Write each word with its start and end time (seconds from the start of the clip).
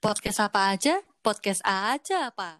Podcast 0.00 0.40
apa 0.40 0.72
aja? 0.72 1.04
Podcast 1.20 1.60
aja 1.60 2.32
apa? 2.32 2.56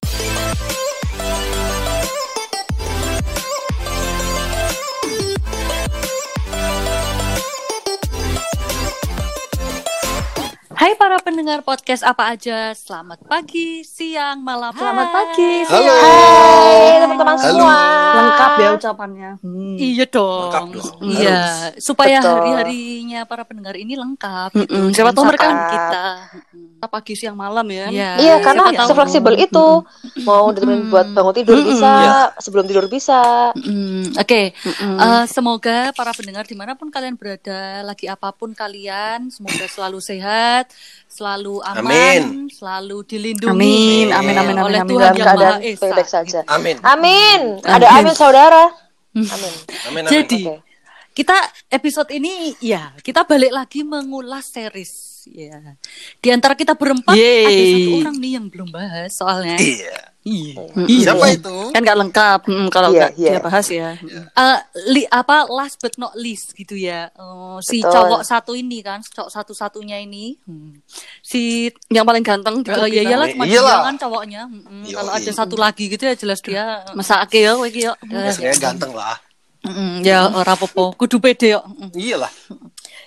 Hai 10.71 10.97
para 10.97 11.21
pendengar 11.21 11.61
podcast 11.61 12.01
apa 12.01 12.33
aja, 12.33 12.73
selamat 12.73 13.29
pagi, 13.29 13.85
siang, 13.85 14.41
malam. 14.41 14.73
Selamat 14.73 15.09
Hai. 15.09 15.17
pagi, 15.17 15.53
Halo. 15.69 15.77
siang. 15.77 16.01
Hai 16.01 16.97
teman-teman 17.05 17.37
Halo. 17.37 17.45
semua. 17.45 17.79
Lengkap 18.17 18.53
ya 18.57 18.69
ucapannya. 18.81 19.31
Iya 19.77 20.05
dong. 20.09 20.41
Lengkap 20.49 20.65
dong, 20.73 20.93
Iya, 21.05 21.41
supaya 21.77 22.25
Betul. 22.25 22.33
hari-harinya 22.33 23.21
para 23.29 23.43
pendengar 23.45 23.77
ini 23.77 23.93
lengkap 23.93 24.57
gitu. 24.57 24.73
Mm-mm, 24.73 24.93
siapa 24.97 25.13
tahu 25.13 25.25
mereka-. 25.29 25.53
Kita 25.69 26.05
pagi, 26.87 27.13
siang, 27.13 27.35
malam 27.35 27.67
ya. 27.67 27.89
Iya. 27.89 28.11
Siapa 28.17 28.47
Ah, 28.47 28.55
tahu. 28.55 28.69
iya, 28.69 28.79
tahu. 28.79 28.89
sefleksibel 28.89 29.35
itu. 29.37 29.69
Mau 30.23 30.49
ditemenin 30.49 30.87
buat 30.87 31.11
bangun 31.11 31.35
tidur 31.35 31.57
Mm-mm. 31.57 31.69
bisa, 31.69 31.91
Iya. 31.91 32.19
sebelum 32.39 32.65
tidur 32.65 32.87
bisa. 32.87 33.51
Mm, 33.55 34.15
Oke, 34.15 34.55
Mm-mm. 34.55 34.97
Eh, 34.97 35.25
semoga 35.27 35.91
para 35.91 36.13
pendengar 36.13 36.45
di 36.45 36.55
mana 36.55 36.73
pun 36.73 36.87
kalian 36.87 37.15
berada, 37.15 37.61
lagi 37.83 38.07
apa 38.07 38.31
pun 38.31 38.53
kalian, 38.53 39.29
semoga 39.29 39.67
selalu 39.67 39.99
sehat, 39.99 40.71
selalu 41.07 41.59
aman, 41.63 41.83
Amin. 41.83 42.23
selalu 42.49 43.03
dilindungi 43.03 43.51
Amin, 43.51 44.07
amin, 44.11 44.37
amin, 44.37 44.55
amin, 44.55 44.57
oleh 44.63 44.79
amin. 44.79 44.91
Tuhan 44.91 45.11
Dalam 45.11 45.19
yang 45.19 45.35
Maha 45.35 45.59
Esa. 45.61 45.81
baik-baik 45.83 46.09
saja. 46.09 46.41
Amin. 46.47 46.77
Amin. 46.81 47.41
Amin. 47.59 47.67
Ada 47.67 47.87
amin 47.93 48.15
saudara. 48.15 48.65
Amin. 49.11 49.27
Amin. 49.27 49.53
amin. 49.91 50.03
Jadi 50.07 50.43
Oke. 50.47 50.63
kita 51.11 51.35
episode 51.69 52.11
ini 52.11 52.55
ya 52.61 52.95
kita 52.97 53.25
balik 53.25 53.51
lagi 53.51 53.83
mengulas 53.83 54.47
series 54.47 55.10
ya. 55.31 55.79
Di 56.19 56.29
antara 56.35 56.59
kita 56.59 56.75
berempat 56.75 57.15
Yeay. 57.15 57.47
ada 57.47 57.65
satu 57.73 57.91
orang 58.05 58.17
nih 58.19 58.33
yang 58.37 58.47
belum 58.51 58.69
bahas 58.69 59.11
soalnya. 59.15 59.57
Iya. 59.57 60.11
Iya. 60.21 60.61
Mm-mm. 60.77 61.01
Siapa 61.01 61.27
itu? 61.33 61.57
Kan 61.73 61.81
nggak 61.81 61.99
lengkap 62.05 62.41
mm, 62.45 62.69
kalau 62.69 62.93
Iya, 62.93 62.99
nggak 63.01 63.13
iya. 63.17 63.31
dia 63.33 63.41
bahas 63.41 63.67
ya. 63.73 63.91
Eh, 64.37 64.59
li, 64.93 65.09
apa 65.09 65.49
last 65.49 65.81
but 65.81 65.97
not 65.97 66.13
least 66.13 66.53
gitu 66.53 66.77
ya. 66.77 67.09
Oh, 67.17 67.57
si 67.65 67.81
Betul. 67.81 67.89
cowok 67.97 68.23
satu 68.29 68.53
ini 68.53 68.85
kan, 68.85 69.01
cowok 69.01 69.33
satu-satunya 69.33 69.97
ini. 70.05 70.37
Hmm. 70.45 70.77
Si 71.25 71.73
Yang 71.89 72.05
paling 72.05 72.25
ganteng 72.25 72.57
iya 72.61 72.69
kita. 72.69 73.01
iyalah 73.01 73.27
Iya 73.33 73.35
cuma 73.35 73.45
dia 73.49 73.61
kan 73.65 73.97
cowoknya. 73.97 74.41
Mm-mm. 74.45 74.85
Yoi. 74.85 74.97
Kalau 75.01 75.13
ada 75.17 75.31
satu 75.33 75.57
lagi 75.57 75.85
gitu 75.89 76.05
ya 76.05 76.13
jelas 76.13 76.45
dia. 76.45 76.85
Masa 76.93 77.25
akil, 77.25 77.65
iki 77.65 77.89
yo. 77.89 77.97
Biasanya 78.05 78.61
ganteng 78.61 78.93
lah. 78.93 79.17
Mm-mm, 79.65 80.05
ya 80.05 80.29
ora 80.37 80.53
apa-apa, 80.53 80.97
kudu 81.01 81.17
pede 81.21 81.57
yo. 81.57 81.65
Mm. 81.65 81.93
Iyalah. 81.97 82.33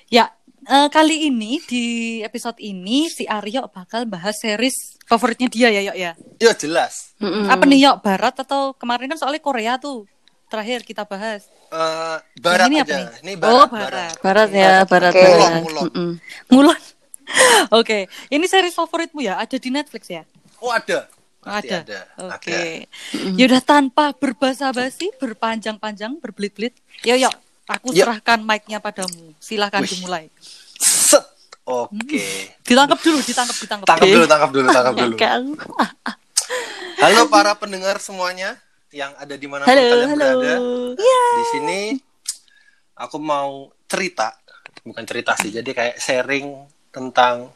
Ya, 0.09 0.33
eh, 0.65 0.87
kali 0.89 1.27
ini 1.27 1.59
di 1.63 1.85
episode 2.21 2.57
ini 2.57 3.07
si 3.07 3.23
Aryo 3.23 3.67
bakal 3.67 4.05
bahas 4.05 4.37
series 4.37 4.97
favoritnya 5.03 5.47
dia 5.47 5.67
ya, 5.69 5.81
Yok 5.91 5.97
ya. 5.97 6.11
Ya 6.39 6.51
jelas. 6.55 7.13
Mm-mm. 7.19 7.47
Apa 7.47 7.63
nih, 7.65 7.79
Yok? 7.85 7.95
Barat 8.01 8.35
atau 8.39 8.73
kemarin 8.73 9.11
kan 9.11 9.19
soalnya 9.19 9.41
Korea 9.41 9.75
tuh. 9.77 10.07
Terakhir 10.47 10.85
kita 10.85 11.03
bahas. 11.03 11.49
Eh, 11.73 12.17
barat 12.37 12.69
ini 12.69 12.77
aja. 12.77 12.85
apa 12.85 12.93
nih? 12.93 13.07
Ini 13.25 13.31
Oh, 13.41 13.65
barat. 13.65 13.69
barat. 13.71 14.13
Barat 14.21 14.49
ya, 14.53 14.73
barat. 14.85 15.13
Oke. 15.13 15.21
barat. 15.25 15.51
Mulon. 15.63 15.83
Mm-mm. 15.89 16.11
Mulan. 16.51 16.81
Oke, 17.79 17.99
ini 18.29 18.45
series 18.45 18.75
favoritmu 18.75 19.23
ya? 19.23 19.39
Ada 19.39 19.55
di 19.57 19.69
Netflix 19.71 20.11
ya? 20.11 20.23
Oh 20.59 20.69
ada. 20.69 21.07
Pasti 21.43 21.71
ada. 21.71 22.07
ada. 22.15 22.35
Oke. 22.35 22.87
Yaudah 23.35 23.59
tanpa 23.59 24.15
berbasa-basi, 24.15 25.11
berpanjang-panjang, 25.19 26.19
berbelit-belit. 26.19 26.75
Yo 27.03 27.15
yo, 27.15 27.27
aku 27.67 27.95
Yuk. 27.95 28.03
serahkan 28.03 28.39
mic-nya 28.43 28.79
padamu. 28.83 29.31
Silahkan 29.39 29.81
Wih. 29.83 29.91
dimulai. 29.95 30.25
Set. 30.79 31.23
Oke. 31.63 32.51
Ditangkap 32.67 32.99
dulu, 32.99 33.19
ditangkap, 33.23 33.55
ditangkap. 33.55 33.87
Tangkap 33.87 34.07
dulu, 34.07 34.25
tangkap 34.27 34.51
dulu, 34.51 34.67
tangkap 34.67 34.93
dulu. 34.99 35.15
Halo 36.99 37.27
para 37.31 37.55
pendengar 37.55 37.99
semuanya 38.03 38.59
yang 38.91 39.11
ada 39.15 39.35
di 39.35 39.47
mana 39.47 39.63
Halo, 39.63 39.79
kalian 39.79 40.09
halo. 40.11 40.19
berada. 40.19 40.53
Di 41.39 41.43
sini 41.55 41.79
aku 42.99 43.17
mau 43.17 43.71
cerita, 43.87 44.35
bukan 44.83 45.03
cerita 45.07 45.33
sih, 45.39 45.51
jadi 45.51 45.65
kayak 45.65 45.95
sharing 45.99 46.67
tentang 46.93 47.51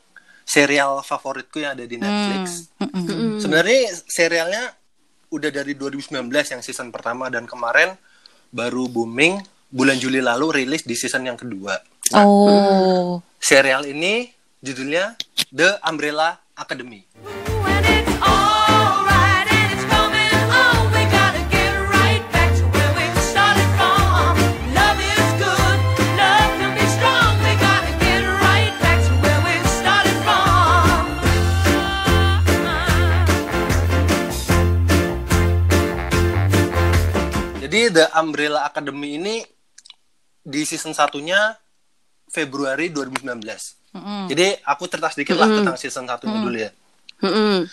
serial 0.48 1.04
favoritku 1.04 1.60
yang 1.60 1.76
ada 1.76 1.84
di 1.84 2.00
Netflix. 2.00 2.72
Mm-mm. 2.80 3.38
Sebenarnya 3.44 3.92
serialnya 4.08 4.64
udah 5.28 5.52
dari 5.52 5.76
2019 5.76 6.24
yang 6.32 6.62
season 6.64 6.88
pertama 6.88 7.28
dan 7.28 7.44
kemarin 7.44 8.00
baru 8.56 8.88
booming 8.88 9.44
bulan 9.68 10.00
Juli 10.00 10.24
lalu 10.24 10.64
rilis 10.64 10.84
di 10.88 10.96
season 10.96 11.28
yang 11.28 11.38
kedua. 11.40 11.80
Nah, 12.16 12.24
Oh. 12.24 13.20
serial 13.40 13.84
ini 13.84 14.32
judulnya 14.64 15.20
The 15.52 15.80
Umbrella 15.84 16.40
Academy. 16.56 17.04
From. 17.24 17.58
Jadi 37.68 37.92
The 37.92 38.08
Umbrella 38.16 38.64
Academy 38.64 39.20
ini 39.20 39.36
di 40.48 40.64
season 40.64 40.96
satunya 40.96 41.60
Februari 42.32 42.88
2019. 42.88 43.44
Jadi 44.32 44.48
aku 44.64 44.88
cerita 44.88 45.12
sedikit 45.12 45.36
lah 45.36 45.52
tentang 45.52 45.76
season 45.76 46.08
satunya 46.08 46.40
dulu 46.40 46.58
ya. 46.58 46.72
Mm-mm. 47.20 47.68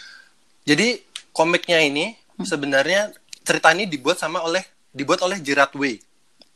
Jadi 0.67 0.99
komiknya 1.31 1.79
ini 1.84 2.17
sebenarnya 2.43 3.15
cerita 3.47 3.71
ini 3.71 3.87
dibuat 3.87 4.19
sama 4.19 4.43
oleh 4.43 4.65
dibuat 4.91 5.23
oleh 5.23 5.39
Gerard 5.39 5.71
Way. 5.77 6.03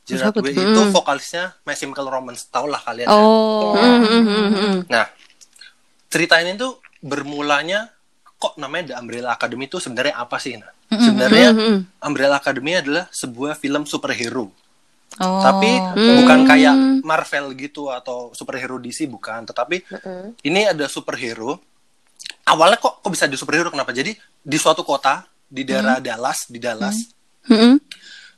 Gerard 0.08 0.34
Way 0.40 0.56
tuh? 0.56 0.64
itu 0.72 0.80
vokalisnya 0.90 1.54
My 1.68 1.76
Chemical 1.76 2.08
Romance, 2.08 2.48
tau 2.48 2.64
lah 2.66 2.80
kalian. 2.80 3.06
ya. 3.06 3.14
Oh. 3.14 3.76
Mm-mm. 3.76 4.88
Nah, 4.88 5.06
cerita 6.08 6.40
ini 6.40 6.56
tuh 6.56 6.80
bermulanya 7.04 7.92
kok 8.38 8.56
namanya 8.56 8.94
The 8.94 8.96
Umbrella 8.98 9.36
Academy 9.36 9.68
itu 9.68 9.78
sebenarnya 9.78 10.16
apa 10.16 10.40
sih? 10.40 10.56
Nah, 10.56 10.72
sebenarnya 10.88 11.52
Umbrella 12.00 12.40
Academy 12.40 12.80
adalah 12.80 13.04
sebuah 13.12 13.58
film 13.60 13.84
superhero. 13.84 14.48
Oh. 15.18 15.42
Tapi 15.42 15.70
bukan 16.22 16.46
kayak 16.46 16.74
Marvel 17.02 17.50
gitu 17.58 17.90
atau 17.90 18.30
superhero 18.30 18.78
DC 18.78 19.10
bukan, 19.10 19.42
tetapi 19.44 19.82
ini 20.42 20.70
ada 20.70 20.86
superhero. 20.86 21.58
Awalnya 22.46 22.78
kok 22.78 23.02
kok 23.02 23.10
bisa 23.10 23.26
ada 23.26 23.34
superhero 23.34 23.68
kenapa? 23.68 23.90
Jadi 23.90 24.14
di 24.38 24.56
suatu 24.56 24.86
kota 24.86 25.26
di 25.48 25.64
daerah 25.64 25.98
Dallas, 25.98 26.44
di 26.46 26.60
Dallas 26.60 26.96
Mm-mm. 27.48 27.80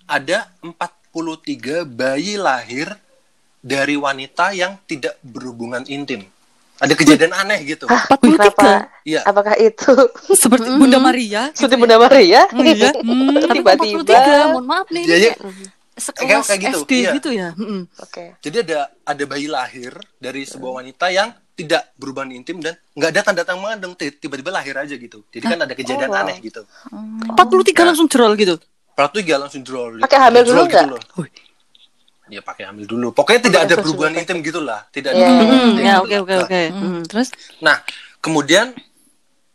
ada 0.06 0.46
43 0.62 1.84
bayi 1.84 2.38
lahir 2.38 2.90
dari 3.60 3.94
wanita 3.98 4.56
yang 4.56 4.78
tidak 4.88 5.18
berhubungan 5.20 5.84
intim. 5.86 6.24
Ada 6.80 6.96
kejadian 6.96 7.36
aneh 7.36 7.60
gitu. 7.68 7.84
Kenapa? 7.84 8.88
Iya. 9.04 9.20
Apakah 9.28 9.52
itu 9.60 9.92
Seperti 10.32 10.64
Bunda 10.80 10.96
Maria. 10.96 11.52
seperti 11.52 11.76
Bunda 11.76 12.00
Maria? 12.00 12.48
Iya. 12.56 12.90
Hmm, 13.04 13.36
tapi 13.52 13.60
kok 13.60 13.76
43? 13.84 14.00
Tiba-tiba. 14.00 14.44
Mohon 14.56 14.64
maaf 14.64 14.86
nih. 14.88 15.04
Jadi 15.04 15.28
ini 16.00 16.08
kayak, 16.18 16.42
sekelas 16.42 16.46
kayak 16.48 16.60
gitu. 16.62 16.78
SD 16.80 16.92
iya. 16.96 17.10
gitu 17.14 17.30
ya. 17.30 17.48
Mm-mm. 17.54 17.82
Oke. 17.98 18.24
Jadi 18.38 18.56
ada 18.62 18.78
ada 19.04 19.24
bayi 19.24 19.46
lahir 19.46 19.92
dari 20.16 20.42
sebuah 20.42 20.72
wanita 20.80 21.06
yang 21.08 21.28
tidak 21.52 21.92
berhubungan 21.94 22.32
intim 22.34 22.56
dan 22.58 22.72
nggak 22.90 23.10
ada 23.10 23.20
tanda 23.22 23.42
tanda 23.42 23.60
mengandung 23.60 23.92
ti- 23.92 24.10
tiba-tiba 24.10 24.48
lahir 24.50 24.72
aja 24.74 24.92
gitu. 24.92 25.20
Jadi 25.28 25.44
kan 25.46 25.58
ada 25.60 25.74
kejadian 25.74 26.08
Oh, 26.08 26.16
wow. 26.16 26.24
aneh 26.24 26.36
gitu. 26.40 26.62
43 27.28 27.36
langsung 27.84 28.06
jerol 28.06 28.32
gitu. 28.34 28.56
Peratu 28.90 29.16
gak 29.18 29.38
langsung 29.38 29.60
draw. 29.60 29.96
Pakai 29.98 30.18
hamil 30.18 30.42
dulu 30.42 30.56
draw 30.58 30.66
gitu 30.66 30.76
nggak? 30.76 30.88
loh. 30.90 31.02
Ya 32.28 32.40
pakai 32.40 32.64
hamil 32.64 32.84
dulu. 32.84 33.10
Pokoknya 33.10 33.40
tidak 33.42 33.60
ada 33.64 33.74
berhubungan 33.76 34.14
intim 34.14 34.38
gitulah. 34.38 34.86
Tidak 34.88 35.10
ada 35.10 35.18
Iya. 35.18 35.28
Mm, 35.30 35.40
intim 35.42 35.56
ya 35.78 35.94
gitu 35.96 36.00
oke 36.00 36.10
lah. 36.10 36.20
oke 36.22 36.34
oke. 36.44 36.62
Mm. 36.70 37.00
Terus 37.06 37.28
Nah, 37.58 37.76
kemudian 38.18 38.66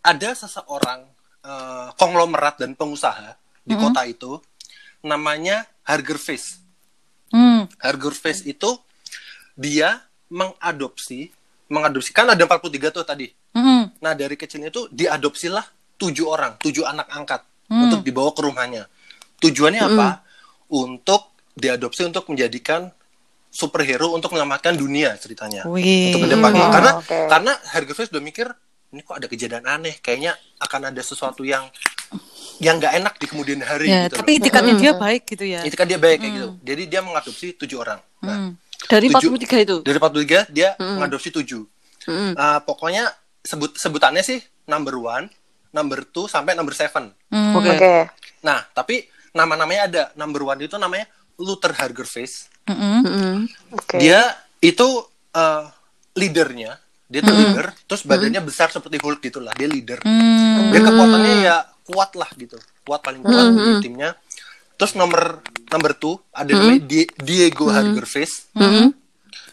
ada 0.01 0.29
seseorang 0.31 0.99
eh, 1.41 1.87
konglomerat 1.95 2.57
dan 2.57 2.73
pengusaha 2.73 3.37
di 3.61 3.73
kota 3.75 4.01
itu 4.03 4.37
namanya 5.05 5.69
Harger 5.85 6.17
Face. 6.17 6.57
Hmm. 7.29 7.69
Harger 7.77 8.17
Face 8.17 8.41
itu 8.49 8.73
dia 9.53 10.01
mengadopsi 10.33 11.29
mengadopsi 11.69 12.11
kan 12.13 12.29
ada 12.29 12.41
43 12.45 12.89
tuh 12.93 13.05
tadi. 13.05 13.29
Mm-mm. 13.55 14.03
Nah, 14.03 14.13
dari 14.13 14.35
kecilnya 14.37 14.69
tuh 14.69 14.91
diadopsilah 14.91 15.63
tujuh 15.97 16.27
orang, 16.27 16.59
tujuh 16.59 16.83
anak 16.85 17.07
angkat 17.09 17.41
untuk 17.71 18.05
dibawa 18.05 18.29
ke 18.35 18.41
rumahnya. 18.45 18.83
Tujuannya 19.41 19.81
apa? 19.81 20.21
Untuk 20.69 21.33
diadopsi 21.55 22.05
untuk 22.05 22.27
menjadikan 22.29 22.91
superhero 23.55 24.11
untuk 24.11 24.35
menyelamatkan 24.35 24.75
dunia 24.75 25.15
ceritanya. 25.15 25.63
Wih. 25.65 26.11
Untuk 26.11 26.27
ke 26.27 26.29
depannya. 26.35 26.65
Oh, 26.67 26.71
karena 26.75 26.91
oke. 26.99 27.19
karena 27.31 27.51
Harger 27.71 27.95
Face 27.95 28.11
udah 28.11 28.23
mikir 28.23 28.47
ini 28.91 29.01
kok 29.03 29.15
ada 29.15 29.27
kejadian 29.27 29.63
aneh, 29.67 29.95
kayaknya 29.99 30.35
akan 30.59 30.91
ada 30.91 31.01
sesuatu 31.03 31.43
yang 31.43 31.67
yang 32.57 32.79
nggak 32.79 32.93
enak 32.95 33.13
di 33.15 33.25
kemudian 33.25 33.59
hari 33.59 33.87
Ya, 33.87 34.07
gitu. 34.07 34.19
tapi 34.19 34.39
itikadnya 34.39 34.75
dia 34.75 34.91
baik 34.95 35.23
gitu 35.27 35.43
ya. 35.43 35.59
itu 35.61 35.75
kan 35.75 35.83
dia 35.83 35.99
baik 35.99 36.17
kayak 36.19 36.33
gitu. 36.33 36.49
Jadi 36.63 36.83
dia 36.85 37.01
mengadopsi 37.01 37.47
tujuh 37.53 37.77
orang. 37.77 37.99
Nah, 38.21 38.35
Hmm. 38.37 38.51
dari 38.85 39.07
Tujuh. 39.09 39.29
43 39.33 39.57
itu. 39.59 39.75
dari 39.81 39.97
43 39.97 40.39
dia 40.49 40.69
mengadopsi 40.77 41.29
tujuh. 41.31 41.63
Mm. 42.05 42.33
Uh, 42.33 42.59
pokoknya 42.61 43.09
sebut 43.41 43.73
sebutannya 43.73 44.21
sih 44.21 44.37
number 44.65 44.95
one, 44.95 45.25
number 45.69 46.05
two 46.05 46.25
sampai 46.25 46.53
number 46.53 46.71
seven. 46.71 47.09
Hmm. 47.27 47.53
Oke. 47.55 47.71
Oke. 47.71 47.93
Nah, 48.41 48.61
tapi 48.71 49.03
nama-namanya 49.31 49.81
ada. 49.83 50.03
Number 50.13 50.45
one 50.45 50.61
itu 50.61 50.77
namanya 50.77 51.09
Luther 51.35 51.73
Hargerface. 51.73 52.47
Mm-mm. 52.65 53.03
Mm-mm. 53.03 53.35
Oke. 53.73 53.97
Dia 53.99 54.21
itu 54.59 54.87
eh, 55.33 55.63
leadernya, 56.15 56.79
dia 57.05 57.19
tuh 57.19 57.35
leader, 57.35 57.75
terus 57.83 58.01
badannya 58.01 58.39
besar 58.39 58.71
seperti 58.71 58.95
Hulk 58.97 59.19
gitulah, 59.19 59.51
dia 59.51 59.67
leader. 59.67 59.99
Hmm. 60.01 60.71
Dia 60.71 60.79
kekuatannya 60.79 61.35
ya 61.43 61.57
kuat 61.85 62.17
lah 62.17 62.29
gitu, 62.33 62.57
kuat 62.81 63.05
paling 63.05 63.21
kuat 63.21 63.45
di 63.53 63.73
timnya. 63.85 64.17
Terus 64.75 64.97
nomor 64.97 65.39
number 65.71 65.95
two 65.95 66.19
ada 66.35 66.51
namanya 66.51 66.83
Die- 66.83 67.13
Diego 67.15 67.71
Hargerface. 67.71 68.51
Mm-mm. 68.57 68.91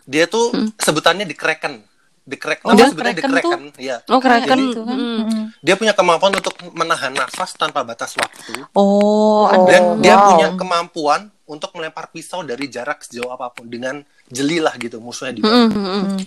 Dia 0.02 0.26
tuh 0.26 0.50
sebutannya 0.80 1.28
di 1.28 1.36
Kraken. 1.36 1.78
The 2.22 2.38
Kraken, 2.38 2.66
Oh, 2.70 2.78
sebutannya 2.78 3.18
The 3.18 3.24
Kraken 3.26 3.42
tuh? 3.42 3.50
Kraken, 3.50 3.62
ya. 3.82 3.96
Oh, 4.10 4.18
keren 4.22 4.42
kan. 4.46 4.58
Gitu 4.58 4.82
kan. 4.82 4.94
Mm. 4.98 5.14
Mm-mm. 5.22 5.42
Dia 5.58 5.74
punya 5.74 5.94
kemampuan 5.94 6.32
untuk 6.34 6.54
menahan 6.74 7.10
nafas 7.14 7.54
tanpa 7.54 7.82
batas 7.82 8.14
waktu. 8.14 8.66
Oh, 8.78 9.46
dan 9.66 9.98
dia 10.02 10.14
wow. 10.18 10.26
punya 10.30 10.46
kemampuan 10.54 11.20
untuk 11.46 11.74
melempar 11.74 12.10
pisau 12.14 12.46
dari 12.46 12.70
jarak 12.70 13.02
sejauh 13.06 13.30
apa 13.30 13.50
pun 13.50 13.66
dengan 13.66 14.02
jeli 14.30 14.62
lah 14.62 14.74
gitu 14.78 14.98
musuhnya 15.02 15.34
di 15.34 15.42
bawah. 15.42 15.70
Mm-mm. 15.70 16.18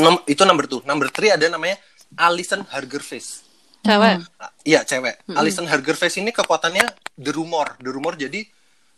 Nom- 0.00 0.24
itu 0.28 0.44
number 0.44 0.68
two. 0.68 0.80
Number 0.84 1.08
three 1.12 1.32
ada 1.32 1.48
namanya 1.48 1.76
Alison 2.16 2.64
Hargerface. 2.68 3.51
Cewek. 3.82 4.16
Ah, 4.38 4.50
Iya 4.62 4.80
cewek. 4.82 5.26
Alison 5.28 5.66
Hargerface 5.66 6.16
ini 6.16 6.30
kekuatannya 6.30 6.86
the 7.18 7.30
rumor. 7.30 7.74
The 7.78 7.90
rumor 7.90 8.14
jadi 8.14 8.46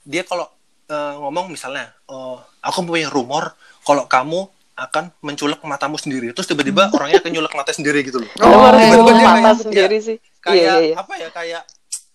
dia 0.01 0.23
kalau 0.23 0.45
eh, 0.85 1.15
ngomong 1.17 1.49
misalnya, 1.49 1.89
oh, 2.07 2.37
aku 2.61 2.85
punya 2.85 3.09
rumor 3.09 3.57
kalau 3.81 4.05
kamu 4.05 4.45
akan 4.75 5.09
menculek 5.23 5.63
matamu 5.63 5.97
sendiri. 5.97 6.35
Terus 6.37 6.45
tiba-tiba 6.45 6.93
orangnya 6.93 7.23
akan 7.23 7.31
nyulek 7.33 7.55
mata 7.55 7.73
sendiri 7.73 8.05
gitu 8.05 8.21
loh. 8.21 8.29
Oh, 8.43 8.69
Tiba-tiba 8.69 9.11
dia 9.11 9.25
mata 9.25 9.41
kayak- 9.41 9.63
sendiri 9.63 9.97
iya, 9.97 10.05
sih. 10.05 10.17
Kayak 10.39 10.55
Iya, 10.55 10.69
iya, 10.69 10.75
iya. 10.85 10.95
apa 10.99 11.13
ya 11.17 11.29
kayak 11.33 11.63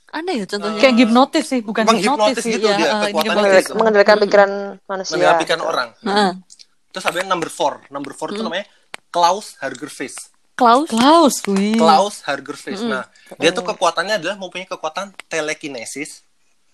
Aneh 0.09 0.41
ya 0.41 0.45
contohnya. 0.49 0.79
Kayak 0.81 0.95
hipnotis 0.97 1.45
sih, 1.45 1.61
bukan 1.61 1.85
hipnotis 1.85 2.41
sih. 2.41 2.57
gitu 2.57 2.65
ya, 2.65 2.75
dia, 2.75 2.87
eh, 2.87 2.89
ini 2.89 3.13
kekuatannya 3.15 3.29
hipnotis. 3.45 3.61
Gitu. 3.63 3.75
Mengendalikan 3.77 4.15
pikiran 4.17 4.51
manusia. 4.83 5.13
mengapikan 5.15 5.57
gitu. 5.57 5.69
orang. 5.69 5.87
Heeh. 6.01 6.31
Terus 6.89 7.05
ada 7.05 7.17
yang 7.21 7.29
number 7.29 7.49
four. 7.49 7.73
Number 7.93 8.13
four 8.17 8.33
itu 8.33 8.41
namanya 8.41 8.65
Klaus 9.09 9.53
Hargerface. 9.57 10.33
Klaus. 10.59 10.87
Klaus, 10.87 11.35
wih. 11.47 11.73
Klaus 11.73 12.19
Hargerface. 12.21 12.83
Nah, 12.83 13.07
dia 13.35 13.49
tuh 13.49 13.63
kekuatannya 13.63 14.19
adalah 14.19 14.35
mempunyai 14.35 14.67
kekuatan 14.67 15.15
telekinesis 15.25 16.27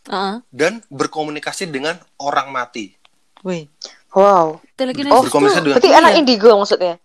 Heeh. 0.03 0.41
dan 0.49 0.81
berkomunikasi 0.89 1.65
dengan 1.65 1.93
orang 2.17 2.49
mati. 2.49 2.97
Wih. 3.41 3.69
Wow. 4.11 4.57
Telekinesis 4.73 5.13
Oh, 5.13 5.21
berkomunikasi 5.21 5.53
tuh. 5.53 5.63
dengan 5.63 5.77
Berarti 5.77 5.91
anak 5.93 6.11
indigo 6.15 6.49
maksudnya? 6.55 6.95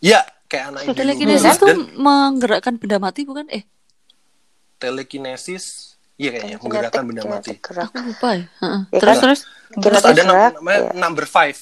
ya 0.00 0.20
kayak 0.46 0.64
anak 0.66 0.80
indigo. 0.82 0.98
Telekinesis 0.98 1.54
tuh 1.54 1.68
dan 1.68 1.78
menggerakkan 1.94 2.74
benda 2.74 2.96
mati 2.96 3.20
bukan? 3.22 3.44
Eh, 3.48 3.68
telekinesis 4.76 5.94
iya 6.16 6.30
kayaknya 6.30 6.56
menggerakkan 6.58 7.02
benda 7.04 7.22
mati. 7.22 7.52
Kinetik 7.52 7.58
gerak. 7.62 7.84
aku 7.86 7.98
lupa 8.02 8.28
ya. 8.32 8.44
Heeh. 8.58 8.80
Ya 8.86 8.98
Terus 8.98 9.12
kan? 9.12 9.22
terus. 9.22 9.40
Terus 9.70 9.82
Kinetik 10.00 10.10
ada 10.10 10.22
nam- 10.22 10.32
gerak. 10.32 10.52
namanya 10.56 10.78
iya. 10.80 10.90
number 10.96 11.26
five. 11.26 11.58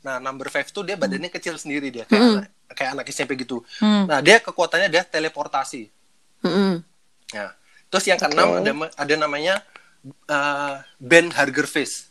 Nah, 0.00 0.16
number 0.18 0.48
five 0.48 0.66
tuh 0.66 0.82
dia 0.82 0.96
badannya 0.96 1.28
kecil 1.28 1.54
sendiri 1.54 1.90
dia 1.90 2.04
kayak 2.04 2.22
anak, 2.40 2.48
kayak 2.72 2.90
anak 2.94 3.06
SMP 3.08 3.34
gitu. 3.36 3.62
Hmm. 3.78 4.06
Nah, 4.06 4.18
dia 4.20 4.38
kekuatannya 4.38 4.88
dia 4.88 5.02
teleportasi. 5.02 5.88
Heeh. 6.40 6.72
Nah, 7.30 7.50
terus 7.86 8.04
yang 8.04 8.16
keenam 8.16 8.58
ada 8.58 8.72
ada 8.96 9.14
namanya 9.16 9.54
uh, 10.26 10.80
Ben 10.96 11.28
Hargerface. 11.28 12.08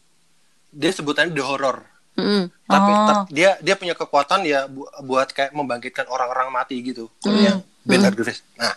Dia 0.70 0.92
sebutannya 0.92 1.32
The 1.32 1.42
Horror. 1.42 1.78
Heeh. 2.16 2.44
Tapi 2.64 2.92
Oh. 2.92 3.24
dia 3.28 3.58
dia 3.60 3.74
punya 3.74 3.94
kekuatan 3.94 4.44
ya 4.44 4.68
bu- 4.68 4.88
buat 5.02 5.32
kayak 5.32 5.52
membangkitkan 5.52 6.06
orang-orang 6.06 6.50
mati 6.50 6.78
gitu. 6.80 7.10
Kalau 7.20 7.40
yang 7.40 7.60
Ben 7.82 8.00
Hargerface. 8.00 8.44
Nah, 8.56 8.76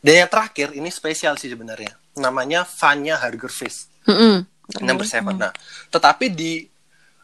dan 0.00 0.24
yang 0.24 0.30
terakhir 0.30 0.72
ini 0.72 0.88
spesial 0.88 1.36
sih 1.36 1.50
sebenarnya. 1.50 1.92
Namanya 2.16 2.64
Vanya 2.64 3.18
Hargerface. 3.18 3.90
Heeh. 4.06 4.46
Number 4.80 5.02
seven. 5.02 5.34
Nah, 5.36 5.50
tetapi 5.90 6.30
di 6.30 6.62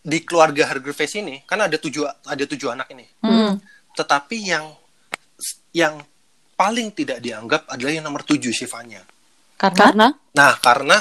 di 0.03 0.19
keluarga 0.23 0.67
Hargerface 0.67 1.19
ini 1.19 1.43
kan 1.43 1.59
ada 1.59 1.75
tujuh 1.75 2.03
ada 2.05 2.45
tujuh 2.45 2.69
anak 2.69 2.91
ini. 2.91 3.07
Tetapi 3.97 4.37
yang 4.45 4.69
yang 5.73 6.01
paling 6.53 6.89
tidak 6.93 7.21
dianggap 7.21 7.69
adalah 7.69 7.93
yang 7.93 8.05
nomor 8.05 8.25
tujuh 8.25 8.53
si 8.53 8.65
Vanya. 8.65 9.05
Karena 9.57 10.13
Nah, 10.37 10.53
karena 10.61 11.01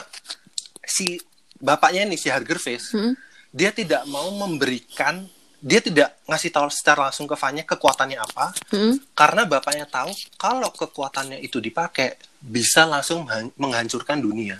si 0.79 1.19
bapaknya 1.59 2.07
ini 2.07 2.15
si 2.15 2.31
Hargerface, 2.31 2.95
Hmm. 2.95 3.15
dia 3.51 3.71
tidak 3.71 4.03
mau 4.07 4.31
memberikan, 4.31 5.27
dia 5.59 5.79
tidak 5.79 6.19
ngasih 6.27 6.51
tahu 6.51 6.67
secara 6.71 7.07
langsung 7.11 7.27
ke 7.27 7.35
Vanya 7.35 7.63
kekuatannya 7.63 8.19
apa, 8.19 8.55
Heeh. 8.71 8.95
karena 9.11 9.43
bapaknya 9.43 9.87
tahu 9.87 10.11
kalau 10.35 10.71
kekuatannya 10.71 11.39
itu 11.39 11.59
dipakai 11.59 12.15
bisa 12.39 12.87
langsung 12.87 13.23
menghan- 13.27 13.51
menghancurkan 13.59 14.19
dunia. 14.19 14.59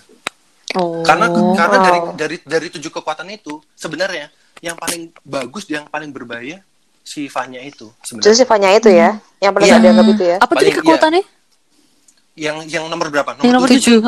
Oh. 0.76 1.04
Karena 1.08 1.32
karena 1.32 1.78
dari 1.80 2.00
dari 2.20 2.38
dari 2.44 2.68
tujuh 2.72 2.92
kekuatan 2.92 3.32
itu 3.32 3.64
sebenarnya 3.80 4.28
yang 4.60 4.76
paling 4.76 5.12
bagus, 5.24 5.68
yang 5.72 5.88
paling 5.88 6.12
berbahaya 6.12 6.60
si 7.06 7.30
Vanya 7.30 7.62
itu 7.62 7.86
Jadi 7.86 8.08
sebenarnya. 8.10 8.34
sifatnya 8.36 8.70
itu 8.74 8.90
ya, 8.90 9.10
yang 9.38 9.54
paling 9.54 9.64
Iya. 9.64 9.72
nggak 9.72 9.84
dianggap 9.86 10.08
itu 10.10 10.24
ya. 10.26 10.38
apa 10.42 10.52
tadi 10.52 10.72
kekuatannya? 10.74 11.24
Yang 12.36 12.56
yang 12.68 12.84
nomor 12.90 13.08
berapa? 13.08 13.30
Yang 13.40 13.54
nomor 13.54 13.70
tujuh. 13.70 14.00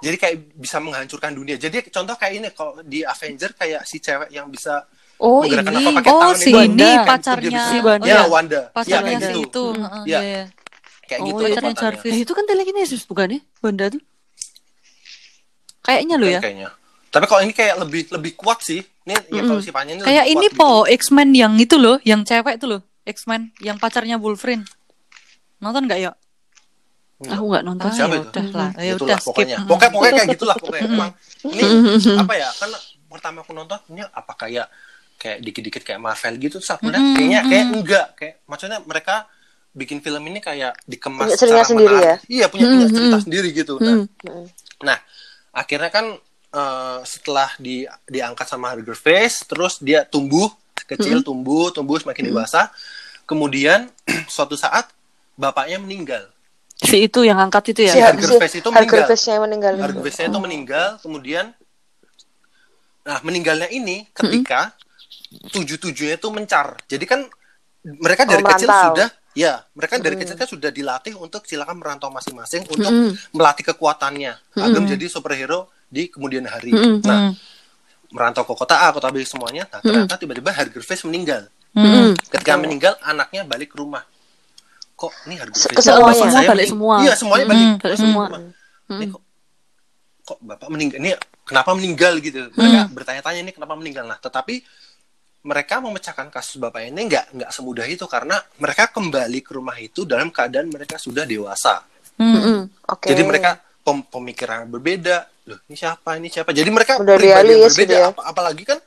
Jadi 0.00 0.16
kayak 0.16 0.36
bisa 0.56 0.80
menghancurkan 0.80 1.30
dunia. 1.30 1.54
Jadi 1.54 1.84
contoh 1.86 2.16
kayak 2.16 2.32
ini 2.34 2.48
kalau 2.50 2.80
di 2.80 3.04
Avenger 3.04 3.52
kayak 3.52 3.84
si 3.84 4.00
cewek 4.00 4.32
yang 4.32 4.48
bisa 4.48 4.88
Oh 5.20 5.44
ini. 5.44 5.60
Oh, 6.08 6.16
tangan 6.16 6.32
si 6.32 6.48
itu. 6.48 6.56
ini 6.64 6.80
Kan, 6.80 6.96
itu 6.96 7.04
pacarnya. 7.04 7.60
Si 7.62 7.76
Wanda. 7.78 8.06
Ya, 8.08 8.16
iya. 8.16 8.22
Wanda. 8.24 8.56
Ya, 8.56 8.72
pacarnya 8.72 9.04
kayak 9.04 9.20
si 9.20 9.28
gitu. 9.28 9.40
itu. 9.44 9.64
Hmm. 9.68 9.84
Iya, 9.84 10.00
Iya. 10.00 10.20
iya. 10.24 10.44
Kayak 11.04 11.20
Oh, 11.20 11.26
gitu 11.28 11.36
iya, 11.36 11.48
pacarnya. 11.52 11.74
Jarvis. 11.76 12.10
Eh, 12.10 12.18
itu 12.24 12.32
kan 12.32 12.44
telekinesis 12.48 13.02
bukan 13.04 13.28
ya? 13.28 13.40
Banda 13.60 13.84
tuh. 13.92 14.02
Kayaknya 15.80 16.14
lo 16.16 16.26
ya. 16.26 16.40
Kayaknya. 16.40 16.68
Tapi 17.10 17.24
kalau 17.26 17.42
ini 17.42 17.50
kayak 17.50 17.74
lebih 17.78 18.06
lebih 18.10 18.32
kuat 18.34 18.62
sih. 18.62 18.80
Ini 19.02 19.14
ya 19.28 19.42
kalau 19.42 19.58
si 19.58 19.70
Vanya 19.70 19.92
ini 19.92 20.02
Kayak 20.02 20.24
lebih 20.24 20.32
ini 20.32 20.46
kuat 20.46 20.54
gitu. 20.54 20.60
po 20.62 20.70
X-Men 20.86 21.28
yang 21.34 21.52
itu 21.58 21.76
loh, 21.76 21.96
yang 22.02 22.22
cewek 22.22 22.54
itu 22.56 22.66
loh, 22.66 22.80
X-Men 23.02 23.50
yang 23.58 23.76
pacarnya 23.76 24.16
Wolverine. 24.16 24.62
Nonton 25.58 25.84
nggak 25.84 26.00
ya? 26.00 26.12
Aku 27.20 27.52
nggak 27.52 27.64
nonton. 27.66 27.90
Siapa 27.90 28.14
ya 28.14 28.22
itu? 28.22 28.30
udah 28.30 28.46
lah, 28.54 28.70
ya 28.78 28.92
udah 28.96 29.18
skip. 29.18 29.26
pokoknya. 29.28 29.56
Mm. 29.58 29.66
Pokoknya 29.68 29.90
pokoknya 29.92 30.12
kayak 30.16 30.28
gitulah 30.32 30.56
pokoknya. 30.56 30.84
Emang 30.86 31.10
ini 31.44 31.62
apa 32.16 32.34
ya? 32.34 32.48
Kan 32.54 32.68
pertama 33.10 33.38
aku 33.42 33.52
nonton 33.52 33.78
ini 33.90 34.00
apa 34.06 34.32
kayak 34.38 34.66
kayak 35.18 35.38
dikit-dikit 35.42 35.82
kayak 35.84 36.00
Marvel 36.00 36.34
gitu 36.38 36.56
terus 36.56 36.72
aku 36.72 36.88
lihat 36.88 37.04
kayaknya 37.12 37.40
kayak 37.44 37.64
enggak 37.68 38.06
kayak 38.16 38.34
maksudnya 38.48 38.80
mereka 38.80 39.28
bikin 39.70 40.00
film 40.00 40.22
ini 40.24 40.40
kayak 40.40 40.72
dikemas 40.82 41.28
Punya 41.28 41.36
cerita 41.36 41.62
sendiri 41.62 41.92
menarik. 41.92 42.08
ya? 42.08 42.16
Iya, 42.24 42.44
punya 42.48 42.64
punya 42.66 42.86
cerita 42.88 43.18
sendiri 43.20 43.48
gitu. 43.52 43.74
Nah, 43.76 43.96
Mm. 44.00 44.46
Nah, 44.80 44.98
akhirnya 45.52 45.90
kan 45.92 46.06
eh, 46.50 46.98
setelah 47.06 47.50
di 47.56 47.86
diangkat 48.06 48.46
sama 48.46 48.74
Hargerface, 48.74 49.46
terus 49.46 49.78
dia 49.78 50.02
tumbuh 50.06 50.50
kecil, 50.90 51.22
tumbuh, 51.22 51.70
tumbuh 51.70 51.96
semakin 52.02 52.34
dewasa. 52.34 52.70
Kemudian 53.24 53.86
suatu 54.34 54.58
saat 54.58 54.90
bapaknya 55.38 55.78
meninggal. 55.78 56.26
Si 56.80 56.96
itu 57.06 57.22
yang 57.22 57.38
angkat 57.38 57.76
itu 57.76 57.86
ya. 57.86 57.92
Si, 57.94 58.00
Hargerface 58.00 58.58
itu 58.58 58.68
meninggal. 58.72 59.06
Yang 59.14 59.40
meninggal. 59.46 59.72
Hargerface 59.78 60.20
itu 60.26 60.38
meninggal, 60.40 60.88
kemudian 60.98 61.46
nah 63.00 63.16
meninggalnya 63.24 63.68
ini 63.72 64.04
ketika 64.12 64.76
tujuh-tujuhnya 65.54 66.18
itu 66.18 66.28
mencar. 66.28 66.76
Jadi 66.90 67.04
kan 67.06 67.20
mereka 67.80 68.28
dari 68.28 68.42
Oh, 68.44 68.48
kecil 68.50 68.68
sudah 68.68 69.08
ya, 69.32 69.62
mereka 69.72 69.96
dari 70.02 70.16
kecil 70.18 70.36
kan 70.36 70.48
sudah 70.48 70.70
dilatih 70.74 71.14
untuk 71.16 71.46
silakan 71.46 71.78
merantau 71.78 72.10
masing-masing 72.10 72.66
untuk 72.66 72.90
Mm-mm. 72.90 73.14
melatih 73.32 73.64
kekuatannya 73.72 74.32
agar 74.58 74.78
menjadi 74.82 75.06
superhero 75.06 75.70
di 75.90 76.06
kemudian 76.06 76.46
hari. 76.46 76.70
Mm-mm. 76.70 77.02
Nah, 77.02 77.34
merantau 78.14 78.46
ke 78.46 78.54
kota 78.54 78.78
A, 78.78 78.94
kota 78.94 79.10
B 79.10 79.20
semuanya. 79.26 79.66
Nah, 79.68 79.82
ternyata 79.82 80.14
tiba-tiba 80.16 80.54
Hargerface 80.54 81.02
meninggal. 81.04 81.50
Mm-mm. 81.74 82.14
Ketika 82.30 82.54
meninggal, 82.56 82.94
anaknya 83.02 83.42
balik 83.42 83.74
ke 83.74 83.82
rumah. 83.82 84.06
Kok 84.94 85.12
ini? 85.26 85.42
Ke 85.42 85.82
semuanya. 85.82 86.06
bapak 86.06 86.14
Semua 86.14 86.30
saya 86.30 86.48
balik 86.48 86.68
semua. 86.70 86.96
Iya, 87.02 87.12
semuanya 87.18 87.46
balik. 87.50 87.66
Mm-mm. 87.66 87.82
Balik 87.82 87.98
semua. 87.98 88.24
Rumah. 88.30 88.40
Ini 88.90 89.06
kok 89.10 89.22
kok 90.30 90.38
bapak 90.46 90.68
meninggal? 90.70 90.98
Ini 91.02 91.10
kenapa 91.42 91.70
meninggal 91.74 92.12
gitu? 92.22 92.40
Mereka 92.54 92.80
bertanya-tanya 92.94 93.40
ini 93.42 93.52
kenapa 93.54 93.74
meninggal. 93.74 94.04
Nah, 94.06 94.18
tetapi 94.22 94.62
mereka 95.40 95.80
memecahkan 95.80 96.28
kasus 96.28 96.60
bapak 96.60 96.84
ini 96.92 97.00
nggak 97.08 97.32
nggak 97.32 97.50
semudah 97.50 97.88
itu 97.88 98.04
karena 98.04 98.36
mereka 98.60 98.92
kembali 98.92 99.40
ke 99.40 99.50
rumah 99.56 99.72
itu 99.80 100.04
dalam 100.04 100.28
keadaan 100.28 100.68
mereka 100.68 101.00
sudah 101.00 101.24
dewasa. 101.24 101.80
Mm-mm. 102.20 102.68
Oke. 102.92 103.08
Jadi 103.08 103.22
mereka 103.24 103.56
pem- 103.80 104.04
pemikiran 104.04 104.68
berbeda. 104.68 105.24
Loh, 105.50 105.58
ini 105.64 105.74
siapa? 105.74 106.10
Ini 106.14 106.28
siapa? 106.28 106.50
Jadi 106.50 106.70
mereka 106.70 106.92
Udah 106.96 107.14
pribadi 107.14 107.26
yang 107.26 107.42
realis 107.58 107.72
berbeda. 107.72 107.84
gitu 107.84 107.94
ya. 107.96 108.08
Ap- 108.08 108.24
apalagi 108.24 108.62
kan 108.64 108.78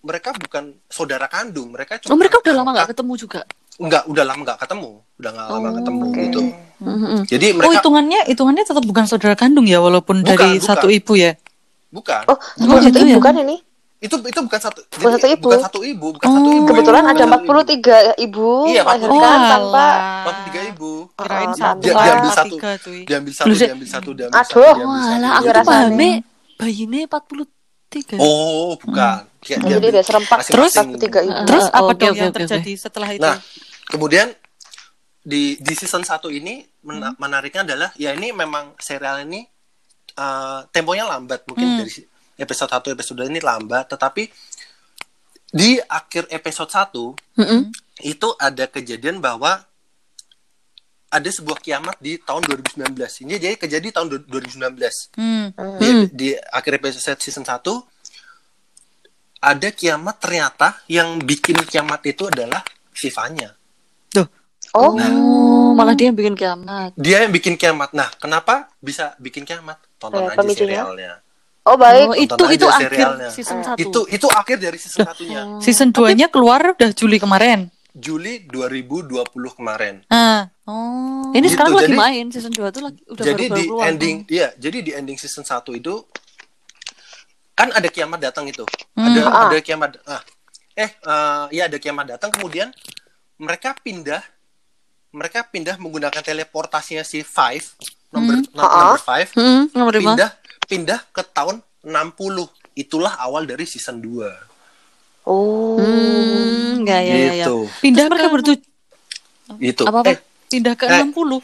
mereka 0.00 0.28
bukan 0.34 0.64
saudara 0.86 1.26
kandung. 1.26 1.72
Mereka 1.72 1.96
cuma 1.98 2.12
Oh 2.12 2.18
mereka 2.18 2.36
udah 2.38 2.54
lama 2.54 2.70
nggak 2.72 2.88
ketemu 2.90 3.12
juga. 3.16 3.40
Nggak, 3.74 4.02
udah 4.06 4.24
lama 4.24 4.40
nggak 4.44 4.58
ketemu. 4.60 4.90
Udah 5.16 5.30
nggak 5.32 5.46
lama 5.48 5.64
Oh, 5.64 5.72
ketemu 5.74 6.04
Oke. 6.04 6.20
gitu. 6.20 6.40
Mm-mm. 6.76 7.18
Jadi 7.24 7.46
Oh, 7.46 7.56
mereka 7.56 7.72
hitungannya 7.74 8.20
hitungannya 8.28 8.64
tetap 8.64 8.84
bukan 8.84 9.04
saudara 9.04 9.34
kandung 9.34 9.64
ya 9.64 9.78
walaupun 9.78 10.20
Bukan, 10.20 10.28
dari 10.28 10.48
bukan. 10.54 10.62
satu 10.62 10.86
ibu 10.88 11.12
ya. 11.14 11.32
bukan. 11.88 12.22
Oh, 12.26 12.36
bukan 12.60 12.78
satu 12.82 12.88
gitu 12.92 12.98
ibu 13.08 13.16
ya? 13.16 13.22
kan 13.22 13.34
ini? 13.38 13.56
Itu 14.04 14.20
itu 14.20 14.36
bukan 14.38 14.60
satu 14.60 14.80
Bukan 14.84 15.10
jadi 15.10 15.16
satu 15.16 15.28
ibu. 15.30 15.44
bukan 15.48 15.60
satu 15.62 15.80
ibu, 15.82 16.06
bukan 16.12 16.26
Oh. 16.26 16.34
satu 16.34 16.50
ibu. 16.52 16.66
Kebetulan 16.68 17.04
ada 17.06 17.16
satu 17.16 17.24
ibu. 17.24 17.40
43 17.40 17.96
ibu 18.18 18.48
Iya, 18.66 18.82
melahirkan 18.84 19.08
Oh, 19.08 19.48
tanpa 19.48 19.56
alah. 19.56 19.96
43 20.20 20.60
ibu. 20.68 20.92
Kirain 21.14 21.40
Ah, 21.42 21.54
satu, 21.54 21.80
dia, 21.80 21.92
diambil 21.94 22.30
satu, 22.30 22.54
tiga 22.54 22.70
diambil 23.02 23.32
satu, 23.32 23.48
diambil 23.50 23.88
satu, 23.88 24.10
diambil 24.12 24.34
Aduh. 24.34 24.44
satu, 24.44 24.60
Walah, 24.60 25.00
satu, 25.00 25.08
aku 25.08 25.24
Iya, 25.24 25.40
tuh 25.40 25.52
rasanya. 25.54 25.64
pahamnya 25.64 26.10
bayinya 26.54 27.00
43. 27.06 28.16
Oh, 28.16 28.70
bukan. 28.76 29.16
Kayak 29.40 29.58
Oh, 29.58 29.68
jadi 29.70 29.86
ada 29.90 30.02
serempak 30.02 30.38
Terus? 30.42 30.72
masing-masing. 30.74 31.00
tiga 31.00 31.20
itu. 31.20 31.40
Terus 31.44 31.64
Ah, 31.66 31.78
apa 31.78 31.92
dong 31.94 32.12
oke, 32.12 32.18
yang 32.18 32.28
oke, 32.28 32.36
terjadi 32.38 32.72
setelah 32.74 33.08
itu? 33.10 33.22
Nah, 33.22 33.36
kemudian 33.86 34.26
di 35.22 35.56
di 35.56 35.72
season 35.72 36.02
1 36.02 36.28
ini 36.28 36.54
mena- 36.82 37.16
menariknya 37.16 37.64
adalah 37.64 37.88
ya 37.94 38.12
ini 38.12 38.28
memang 38.30 38.76
serial 38.78 39.24
ini 39.24 39.40
eh, 40.14 40.60
temponya 40.70 41.08
lambat 41.08 41.42
mungkin 41.44 41.64
Hmm. 41.66 41.78
dari 41.80 41.90
episode 42.36 42.70
1 42.70 42.92
episode 42.92 43.22
ini 43.24 43.38
lambat 43.38 43.88
tetapi 43.88 44.26
di 45.48 45.78
akhir 45.80 46.26
episode 46.28 46.66
1 46.66 46.90
Mm-mm. 47.38 47.60
itu 48.02 48.28
ada 48.36 48.66
kejadian 48.66 49.18
bahwa 49.18 49.62
ada 51.08 51.30
sebuah 51.30 51.62
kiamat 51.62 51.94
di 51.98 52.18
tahun 52.18 52.42
2019. 52.42 52.90
Ini 53.22 53.38
jadi 53.38 53.54
kejadian 53.54 53.86
di 53.86 53.94
tahun 53.94 54.08
du- 54.10 54.26
2019. 54.26 55.14
Hmm. 55.14 55.54
Di, 55.78 55.88
di 56.10 56.28
akhir 56.34 56.82
episode 56.82 57.22
season 57.22 57.46
1 57.46 57.62
ada 59.38 59.68
kiamat 59.70 60.18
ternyata 60.18 60.74
yang 60.86 61.20
bikin 61.20 61.54
kiamat 61.62 62.02
itu 62.02 62.26
adalah 62.26 62.66
Sivanya. 62.90 63.54
Oh, 64.74 64.90
Oh, 64.98 65.70
malah 65.70 65.94
dia 65.94 66.10
yang 66.10 66.18
bikin 66.18 66.34
kiamat. 66.34 66.90
Dia 66.98 67.22
yang 67.22 67.30
bikin 67.30 67.54
kiamat. 67.54 67.94
Nah, 67.94 68.10
kenapa 68.18 68.74
bisa 68.80 69.14
bikin 69.22 69.46
kiamat? 69.46 69.78
Tonton 70.02 70.18
Eh, 70.18 70.26
aja 70.26 70.38
pemicunya? 70.42 70.82
serialnya. 70.82 71.12
Oh 71.64 71.76
baik. 71.76 72.06
Oh, 72.06 72.16
itu 72.16 72.44
itu 72.50 72.66
akhir 72.66 72.90
season 73.30 73.58
Eh, 73.58 73.76
1. 73.76 73.82
Itu 73.82 74.00
itu 74.06 74.26
akhir 74.26 74.56
dari 74.58 74.76
season 74.76 75.04
satunya. 75.04 75.42
Season 75.58 75.88
2-nya 75.90 76.28
keluar 76.28 76.72
udah 76.72 76.90
Juli 76.90 77.16
kemarin. 77.16 77.68
Juli 77.90 78.42
2020 78.44 79.22
kemarin. 79.52 80.02
Ah. 80.08 80.50
Oh. 80.64 81.30
Ini 81.30 81.40
Gitu, 81.40 81.54
sekarang 81.54 81.72
lagi 81.74 81.86
jadi- 81.86 82.00
main 82.00 82.26
season 82.28 82.50
2 82.50 82.68
tuh 82.68 82.82
lagi 82.82 83.00
udah 83.06 83.22
jadi 83.22 83.44
baru-baru 83.44 83.54
di 83.54 83.64
keluar. 83.66 83.84
ending 83.86 84.16
iya, 84.28 84.48
jadi 84.54 84.78
di 84.80 84.90
ending 84.92 85.14
season 85.14 85.42
1 85.42 85.72
itu 85.72 86.02
kan 87.54 87.70
ada 87.70 87.86
kiamat 87.86 88.18
datang 88.18 88.44
itu. 88.44 88.64
Hmm. 88.92 89.06
Ada 89.06 89.20
Ah. 89.24 89.46
ada 89.46 89.58
kiamat 89.60 89.90
ah. 90.04 90.22
Eh, 90.74 90.90
eh, 90.90 91.44
ya 91.52 91.62
ada 91.64 91.78
kiamat 91.78 92.06
datang 92.08 92.30
kemudian 92.30 92.74
mereka 93.36 93.76
pindah 93.76 94.18
mereka 95.10 95.46
pindah 95.46 95.78
menggunakan 95.78 96.18
teleportasinya 96.18 97.02
si 97.02 97.22
Five 97.22 97.62
nomor 98.10 98.34
Hmm. 98.34 98.46
no- 98.50 98.58
Ah. 98.60 98.74
number 98.90 99.00
Five 99.00 99.28
Hmm, 99.32 99.70
nomor 99.70 99.94
pindah 99.94 100.30
pindah 100.66 101.00
ke 101.12 101.22
tahun 101.24 101.60
60. 101.84 102.48
Itulah 102.74 103.14
awal 103.20 103.46
dari 103.46 103.64
season 103.64 104.02
2. 104.02 104.28
Oh. 105.24 105.78
Hmm, 105.80 106.84
ya 106.84 106.98
ya 107.00 107.14
ya. 107.16 107.16
ya. 107.16 107.46
gitu. 107.46 107.56
Pindah 107.80 108.04
mereka 108.08 108.28
ke 108.28 108.32
bertujuh 108.32 108.68
Gitu. 109.60 109.82
Apa-apa? 109.84 110.08
Eh, 110.08 110.18
pindah 110.48 110.74
ke 110.74 110.84
Eh. 110.88 111.04
60. 111.04 111.40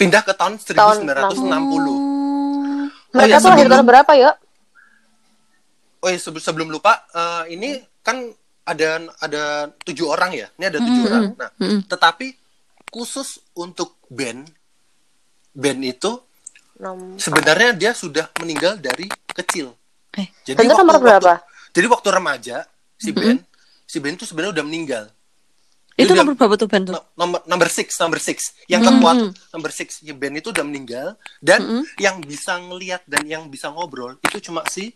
pindah 0.00 0.22
ke 0.24 0.32
tahun 0.34 0.58
1960. 0.58 1.94
Hmm. 1.94 2.90
Mereka 3.12 3.36
iya, 3.38 3.44
tuh 3.44 3.50
lahir 3.52 3.68
tahun 3.70 3.86
berapa 3.86 4.12
ya? 4.18 4.30
Oh 6.02 6.08
iya, 6.10 6.18
sebelum, 6.18 6.42
sebelum 6.42 6.68
lupa, 6.72 7.06
eh, 7.14 7.54
ini 7.54 7.78
kan 8.02 8.18
ada 8.66 8.98
ada 9.22 9.42
tujuh 9.84 10.10
orang 10.10 10.34
ya. 10.34 10.48
Ini 10.58 10.64
ada 10.66 10.78
tujuh 10.82 11.02
Mm, 11.02 11.06
orang. 11.06 11.22
mm, 11.22 11.38
Nah, 11.38 11.50
mm. 11.60 11.80
tetapi 11.86 12.26
khusus 12.90 13.38
untuk 13.54 14.02
Ben, 14.10 14.42
Ben 15.54 15.78
itu 15.86 16.18
Nom- 16.82 17.14
sebenarnya 17.16 17.70
dia 17.72 17.92
sudah 17.92 18.26
meninggal 18.36 18.74
dari 18.76 19.06
kecil. 19.30 19.70
Eh. 20.12 20.26
Jadi 20.42 20.58
Bentar 20.58 20.82
nomor 20.82 20.98
berapa? 20.98 21.38
jadi 21.70 21.86
waktu 21.86 22.08
remaja 22.10 22.66
si 22.94 23.10
Ben, 23.10 23.38
si 23.82 23.96
Ben 23.96 24.12
itu 24.12 24.26
sebenarnya 24.26 24.60
udah 24.60 24.66
meninggal. 24.66 25.04
Itu 25.92 26.10
Dia 26.10 26.20
nomor 26.20 26.34
berapa 26.34 26.56
tuh 26.56 26.66
Ben 26.66 26.82
tuh? 26.82 26.92
No- 26.92 27.06
nomor 27.14 27.40
number 27.46 27.68
six 27.68 27.94
number 27.96 28.18
six 28.18 28.50
yang 28.66 28.80
Mm-mm. 28.80 28.98
terkuat 28.98 29.16
number 29.50 29.70
six 29.70 30.00
ya 30.00 30.12
Ben 30.12 30.32
itu 30.32 30.50
udah 30.50 30.60
meninggal 30.62 31.14
dan 31.38 31.60
Mm-mm. 31.60 31.82
yang 31.96 32.18
bisa 32.18 32.58
ngelihat 32.58 33.04
dan 33.04 33.22
yang 33.24 33.46
bisa 33.46 33.68
ngobrol 33.68 34.18
itu 34.20 34.42
cuma 34.42 34.66
si 34.66 34.92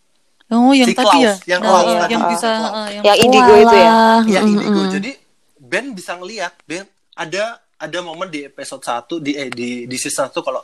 Oh, 0.47 0.71
yang 0.71 0.87
Si 0.87 0.95
tadi 0.95 1.03
Klaus, 1.03 1.43
ya. 1.43 1.59
yang 1.59 1.61
Oh, 1.61 1.67
Klaus 1.67 1.85
iya, 1.85 1.99
tadi. 1.99 2.13
yang 2.13 2.23
bisa 2.25 2.47
Klaus. 2.49 2.71
ah, 2.73 2.87
yang 2.89 3.05
Yang 3.05 3.19
indigo 3.21 3.53
itu 3.57 3.77
ya? 3.77 3.93
Yang 4.23 4.45
Mm, 4.45 4.53
indigo. 4.53 4.71
mm, 4.71 4.79
mm. 4.79 4.93
Jadi 4.93 5.11
Ben 5.59 5.87
bisa 5.91 6.13
ngelihat 6.15 6.53
Ben 6.63 6.85
ada 7.13 7.45
ada 7.77 7.99
momen 8.01 8.29
di 8.29 8.41
episode 8.43 8.79
1 8.81 9.19
di 9.19 9.33
eh, 9.33 9.51
di 9.51 9.69
di 9.85 9.97
season 9.97 10.31
1 10.31 10.39
kalau 10.41 10.63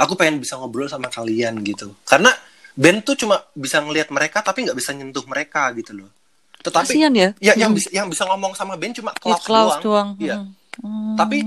aku 0.00 0.16
pengen 0.16 0.40
bisa 0.40 0.56
ngobrol 0.56 0.88
sama 0.88 1.06
kalian 1.06 1.60
gitu. 1.60 1.92
Karena 2.02 2.32
Ben 2.72 2.98
tuh 3.00 3.12
cuma 3.14 3.36
bisa 3.52 3.78
ngelihat 3.78 4.08
mereka 4.08 4.40
tapi 4.40 4.64
nggak 4.64 4.74
bisa 4.74 4.90
nyentuh 4.90 5.22
mereka 5.24 5.68
gitu 5.72 5.92
loh. 5.94 6.08
Tetapi 6.60 6.92
Kasian 6.92 7.12
ya. 7.12 7.28
ya 7.38 7.52
yang 7.54 7.70
Mm. 7.70 7.76
bisa 7.76 7.88
yang 7.90 8.06
bisa 8.06 8.24
ngomong 8.24 8.52
sama 8.52 8.74
Ben 8.74 8.90
cuma 8.90 9.12
Ya, 9.12 9.20
Klaus, 9.20 9.42
Klaus 9.42 9.74
doang. 9.78 9.80
doang. 9.80 10.08
Iya. 10.16 10.36
Hmm. 10.80 11.14
Tapi 11.14 11.38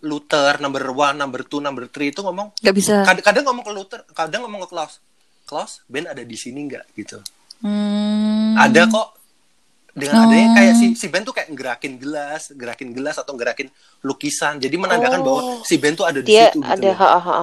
Luther 0.00 0.58
number 0.58 0.82
one, 0.88 1.14
number 1.14 1.42
two, 1.42 1.58
number 1.58 1.86
three 1.86 2.10
itu 2.10 2.18
ngomong 2.20 2.50
Gak 2.58 2.74
bisa. 2.74 3.06
kadang-kadang 3.06 3.44
ngomong 3.44 3.62
ke 3.62 3.72
Luther, 3.72 4.00
kadang 4.10 4.42
ngomong 4.42 4.66
ke 4.66 4.68
Klaus. 4.68 4.98
Klaus, 5.44 5.78
Ben 5.86 6.04
ada 6.04 6.20
di 6.20 6.34
sini 6.34 6.66
nggak 6.66 6.84
gitu. 6.96 7.22
Hmm. 7.62 8.58
ada 8.58 8.84
kok 8.84 9.08
dengan 9.92 10.14
Oh. 10.16 10.24
adanya 10.26 10.48
kayak 10.56 10.74
si 10.74 10.86
si 10.96 11.06
Ben 11.06 11.22
tuh 11.22 11.30
kayak 11.30 11.52
gerakin 11.52 11.94
gelas, 11.96 12.50
gerakin 12.50 12.90
gelas 12.90 13.16
atau 13.16 13.36
gerakin 13.36 13.68
lukisan. 14.00 14.56
Jadi 14.56 14.74
menandakan 14.74 15.20
Oh. 15.20 15.24
bahwa 15.24 15.40
si 15.62 15.76
Ben 15.76 15.92
tuh 15.92 16.02
ada 16.02 16.18
di 16.18 16.26
Dia 16.28 16.48
situ 16.48 16.58
gitu. 16.58 16.66
ada 16.66 16.82
loh. 16.82 16.96
ha, 16.96 17.08
ha, 17.12 17.20
ha. 17.20 17.40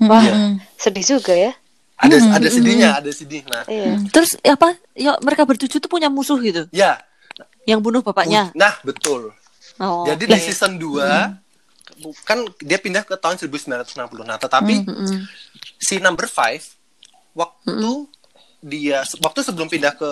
Hmm. 0.00 0.10
Wah, 0.10 0.22
Iya. 0.22 0.34
sedih 0.78 1.04
juga 1.18 1.34
ya. 1.34 1.52
Ada 1.94 2.16
Hmm, 2.18 2.34
ada 2.34 2.48
sedihnya, 2.50 2.88
ada 2.98 3.10
sedih. 3.14 3.42
Nah, 3.46 3.62
Iya. 3.70 4.02
Terus 4.10 4.34
apa? 4.42 4.74
Ya 4.98 5.14
mereka 5.22 5.46
bertujuh 5.46 5.78
tuh 5.78 5.90
punya 5.90 6.10
musuh 6.10 6.38
gitu. 6.42 6.66
ya. 6.74 6.98
Yang 7.64 7.80
bunuh 7.80 8.00
bapaknya. 8.04 8.52
Nah, 8.52 8.76
betul. 8.84 9.32
Oh. 9.80 10.04
Jadi 10.04 10.28
Lah, 10.28 10.36
di 10.36 10.44
season 10.44 10.76
2 10.76 11.32
kan 12.28 12.44
dia 12.60 12.76
pindah 12.76 13.06
ke 13.06 13.16
tahun 13.16 13.40
1960. 13.40 14.26
Nah, 14.26 14.36
tetapi 14.36 14.84
mm, 14.84 14.90
mm. 14.90 15.20
si 15.80 15.96
number 16.02 16.28
5 16.28 16.76
waktu 17.32 18.06
dia 18.64 19.00
waktu 19.20 19.40
sebelum 19.44 19.68
pindah 19.72 19.96
ke 19.96 20.10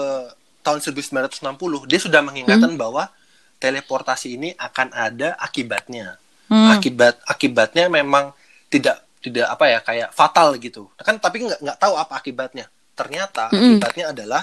tahun 0.63 0.79
1960 0.81 1.43
dia 1.91 2.01
sudah 2.01 2.21
mengingatkan 2.23 2.73
bahwa 2.79 3.11
teleportasi 3.59 4.35
ini 4.39 4.55
akan 4.59 4.91
ada 4.91 5.39
akibatnya. 5.39 6.19
Hmm. 6.51 6.75
Akibat 6.75 7.23
akibatnya 7.25 7.87
memang 7.87 8.35
tidak 8.69 9.01
tidak 9.23 9.47
apa 9.49 9.65
ya 9.71 9.79
kayak 9.81 10.09
fatal 10.11 10.59
gitu. 10.59 10.91
Kan 10.99 11.17
tapi 11.17 11.47
nggak 11.47 11.63
nggak 11.63 11.79
tahu 11.79 11.95
apa 11.95 12.19
akibatnya. 12.19 12.67
Ternyata 12.93 13.49
Mm-mm. 13.49 13.79
akibatnya 13.79 14.05
adalah 14.11 14.43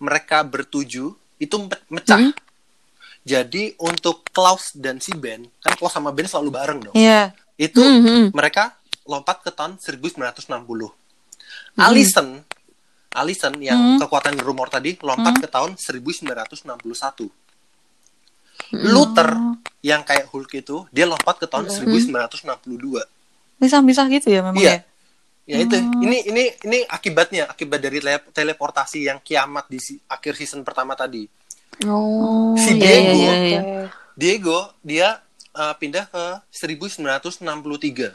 mereka 0.00 0.42
bertuju 0.42 1.12
itu 1.38 1.56
me- 1.60 1.84
mecah. 1.92 2.18
Mm. 2.18 2.32
Jadi 3.28 3.76
untuk 3.76 4.24
Klaus 4.32 4.72
dan 4.72 4.98
si 4.98 5.12
Ben, 5.12 5.44
kan 5.60 5.76
Klaus 5.76 5.92
sama 5.92 6.08
Ben 6.16 6.24
selalu 6.24 6.48
bareng 6.48 6.80
dong. 6.88 6.96
Iya. 6.96 7.36
Itu 7.60 7.84
Mm, 7.84 8.00
mm. 8.02 8.26
mereka 8.32 8.72
lompat 9.04 9.44
ke 9.44 9.50
tahun 9.52 9.76
1960. 9.76 10.88
Allison, 11.78 12.40
Allison 13.14 13.54
yang 13.62 13.78
Hmm. 13.78 13.98
kekuatan 14.00 14.36
rumor 14.40 14.68
tadi 14.68 14.98
lompat 15.00 15.40
ke 15.40 15.48
tahun 15.48 15.78
1961. 15.78 17.30
Luther 18.74 19.30
yang 19.80 20.04
kayak 20.04 20.28
Hulk 20.28 20.50
itu 20.54 20.84
dia 20.92 21.08
lompat 21.08 21.40
ke 21.40 21.46
tahun 21.48 21.70
1962. 21.72 23.00
Bisa-bisa 23.58 24.06
gitu 24.06 24.28
ya 24.28 24.40
memang 24.40 24.56
Iya. 24.56 24.70
ya. 24.70 24.78
Ya 25.48 25.64
itu, 25.64 25.76
ini 25.98 26.28
ini 26.28 26.44
ini 26.60 26.78
akibatnya, 26.84 27.48
akibat 27.48 27.80
dari 27.80 27.98
tele- 27.98 28.28
teleportasi 28.30 29.08
yang 29.08 29.16
kiamat 29.18 29.64
di 29.66 29.80
si- 29.80 29.96
akhir 30.04 30.36
season 30.36 30.60
pertama 30.60 30.92
tadi. 30.92 31.24
Oh. 31.84 32.52
Si 32.54 32.70
iya, 32.70 32.78
Diego. 32.78 33.12
iya, 33.14 33.32
iya, 33.32 33.34
iya. 33.40 33.60
Diego 34.12 34.58
dia 34.78 35.08
uh, 35.54 35.72
pindah 35.72 36.04
ke 36.04 36.24
1963 36.50 38.12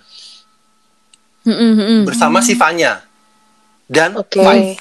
Mm, 1.43 1.51
mm, 1.51 1.73
mm. 1.75 2.01
bersama 2.05 2.39
si 2.39 2.53
Vanya 2.53 3.03
dan 3.85 4.15
Oke. 4.15 4.39
Five. 4.39 4.79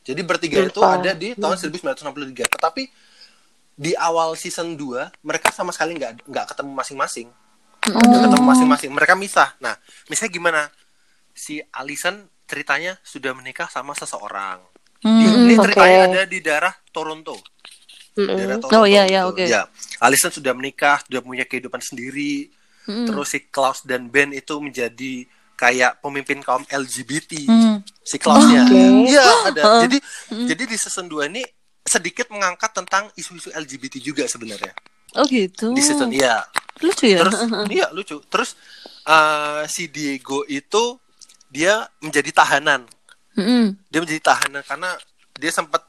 Jadi 0.00 0.20
bertiga 0.22 0.60
itu 0.60 0.76
Lupa. 0.76 0.96
ada 0.96 1.10
di 1.12 1.34
tahun 1.34 1.56
1963. 1.56 2.46
Tetapi 2.46 2.82
di 3.72 3.92
awal 3.94 4.34
season 4.34 4.74
2 4.74 5.10
mereka 5.20 5.48
sama 5.48 5.72
sekali 5.72 5.96
nggak 5.96 6.28
nggak 6.28 6.44
ketemu 6.46 6.70
masing-masing. 6.72 7.28
Nggak 7.82 8.20
ketemu 8.22 8.44
masing-masing. 8.44 8.90
Mereka 8.90 9.14
misah. 9.14 9.48
Nah, 9.56 9.74
misalnya 10.06 10.32
gimana? 10.32 10.60
Si 11.32 11.58
Allison 11.70 12.20
ceritanya 12.44 12.98
sudah 13.00 13.32
menikah 13.32 13.66
sama 13.66 13.94
seseorang. 13.94 14.60
Di- 14.98 15.08
Hmm. 15.08 15.44
ini 15.46 15.54
oke. 15.54 15.64
ceritanya 15.64 15.98
ada 16.06 16.22
di 16.24 16.38
daerah 16.38 16.72
Toronto. 16.86 17.40
Mm-mm. 18.12 18.36
Daerah 18.36 18.56
Toronto 18.58 18.76
Oh, 18.76 18.84
iya, 18.84 19.06
iya, 19.06 19.24
gitu. 19.24 19.32
oke. 19.32 19.44
Ya. 19.46 19.62
Allison 19.98 20.28
sudah 20.30 20.52
menikah, 20.52 21.00
sudah 21.00 21.20
punya 21.20 21.44
kehidupan 21.44 21.80
sendiri. 21.80 22.52
Mm. 22.84 23.06
Terus 23.06 23.28
si 23.28 23.38
Klaus 23.46 23.80
dan 23.80 24.08
Ben 24.08 24.28
itu 24.30 24.52
menjadi 24.56 25.24
kayak 25.54 26.00
pemimpin 26.00 26.40
kaum 26.40 26.64
LGBT 26.66 27.44
Hmm. 27.44 27.76
si 28.00 28.16
Klausnya. 28.16 28.64
Oke. 28.66 28.80
Iya, 29.06 29.24
ada. 29.48 29.60
Heeh. 29.62 29.80
Jadi 29.86 29.96
jadi 30.46 30.62
di 30.66 30.76
season 30.76 31.06
2 31.06 31.28
ini 31.28 31.44
sedikit 31.80 32.28
mengangkat 32.28 32.72
tentang 32.72 33.08
isu-isu 33.14 33.48
LGBT 33.50 34.00
juga 34.00 34.24
sebenarnya. 34.24 34.72
Oh 35.12 35.24
gitu. 35.24 35.72
Di 35.72 35.80
season 35.80 36.10
iya. 36.10 36.44
Lucu 36.78 37.04
ya. 37.04 37.20
Terus 37.20 37.38
iya 37.76 37.86
lucu. 37.90 38.20
Terus 38.24 38.54
eh, 39.02 39.62
si 39.66 39.86
Diego 39.86 40.42
itu 40.44 40.96
dia 41.46 41.82
menjadi 41.98 42.30
tahanan. 42.32 42.86
Mm, 43.32 43.74
Dia 43.86 43.98
menjadi 43.98 44.22
tahanan 44.24 44.62
karena 44.62 44.90
dia 45.32 45.50
sempat 45.50 45.82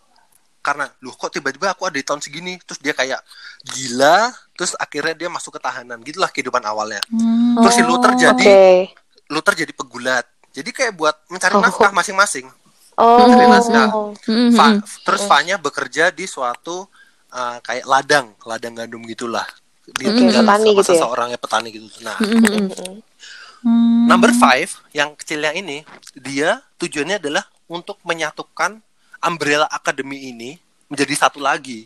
karena 0.61 0.85
loh 1.01 1.11
kok 1.11 1.33
tiba-tiba 1.33 1.73
aku 1.73 1.89
ada 1.89 1.97
di 1.97 2.05
tahun 2.05 2.21
segini 2.21 2.53
terus 2.61 2.77
dia 2.77 2.93
kayak 2.93 3.17
gila 3.65 4.29
terus 4.53 4.77
akhirnya 4.77 5.17
dia 5.17 5.25
masuk 5.27 5.57
ke 5.57 5.59
tahanan 5.59 5.97
gitulah 5.99 6.29
kehidupan 6.29 6.61
awalnya 6.61 7.01
Hmm. 7.09 7.57
terus 7.57 7.73
si 7.73 7.83
Luther 7.83 8.13
Oh, 8.13 8.15
jadi 8.15 8.45
Oke. 8.45 8.93
Luther 9.27 9.57
jadi 9.57 9.73
pegulat 9.73 10.21
jadi 10.53 10.69
kayak 10.69 10.93
buat 10.93 11.17
mencari 11.27 11.57
Oh. 11.57 11.65
nafkah 11.65 11.89
masing-masing 11.89 12.45
Oh. 12.93 13.25
Mencari 13.25 13.45
nafkah 13.49 13.87
Mm-mm. 14.29 14.53
Fa- 14.53 14.77
terus 15.01 15.25
Fanya 15.25 15.57
bekerja 15.57 16.13
di 16.13 16.23
suatu 16.23 16.85
uh, 17.31 17.57
kayak 17.63 17.85
ladang 17.87 18.35
ladang 18.43 18.73
gandum 18.77 19.03
gitulah 19.07 19.47
dia 19.97 20.13
Oke, 20.13 20.19
tinggal 20.21 20.45
petani 20.45 20.67
sama 20.67 20.77
gitu 20.77 20.81
ya? 20.81 20.99
seseorang 20.99 21.27
ya 21.33 21.39
petani 21.39 21.67
gitu 21.73 21.87
nah 22.03 22.17
Mm-mm. 22.21 23.01
Hmm. 23.61 24.09
Number 24.09 24.33
five, 24.33 24.73
yang 24.89 25.13
kecilnya 25.13 25.53
ini, 25.53 25.85
dia 26.17 26.65
tujuannya 26.81 27.21
adalah 27.21 27.45
untuk 27.69 28.01
menyatukan 28.01 28.81
Umbrella 29.21 29.69
Academy 29.69 30.33
ini 30.33 30.57
menjadi 30.89 31.13
satu 31.13 31.37
lagi. 31.37 31.85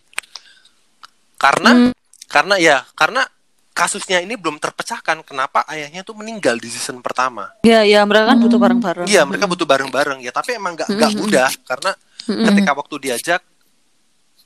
Karena, 1.36 1.92
karena 2.32 2.56
ya, 2.56 2.88
karena 2.96 3.28
kasusnya 3.75 4.24
ini 4.24 4.40
belum 4.40 4.56
terpecahkan. 4.56 5.20
Kenapa 5.28 5.68
ayahnya 5.68 6.08
tuh 6.08 6.16
meninggal 6.16 6.56
di 6.56 6.72
season 6.72 7.04
pertama? 7.04 7.52
Ya, 7.68 7.84
ya, 7.84 8.08
mereka 8.08 8.32
kan 8.32 8.40
butuh 8.40 8.60
bareng-bareng. 8.60 9.08
Iya, 9.12 9.28
mereka 9.28 9.46
butuh 9.52 9.68
bareng-bareng 9.68 10.20
ya. 10.24 10.32
Tapi 10.32 10.56
emang 10.56 10.80
nggak 10.80 10.88
nggak 10.96 11.12
mudah 11.20 11.52
karena 11.68 11.92
ketika 12.24 12.72
waktu 12.72 12.96
diajak, 13.04 13.42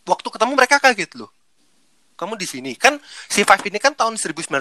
waktu 0.10 0.28
ketemu 0.28 0.52
mereka 0.54 0.82
kaget 0.82 1.14
loh. 1.16 1.30
Kamu 2.18 2.34
di 2.34 2.44
sini 2.44 2.74
kan 2.74 2.98
si 3.30 3.46
Five 3.46 3.62
ini 3.64 3.78
kan 3.78 3.94
tahun 3.94 4.18
1963 4.18 4.58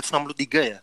ya. 0.62 0.78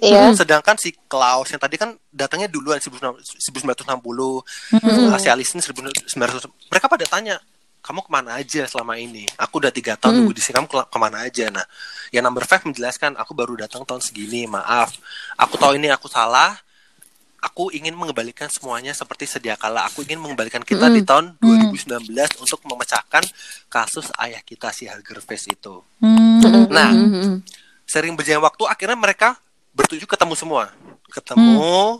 Iya. 0.00 0.32
Sedangkan 0.34 0.76
si 0.76 0.92
Klaus 1.06 1.48
yang 1.48 1.58
tadi 1.58 1.76
kan 1.76 1.92
datangnya 2.08 2.48
duluan 2.48 2.80
1960, 2.80 4.40
uh, 4.72 5.18
si 5.18 5.28
Alison 5.28 5.60
1900. 5.60 6.08
Mereka 6.68 6.86
pada 6.86 7.04
tanya, 7.04 7.36
kamu 7.80 8.00
ke 8.00 8.10
mana 8.10 8.30
aja 8.34 8.62
selama 8.64 8.96
ini? 8.96 9.26
Aku 9.36 9.58
udah 9.58 9.68
tiga 9.68 9.94
tahun 9.94 10.22
nunggu 10.22 10.32
di 10.32 10.40
sini, 10.40 10.54
kamu 10.54 10.66
ke- 10.66 10.88
ke 10.88 10.98
mana 10.98 11.18
aja? 11.22 11.50
Nah, 11.50 11.66
ya 12.08 12.20
number 12.20 12.42
five 12.42 12.62
menjelaskan, 12.62 13.18
aku 13.18 13.32
baru 13.32 13.58
datang 13.58 13.82
tahun 13.82 14.00
segini, 14.00 14.46
maaf. 14.46 14.94
Aku 15.36 15.58
tahu 15.58 15.76
ini 15.76 15.90
aku 15.90 16.06
salah. 16.06 16.56
Aku 17.42 17.68
ingin 17.68 17.92
mengembalikan 17.92 18.46
semuanya 18.46 18.94
seperti 18.94 19.26
sedia 19.26 19.58
kala. 19.58 19.82
Aku 19.84 20.02
ingin 20.02 20.16
mengembalikan 20.16 20.62
kita 20.62 20.86
di 20.88 21.02
tahun 21.02 21.34
2019 21.36 22.06
untuk 22.38 22.60
memecahkan 22.62 23.26
kasus 23.66 24.06
ayah 24.16 24.38
kita 24.40 24.70
si 24.70 24.86
Hargerface 24.86 25.50
itu. 25.50 25.82
Hmm. 25.98 26.38
Nah, 26.70 26.90
sering 27.82 28.14
berjalan 28.14 28.40
waktu 28.40 28.62
akhirnya 28.64 28.94
mereka 28.94 29.34
bertujuh 29.72 30.06
ketemu 30.06 30.34
semua. 30.34 30.70
Ketemu 31.08 31.98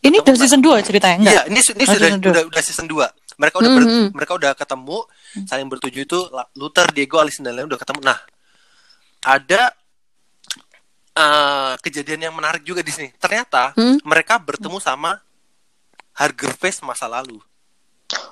Ini 0.00 0.16
udah 0.22 0.34
season 0.34 0.62
2 0.62 0.80
ceritanya? 0.80 1.18
Enggak? 1.18 1.34
iya 1.34 1.42
ini, 1.44 1.58
ini 1.58 1.84
Oh, 1.84 1.90
sudah 1.90 1.98
season 1.98 2.20
dua. 2.20 2.30
udah, 2.30 2.42
udah 2.46 2.62
season 2.62 2.86
2 2.86 3.10
mereka 3.36 3.56
udah 3.58 3.70
ber- 3.72 3.90
mereka 4.12 4.32
udah 4.36 4.52
ketemu 4.52 4.98
saling 5.44 5.66
bertujuh 5.66 6.02
itu 6.04 6.18
Luther 6.54 6.86
Diego 6.92 7.16
Alison 7.18 7.42
dan 7.42 7.56
lain 7.56 7.66
udah 7.66 7.76
ketemu. 7.76 8.00
Nah 8.04 8.20
ada 9.20 9.74
eh, 11.20 11.72
kejadian 11.78 12.20
yang 12.22 12.34
menarik 12.34 12.62
juga 12.62 12.80
di 12.80 12.88
sini 12.88 13.12
ternyata 13.14 13.76
mereka 14.02 14.38
bertemu 14.38 14.78
sama 14.78 15.20
Hargerface 16.12 16.80
masa 16.80 17.06
lalu 17.06 17.38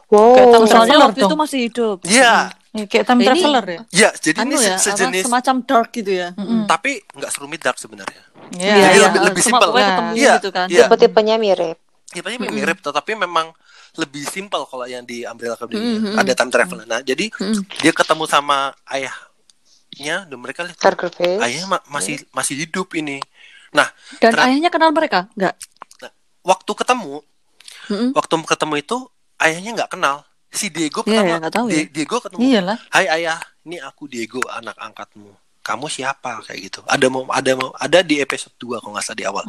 Wow. 0.08 0.34
Kayak 0.34 0.48
time 0.48 0.66
Soalnya 0.66 0.74
traveler 0.88 1.04
waktu 1.04 1.20
dong. 1.20 1.28
itu 1.28 1.36
masih 1.38 1.58
hidup. 1.62 1.96
iya 2.02 2.34
Ini 2.68 2.82
kayak 2.84 3.04
time 3.06 3.20
Ini- 3.20 3.28
traveler 3.28 3.64
ya? 3.64 3.80
iya 3.92 4.08
jadi 4.16 4.38
Anu 4.40 4.48
ini 4.48 4.56
ya, 4.58 4.74
se- 4.74 4.84
sejenis 4.88 5.22
apa, 5.22 5.28
semacam 5.30 5.54
dark 5.62 5.88
gitu 5.92 6.10
ya. 6.10 6.28
tapi 6.64 6.90
nggak 7.06 7.30
serumit 7.30 7.60
dark 7.60 7.76
sebenarnya 7.76 8.22
Iya, 8.50 8.74
Jadi 8.74 8.80
iya. 8.90 9.04
lebih- 9.06 9.22
lebih 9.22 9.42
simpel. 9.44 9.68
ketemu 9.70 10.10
Iya, 10.16 10.32
gitu 10.34 10.50
kan. 10.50 10.66
iya. 10.66 10.80
Tipe-tipenya 10.82 11.36
mirip. 11.36 11.76
tipenya 12.08 12.38
mirip 12.40 12.78
tetapi 12.80 13.12
memang 13.14 13.52
lebih 13.94 14.24
simpel 14.24 14.64
kalau 14.64 14.82
yang 14.82 15.04
di 15.04 15.22
Umbrella 15.22 15.54
Academy 15.54 15.78
ada 16.16 16.32
time 16.32 16.50
travel 16.50 16.78
nah 16.82 16.98
jadi 16.98 17.28
dia 17.76 17.92
ketemu 17.92 18.24
sama 18.24 18.72
ayahnya 19.98 20.30
dan 20.30 20.38
mereka 20.38 20.62
lihat 20.62 20.78
ayahnya 21.42 21.66
ma- 21.66 21.86
masih 21.90 22.22
masih 22.30 22.54
hidup 22.64 22.94
ini. 22.94 23.18
Nah 23.74 23.90
Dan 24.22 24.32
ayahnya 24.38 24.70
kenal 24.70 24.94
mereka? 24.94 25.26
Enggak. 25.34 25.58
waktu 26.40 26.72
ketemu 26.72 27.20
Mm-mm. 27.92 28.10
waktu 28.16 28.34
ketemu 28.46 28.74
itu 28.80 28.96
ayahnya 29.36 29.70
nggak 29.74 29.92
kenal. 29.92 30.24
Si 30.48 30.72
Diego 30.72 31.04
Iya, 31.04 31.20
pertama 31.20 31.28
ya, 31.28 31.36
nggak 31.44 31.52
tahu 31.52 31.66
ya. 31.68 31.74
Di- 31.76 31.90
Diego 31.92 32.16
ketemu. 32.24 32.40
Iyalah. 32.40 32.78
Hai 32.88 33.06
ayah. 33.20 33.38
Ini 33.68 33.76
aku 33.84 34.08
Diego 34.08 34.40
anak 34.48 34.76
angkatmu. 34.80 35.28
Kamu 35.60 35.86
siapa? 35.92 36.40
Kayak 36.40 36.60
gitu. 36.72 36.80
Ada 36.88 37.06
mau 37.12 37.28
ada 37.28 37.50
mau 37.52 37.68
ada 37.76 38.00
di 38.00 38.16
episode 38.16 38.56
2 38.56 38.80
kalau 38.80 38.96
nggak 38.96 39.04
salah 39.04 39.18
di 39.20 39.26
awal. 39.28 39.44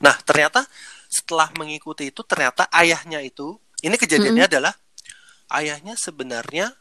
Nah 0.00 0.16
ternyata 0.24 0.64
setelah 1.12 1.52
mengikuti 1.60 2.08
itu 2.08 2.24
ternyata 2.24 2.64
ayahnya 2.72 3.20
itu 3.20 3.60
ini 3.84 3.96
kejadiannya 3.96 4.48
adalah 4.48 4.72
ayahnya 5.52 5.96
sebenarnya 6.00 6.72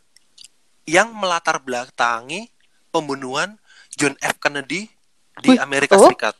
yang 0.88 1.12
melatar 1.12 1.60
belakangi 1.60 2.48
pembunuhan 2.90 3.56
John 3.94 4.14
F 4.18 4.38
Kennedy 4.38 4.88
di 5.38 5.52
Amerika 5.56 5.96
oh? 5.96 6.06
Serikat 6.06 6.36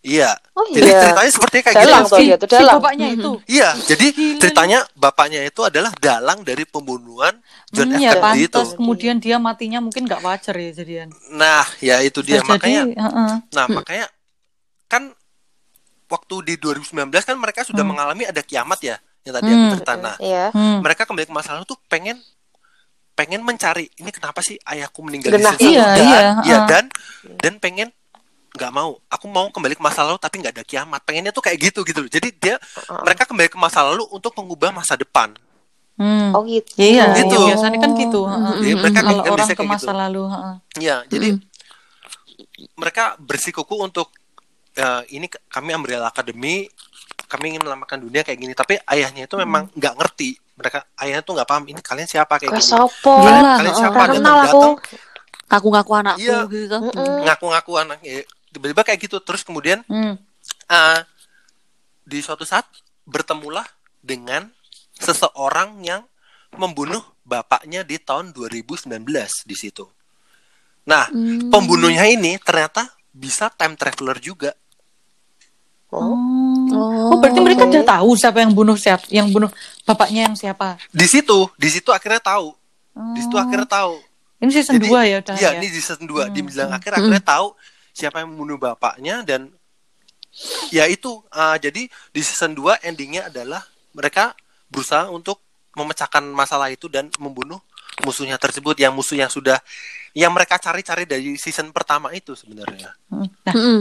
iya 0.00 0.38
Oh, 0.54 0.62
jadi 0.70 0.86
iya. 0.86 1.00
ceritanya 1.02 1.30
seperti 1.30 1.56
kayak 1.60 1.76
Dalang 1.76 2.04
gitu 2.04 2.08
tuh 2.08 2.16
Si, 2.16 2.24
dia 2.24 2.36
tuh 2.36 2.46
si 2.46 2.54
dalang. 2.54 2.74
bapaknya 2.78 3.06
itu. 3.10 3.32
Iya, 3.44 3.68
jadi 3.84 4.06
ceritanya 4.38 4.78
bapaknya 4.94 5.40
itu 5.42 5.60
adalah 5.60 5.90
dalang 5.98 6.38
dari 6.40 6.62
pembunuhan 6.62 7.34
John 7.68 7.90
Hmm, 7.90 7.98
F 7.98 8.00
ya 8.00 8.10
Kennedy 8.14 8.40
itu. 8.40 8.54
pantas 8.54 8.72
kemudian 8.72 9.16
dia 9.18 9.36
matinya 9.36 9.78
mungkin 9.78 10.06
nggak 10.06 10.22
wajar 10.22 10.54
ya 10.54 10.70
jadian. 10.72 11.08
Nah, 11.28 11.66
ya 11.78 12.00
itu 12.00 12.22
dia 12.22 12.38
Bisa 12.38 12.48
makanya. 12.48 12.82
jadi, 12.86 12.94
heeh. 12.96 13.32
Nah, 13.50 13.66
makanya 13.68 14.06
kan 14.86 15.10
waktu 16.06 16.34
di 16.46 16.54
2019 16.56 16.94
kan 17.20 17.34
mereka 17.34 17.66
sudah 17.66 17.82
mengalami 17.82 18.24
ada 18.24 18.40
kiamat 18.40 18.78
ya, 18.80 18.96
yang 19.26 19.34
tadi 19.34 19.48
aku 19.48 19.58
Hmm. 19.58 19.72
cerita. 19.74 19.92
Nah, 19.98 20.16
Iya. 20.16 20.44
Hmm. 20.54 20.78
mereka 20.80 21.02
kembali 21.02 21.26
ke 21.26 21.34
masa 21.34 21.52
lalu 21.52 21.66
tuh 21.66 21.78
pengen 21.86 22.14
pengen 23.16 23.40
mencari 23.40 23.88
ini 23.96 24.12
kenapa 24.12 24.44
sih 24.44 24.60
ayahku 24.60 25.00
meninggal 25.00 25.32
Genah. 25.32 25.56
di 25.56 25.64
season 25.64 25.72
Iya, 25.72 25.86
dan, 25.90 26.04
iya, 26.04 26.18
ya, 26.44 26.58
dan 26.68 26.84
dan 27.40 27.52
pengen 27.56 27.88
nggak 28.52 28.72
mau 28.72 29.00
aku 29.08 29.26
mau 29.26 29.48
kembali 29.48 29.72
ke 29.72 29.82
masa 29.82 30.04
lalu 30.04 30.16
tapi 30.16 30.40
nggak 30.40 30.52
ada 30.52 30.64
kiamat 30.64 31.00
pengennya 31.00 31.28
tuh 31.28 31.40
kayak 31.40 31.60
gitu 31.60 31.80
gitu 31.82 32.04
jadi 32.06 32.28
dia 32.30 32.54
mereka 33.00 33.24
kembali 33.24 33.48
ke 33.48 33.56
masa 33.56 33.84
lalu 33.84 34.04
untuk 34.08 34.32
mengubah 34.32 34.70
masa 34.70 34.94
depan 34.94 35.32
Hmm. 35.96 36.28
Oh 36.36 36.44
gitu. 36.44 36.76
Iya, 36.76 37.08
Gitu. 37.16 37.32
iya, 37.32 37.56
biasanya 37.56 37.80
kan 37.80 37.96
gitu. 37.96 38.28
heeh. 38.28 38.52
Jadi 38.60 38.72
mereka 38.76 39.00
Kalau 39.00 39.16
kan 39.16 39.32
orang 39.32 39.48
bisa 39.48 39.54
ke 39.56 39.56
kayak 39.56 39.72
masa 39.72 39.88
gitu. 39.88 39.96
lalu, 39.96 40.22
heeh. 40.28 40.54
Ya, 40.76 40.96
jadi 41.08 41.28
mereka 42.76 43.16
bersikuku 43.16 43.74
untuk 43.80 44.12
eh, 44.76 45.02
ini 45.08 45.24
kami 45.48 45.72
Umbrella 45.72 46.12
Academy, 46.12 46.68
kami 47.24 47.44
ingin 47.48 47.64
menyelamatkan 47.64 47.96
dunia 47.96 48.20
kayak 48.20 48.36
gini. 48.36 48.52
Tapi 48.52 48.76
ayahnya 48.84 49.24
itu 49.24 49.40
memang 49.40 49.72
nggak 49.72 49.94
ngerti. 49.96 50.36
Mereka 50.52 50.84
ayahnya 51.06 51.22
tuh 51.22 51.32
nggak 51.32 51.46
paham 51.46 51.64
ini 51.64 51.78
kalian 51.78 52.04
siapa 52.04 52.36
kayak 52.36 52.52
gini. 52.52 52.60
sopo. 52.60 53.22
Kalian, 53.22 53.44
kalian 53.56 53.62
heeh. 53.64 53.78
siapa 53.78 54.00
kenal 54.10 54.36
datang 54.36 54.50
aku. 54.50 54.70
Ngaku-ngaku 55.46 55.92
anakku 55.94 56.20
Iya. 56.20 56.38
gitu. 56.44 56.76
ngaku-ngaku 57.22 57.72
anaknya. 57.78 58.12
Tiba-tiba 58.50 58.82
kayak 58.82 58.98
gitu. 59.00 59.16
Terus 59.22 59.42
kemudian 59.42 59.86
Hmm. 59.86 60.18
eh, 60.66 61.00
di 62.02 62.18
suatu 62.18 62.42
saat 62.42 62.66
bertemulah 63.02 63.62
dengan 63.98 64.50
seseorang 64.92 65.78
yang 65.80 66.02
membunuh 66.52 67.02
bapaknya 67.22 67.82
di 67.82 67.96
tahun 67.96 68.30
2019 68.30 69.06
di 69.42 69.54
situ. 69.54 69.86
Nah, 70.84 71.10
pembunuhnya 71.46 72.06
ini 72.06 72.38
ternyata 72.38 72.86
bisa 73.10 73.50
time 73.50 73.74
traveler 73.74 74.18
juga. 74.18 74.54
Oh. 75.88 76.14
Oh, 77.08 77.18
berarti 77.18 77.38
mereka 77.38 77.62
udah 77.64 77.84
tahu 77.84 78.14
siapa 78.14 78.42
yang 78.42 78.50
bunuh 78.52 78.74
siapa, 78.74 79.06
yang 79.08 79.30
bunuh 79.30 79.48
bapaknya 79.86 80.26
yang 80.26 80.34
siapa. 80.34 80.76
Di 80.90 81.06
situ, 81.06 81.46
di 81.54 81.68
situ 81.70 81.94
akhirnya 81.94 82.18
tahu. 82.18 82.50
Di 83.14 83.20
situ 83.22 83.36
akhirnya 83.38 83.68
tahu. 83.68 84.02
Ini 84.36 84.50
season 84.52 84.76
2 84.76 84.84
ya 85.08 85.16
udah 85.24 85.34
Iya, 85.38 85.50
ya. 85.54 85.56
ini 85.56 85.66
di 85.72 85.80
season 85.80 86.04
2 86.04 86.28
di 86.28 86.40
bilang 86.44 86.68
akhir 86.68 86.92
akhirnya 87.00 87.24
tahu 87.24 87.56
siapa 87.96 88.20
yang 88.20 88.28
membunuh 88.36 88.60
bapaknya 88.60 89.24
dan 89.24 89.48
ya 90.68 90.84
itu 90.84 91.24
ah, 91.32 91.56
jadi 91.56 91.88
di 91.88 92.20
season 92.20 92.52
2 92.52 92.84
endingnya 92.84 93.32
adalah 93.32 93.64
mereka 93.96 94.36
berusaha 94.68 95.08
untuk 95.08 95.40
memecahkan 95.72 96.20
masalah 96.28 96.68
itu 96.68 96.92
dan 96.92 97.08
membunuh 97.16 97.56
musuhnya 98.04 98.36
tersebut 98.36 98.76
yang 98.76 98.92
musuh 98.92 99.16
yang 99.16 99.32
sudah 99.32 99.56
yang 100.12 100.28
mereka 100.32 100.60
cari-cari 100.60 101.08
dari 101.08 101.36
season 101.40 101.72
pertama 101.72 102.12
itu 102.12 102.36
sebenarnya 102.36 102.92
Hmm. 103.08 103.24
Nah, 103.48 103.54
Mm-mm. 103.56 103.80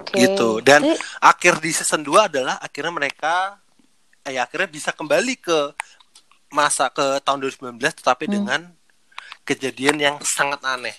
Oke. 0.00 0.16
gitu 0.16 0.64
dan 0.64 0.80
Jadi, 0.80 0.96
akhir 1.20 1.60
di 1.60 1.70
season 1.76 2.00
2 2.00 2.32
adalah 2.32 2.56
akhirnya 2.56 2.92
mereka 2.96 3.60
eh, 4.26 4.40
akhirnya 4.40 4.68
bisa 4.68 4.90
kembali 4.90 5.34
ke 5.40 5.58
masa 6.54 6.88
ke 6.88 7.20
tahun 7.24 7.44
2019 7.50 7.80
tetapi 8.00 8.24
dengan 8.30 8.60
kejadian 9.42 9.96
yang 10.00 10.16
sangat 10.22 10.62
aneh. 10.64 10.94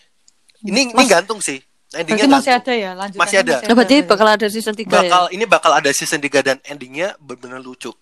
Ini 0.61 0.93
ini 0.93 1.03
gantung 1.07 1.39
sih. 1.41 1.61
Endingnya 1.95 2.27
berarti 2.27 2.35
masih 2.35 2.51
gantung. 2.51 2.73
ada 2.73 2.73
ya 2.75 2.91
lanjutannya? 2.91 3.21
Masih 3.23 3.37
ada. 3.39 3.55
Nah, 3.63 3.75
berarti 3.77 3.97
bakal 4.03 4.27
ada 4.27 4.47
season 4.51 4.75
3 4.75 4.89
bakal 4.89 5.23
ya? 5.29 5.31
ini 5.31 5.45
bakal 5.47 5.71
ada 5.71 5.89
season 5.95 6.19
3 6.19 6.43
dan 6.43 6.57
endingnya 6.67 7.15
benar-benar 7.23 7.63
lucu. 7.63 7.93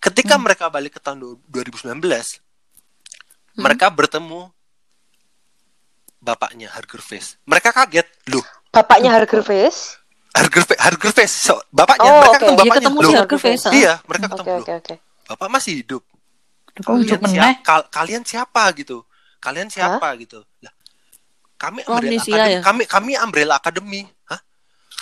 Ketika 0.00 0.40
mereka 0.40 0.72
balik 0.72 0.96
ke 0.96 1.00
tahun 1.02 1.20
du- 1.20 1.42
2019 1.52 2.00
mereka 3.58 3.92
bertemu 3.92 4.48
bapaknya 6.22 6.70
Hargerface 6.72 7.36
mereka 7.44 7.74
kaget 7.74 8.08
loh 8.30 8.46
bapaknya 8.72 9.12
Hargerface. 9.12 10.00
Hargerface 10.32 10.80
Hargerface 10.80 11.34
so, 11.42 11.54
bapaknya 11.68 12.08
Oh, 12.08 12.16
mereka 12.16 12.28
oke. 12.28 12.38
ketemu 12.38 12.56
bapaknya 12.56 12.74
ketemu 12.78 12.98
loh 12.98 13.04
si 13.04 13.14
Hargerface, 13.14 13.62
ah. 13.62 13.72
iya 13.72 13.92
mereka 14.02 14.26
ketemu 14.28 14.48
oke 14.50 14.52
loh 14.64 14.78
oke. 14.78 14.94
bapak 15.28 15.48
masih 15.48 15.72
hidup 15.76 16.02
hidup 16.72 16.88
kalian, 16.88 17.20
meneh? 17.20 17.30
siapa, 17.30 17.60
kal- 17.62 17.88
kalian 17.90 18.22
siapa 18.22 18.62
gitu 18.74 18.98
kalian 19.38 19.68
siapa 19.68 20.08
gitu 20.16 20.40
lah 20.60 20.72
kami 21.56 21.80
Oh, 21.84 21.94
Umbrella 21.94 22.10
Amnesia 22.10 22.32
Academy 22.34 22.50
ya? 22.50 22.60
kami 22.60 22.82
kami 22.86 23.10
Umbrella 23.14 23.54
Academy 23.56 24.00
hah 24.26 24.40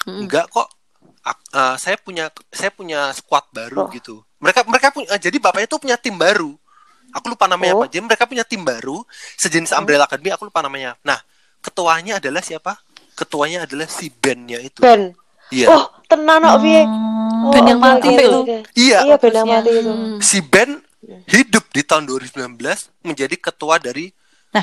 Mm-mm. 0.03 0.21
enggak 0.25 0.45
kok 0.49 0.69
eh, 1.55 1.75
saya 1.77 1.97
punya 1.97 2.25
saya 2.49 2.71
punya 2.71 3.13
squad 3.13 3.47
baru 3.51 3.77
Oh. 3.81 3.89
gitu 3.89 4.21
mereka 4.39 4.65
mereka 4.65 4.91
punya 4.91 5.09
eh, 5.11 5.21
jadi 5.21 5.37
bapaknya 5.39 5.69
tuh 5.69 5.79
punya 5.79 5.95
tim 5.95 6.17
baru 6.17 6.51
aku 7.11 7.27
lupa 7.29 7.47
namanya 7.47 7.75
Oh. 7.75 7.81
apa 7.81 7.87
jadi 7.89 8.03
mereka 8.03 8.25
punya 8.27 8.43
tim 8.43 8.61
baru 8.61 9.01
sejenis 9.37 9.71
Umbrella 9.73 10.05
Academy 10.05 10.35
aku 10.35 10.45
lupa 10.45 10.61
namanya 10.61 10.99
nah 11.01 11.23
ketuanya 11.61 12.19
adalah 12.19 12.41
siapa 12.41 12.77
ketuanya 13.15 13.63
adalah 13.63 13.85
si 13.85 14.09
bandnya 14.09 14.59
itu 14.59 14.81
Ben. 14.81 15.13
Iya 15.51 15.67
Oh, 15.69 15.85
tenan 16.05 16.41
kok 16.41 16.59
piye? 16.61 16.83
Oh, 16.83 17.51
Ben 17.51 17.65
yang 17.65 17.79
mati 17.79 18.09
itu. 18.09 18.41
Iya. 18.75 18.99
Iya, 19.03 19.15
Ben 19.17 19.33
yang 19.33 19.49
mati 19.49 19.71
itu. 19.73 19.91
Hmm. 19.91 20.19
si 20.21 20.39
Ben 20.41 20.81
hidup 21.27 21.65
di 21.69 21.83
tahun 21.83 22.05
2019 22.05 22.61
menjadi 23.03 23.35
ketua 23.35 23.77
dari 23.77 24.13
Nah. 24.51 24.63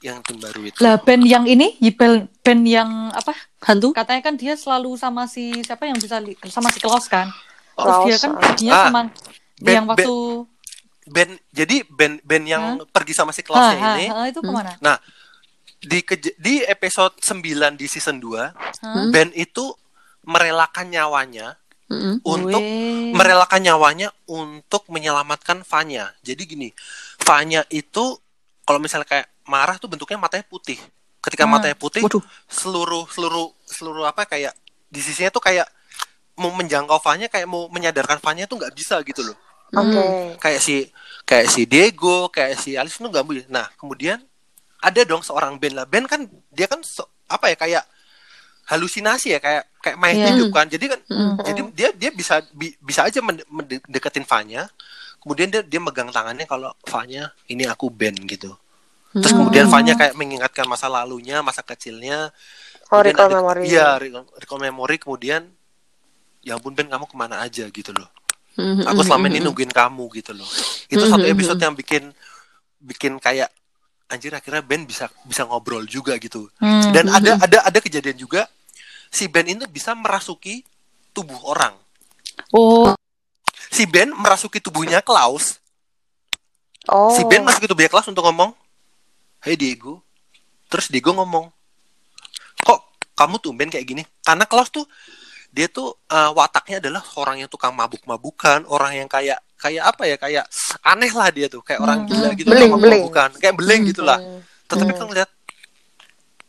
yang 0.00 0.18
tim 0.20 0.36
baru 0.36 0.64
itu 0.64 0.78
Lah 0.78 0.96
band 0.96 1.22
yang 1.22 1.44
ini, 1.44 1.76
Yipel 1.78 2.26
band 2.40 2.62
yang 2.64 2.90
apa? 3.10 3.30
Hantu? 3.62 3.92
Katanya 3.92 4.22
kan 4.22 4.34
dia 4.34 4.54
selalu 4.54 4.94
sama 4.94 5.24
si 5.24 5.52
siapa 5.60 5.84
yang 5.84 5.96
bisa 5.96 6.18
li- 6.18 6.34
sama 6.46 6.68
si 6.68 6.78
Klaus 6.78 7.06
kan. 7.06 7.28
Terus 7.74 7.84
Klaus, 7.84 8.04
dia 8.04 8.16
kan 8.16 8.30
ah. 8.30 8.40
perginya 8.40 8.72
Ah. 8.72 8.84
sama 8.84 9.00
Ben- 9.56 9.74
yang 9.74 9.86
waktu 9.86 10.14
Ben 11.04 11.28
jadi 11.52 11.76
Ben 11.86 12.16
Ben 12.22 12.42
yang 12.44 12.80
Hah? 12.80 12.86
pergi 12.88 13.12
sama 13.12 13.30
si 13.30 13.40
Ah, 13.40 13.44
Klausnya 13.44 13.76
ah, 13.78 13.94
ini 13.94 14.06
ah, 14.08 14.24
itu 14.24 14.40
ke 14.40 14.48
mana? 14.48 14.72
Nah, 14.80 14.96
di 15.78 16.00
keje- 16.00 16.32
di 16.34 16.64
episode 16.64 17.12
9 17.20 17.44
di 17.76 17.84
season 17.84 18.16
2, 18.16 18.56
Hah? 18.80 19.12
Ben 19.12 19.28
itu 19.32 19.68
merelakan 20.24 20.88
nyawanya 20.88 21.56
Mm-mm. 21.86 22.24
untuk 22.24 22.60
Weh. 22.60 23.12
merelakan 23.12 23.60
nyawanya 23.60 24.08
untuk 24.24 24.88
menyelamatkan 24.88 25.62
Vanya. 25.62 26.12
Jadi 26.20 26.42
gini, 26.44 26.68
Vanya 27.20 27.62
itu 27.68 28.16
kalau 28.64 28.80
misalnya 28.80 29.04
kayak 29.04 29.28
marah 29.44 29.76
tuh 29.76 29.92
bentuknya 29.92 30.16
matanya 30.16 30.44
putih. 30.44 30.80
Ketika 31.20 31.44
Hmm. 31.44 31.56
matanya 31.56 31.76
putih, 31.76 32.00
Waduh. 32.00 32.24
seluruh 32.48 33.04
seluruh 33.08 33.52
seluruh 33.64 34.04
apa 34.04 34.24
kayak 34.24 34.52
di 34.88 35.00
sisinya 35.00 35.28
tuh 35.28 35.40
kayak 35.40 35.68
mau 36.34 36.50
menjangkau 36.50 36.98
Vanya 37.00 37.28
kayak 37.28 37.46
mau 37.46 37.68
menyadarkan 37.68 38.18
Vanya 38.20 38.44
tuh 38.44 38.58
nggak 38.60 38.74
bisa 38.74 39.00
gitu 39.04 39.20
loh. 39.22 39.36
Oke. 39.74 40.36
Kayak 40.38 40.60
si 40.60 40.76
kayak 41.24 41.46
si 41.48 41.64
Diego, 41.64 42.28
kayak 42.28 42.56
si 42.56 42.76
Alice 42.76 42.96
tuh 42.96 43.08
nggak 43.08 43.24
bisa. 43.24 43.48
Nah, 43.48 43.66
kemudian 43.74 44.20
ada 44.78 45.00
dong 45.04 45.20
seorang 45.20 45.56
Ben 45.56 45.72
lah. 45.72 45.84
Ben 45.84 46.04
kan 46.04 46.24
dia 46.52 46.68
kan 46.68 46.80
so- 46.80 47.08
apa 47.24 47.48
ya 47.48 47.56
kayak 47.56 47.82
halusinasi 48.64 49.36
ya 49.36 49.40
kayak 49.40 49.64
kayak 49.80 49.96
main 50.00 50.16
Iya. 50.16 50.28
hidup 50.32 50.48
kan. 50.50 50.66
Jadi 50.66 50.84
kan 50.88 51.00
Mm. 51.06 51.34
jadi 51.44 51.60
dia 51.72 51.88
dia 51.92 52.10
bisa 52.10 52.40
bi- 52.52 52.76
bisa 52.80 53.04
aja 53.04 53.20
mende- 53.20 53.44
mendeketin 53.48 54.24
Vanya. 54.24 54.68
Kemudian 55.20 55.48
dia 55.48 55.60
dia 55.60 55.80
megang 55.80 56.08
tangannya 56.08 56.44
kalau 56.44 56.72
Vanya 56.84 57.32
ini 57.46 57.64
aku 57.64 57.88
Ben 57.88 58.12
gitu. 58.24 58.52
Terus 59.14 59.30
Hmm. 59.30 59.46
kemudian 59.46 59.70
Vanya 59.70 59.94
kayak 59.94 60.18
mengingatkan 60.18 60.66
masa 60.66 60.90
lalunya, 60.90 61.38
masa 61.40 61.62
kecilnya. 61.62 62.34
Oh, 62.92 63.00
recall 63.00 63.30
ada- 63.30 63.40
memory. 63.40 63.70
Iya, 63.70 63.96
recall, 63.96 64.60
memory 64.60 64.96
kemudian 64.98 65.48
ya 66.42 66.58
ampun 66.58 66.76
Ben 66.76 66.90
kamu 66.90 67.08
ke 67.08 67.16
mana 67.16 67.40
aja 67.40 67.64
gitu 67.68 67.90
loh. 67.94 68.08
Mm-mm. 68.54 68.84
Aku 68.86 69.02
selama 69.02 69.26
ini 69.26 69.40
nungguin 69.40 69.72
kamu 69.72 70.04
gitu 70.14 70.30
loh. 70.30 70.46
Itu 70.86 71.08
satu 71.08 71.24
episode 71.24 71.58
yang 71.58 71.74
bikin 71.74 72.12
bikin 72.78 73.16
kayak 73.18 73.48
anjir 74.10 74.32
akhirnya 74.34 74.60
Ben 74.60 74.84
bisa 74.84 75.08
bisa 75.24 75.46
ngobrol 75.48 75.84
juga 75.88 76.16
gitu. 76.20 76.48
Hmm. 76.60 76.92
Dan 76.92 77.08
ada 77.08 77.40
ada 77.40 77.58
ada 77.66 77.78
kejadian 77.80 78.18
juga 78.20 78.46
si 79.08 79.30
Ben 79.30 79.46
itu 79.46 79.64
bisa 79.70 79.94
merasuki 79.94 80.66
tubuh 81.14 81.38
orang. 81.46 81.78
Oh, 82.50 82.90
Si 83.74 83.90
Ben 83.90 84.14
merasuki 84.14 84.62
tubuhnya 84.62 85.02
Klaus. 85.02 85.58
Oh. 86.86 87.10
Si 87.10 87.26
Ben 87.26 87.42
masuk 87.42 87.66
tubuhnya 87.66 87.90
Klaus 87.90 88.06
untuk 88.06 88.22
ngomong, 88.22 88.54
"Hey 89.42 89.58
Diego." 89.58 89.98
Terus 90.70 90.86
Diego 90.86 91.10
ngomong, 91.10 91.50
"Kok 92.62 92.80
kamu 93.18 93.42
tumben 93.42 93.74
kayak 93.74 93.82
gini?" 93.82 94.02
Karena 94.22 94.46
Klaus 94.46 94.70
tuh 94.70 94.86
dia 95.50 95.66
tuh 95.66 95.90
eh, 96.06 96.30
wataknya 96.34 96.78
adalah 96.78 97.02
orang 97.18 97.42
yang 97.42 97.50
tukang 97.50 97.74
mabuk-mabukan, 97.74 98.62
orang 98.70 98.94
yang 98.94 99.08
kayak 99.10 99.42
kayak 99.58 99.82
apa 99.90 100.02
ya, 100.06 100.16
kayak 100.22 100.44
aneh 100.84 101.08
lah 101.10 101.32
dia 101.32 101.48
tuh, 101.48 101.64
kayak 101.64 101.80
orang 101.80 102.04
gila 102.04 102.28
gitu, 102.36 102.48
Beling, 102.52 102.68
tukang 102.68 102.80
beling. 102.84 103.00
mabuk-mabukan, 103.02 103.30
kayak 103.40 103.54
beleng 103.56 103.80
Hmm. 103.82 103.90
gitulah. 103.90 104.18
Hmm. 104.20 104.40
Tetapi 104.68 104.90
Hmm. 104.92 104.98
kan 105.00 105.06
ngeliat 105.08 105.30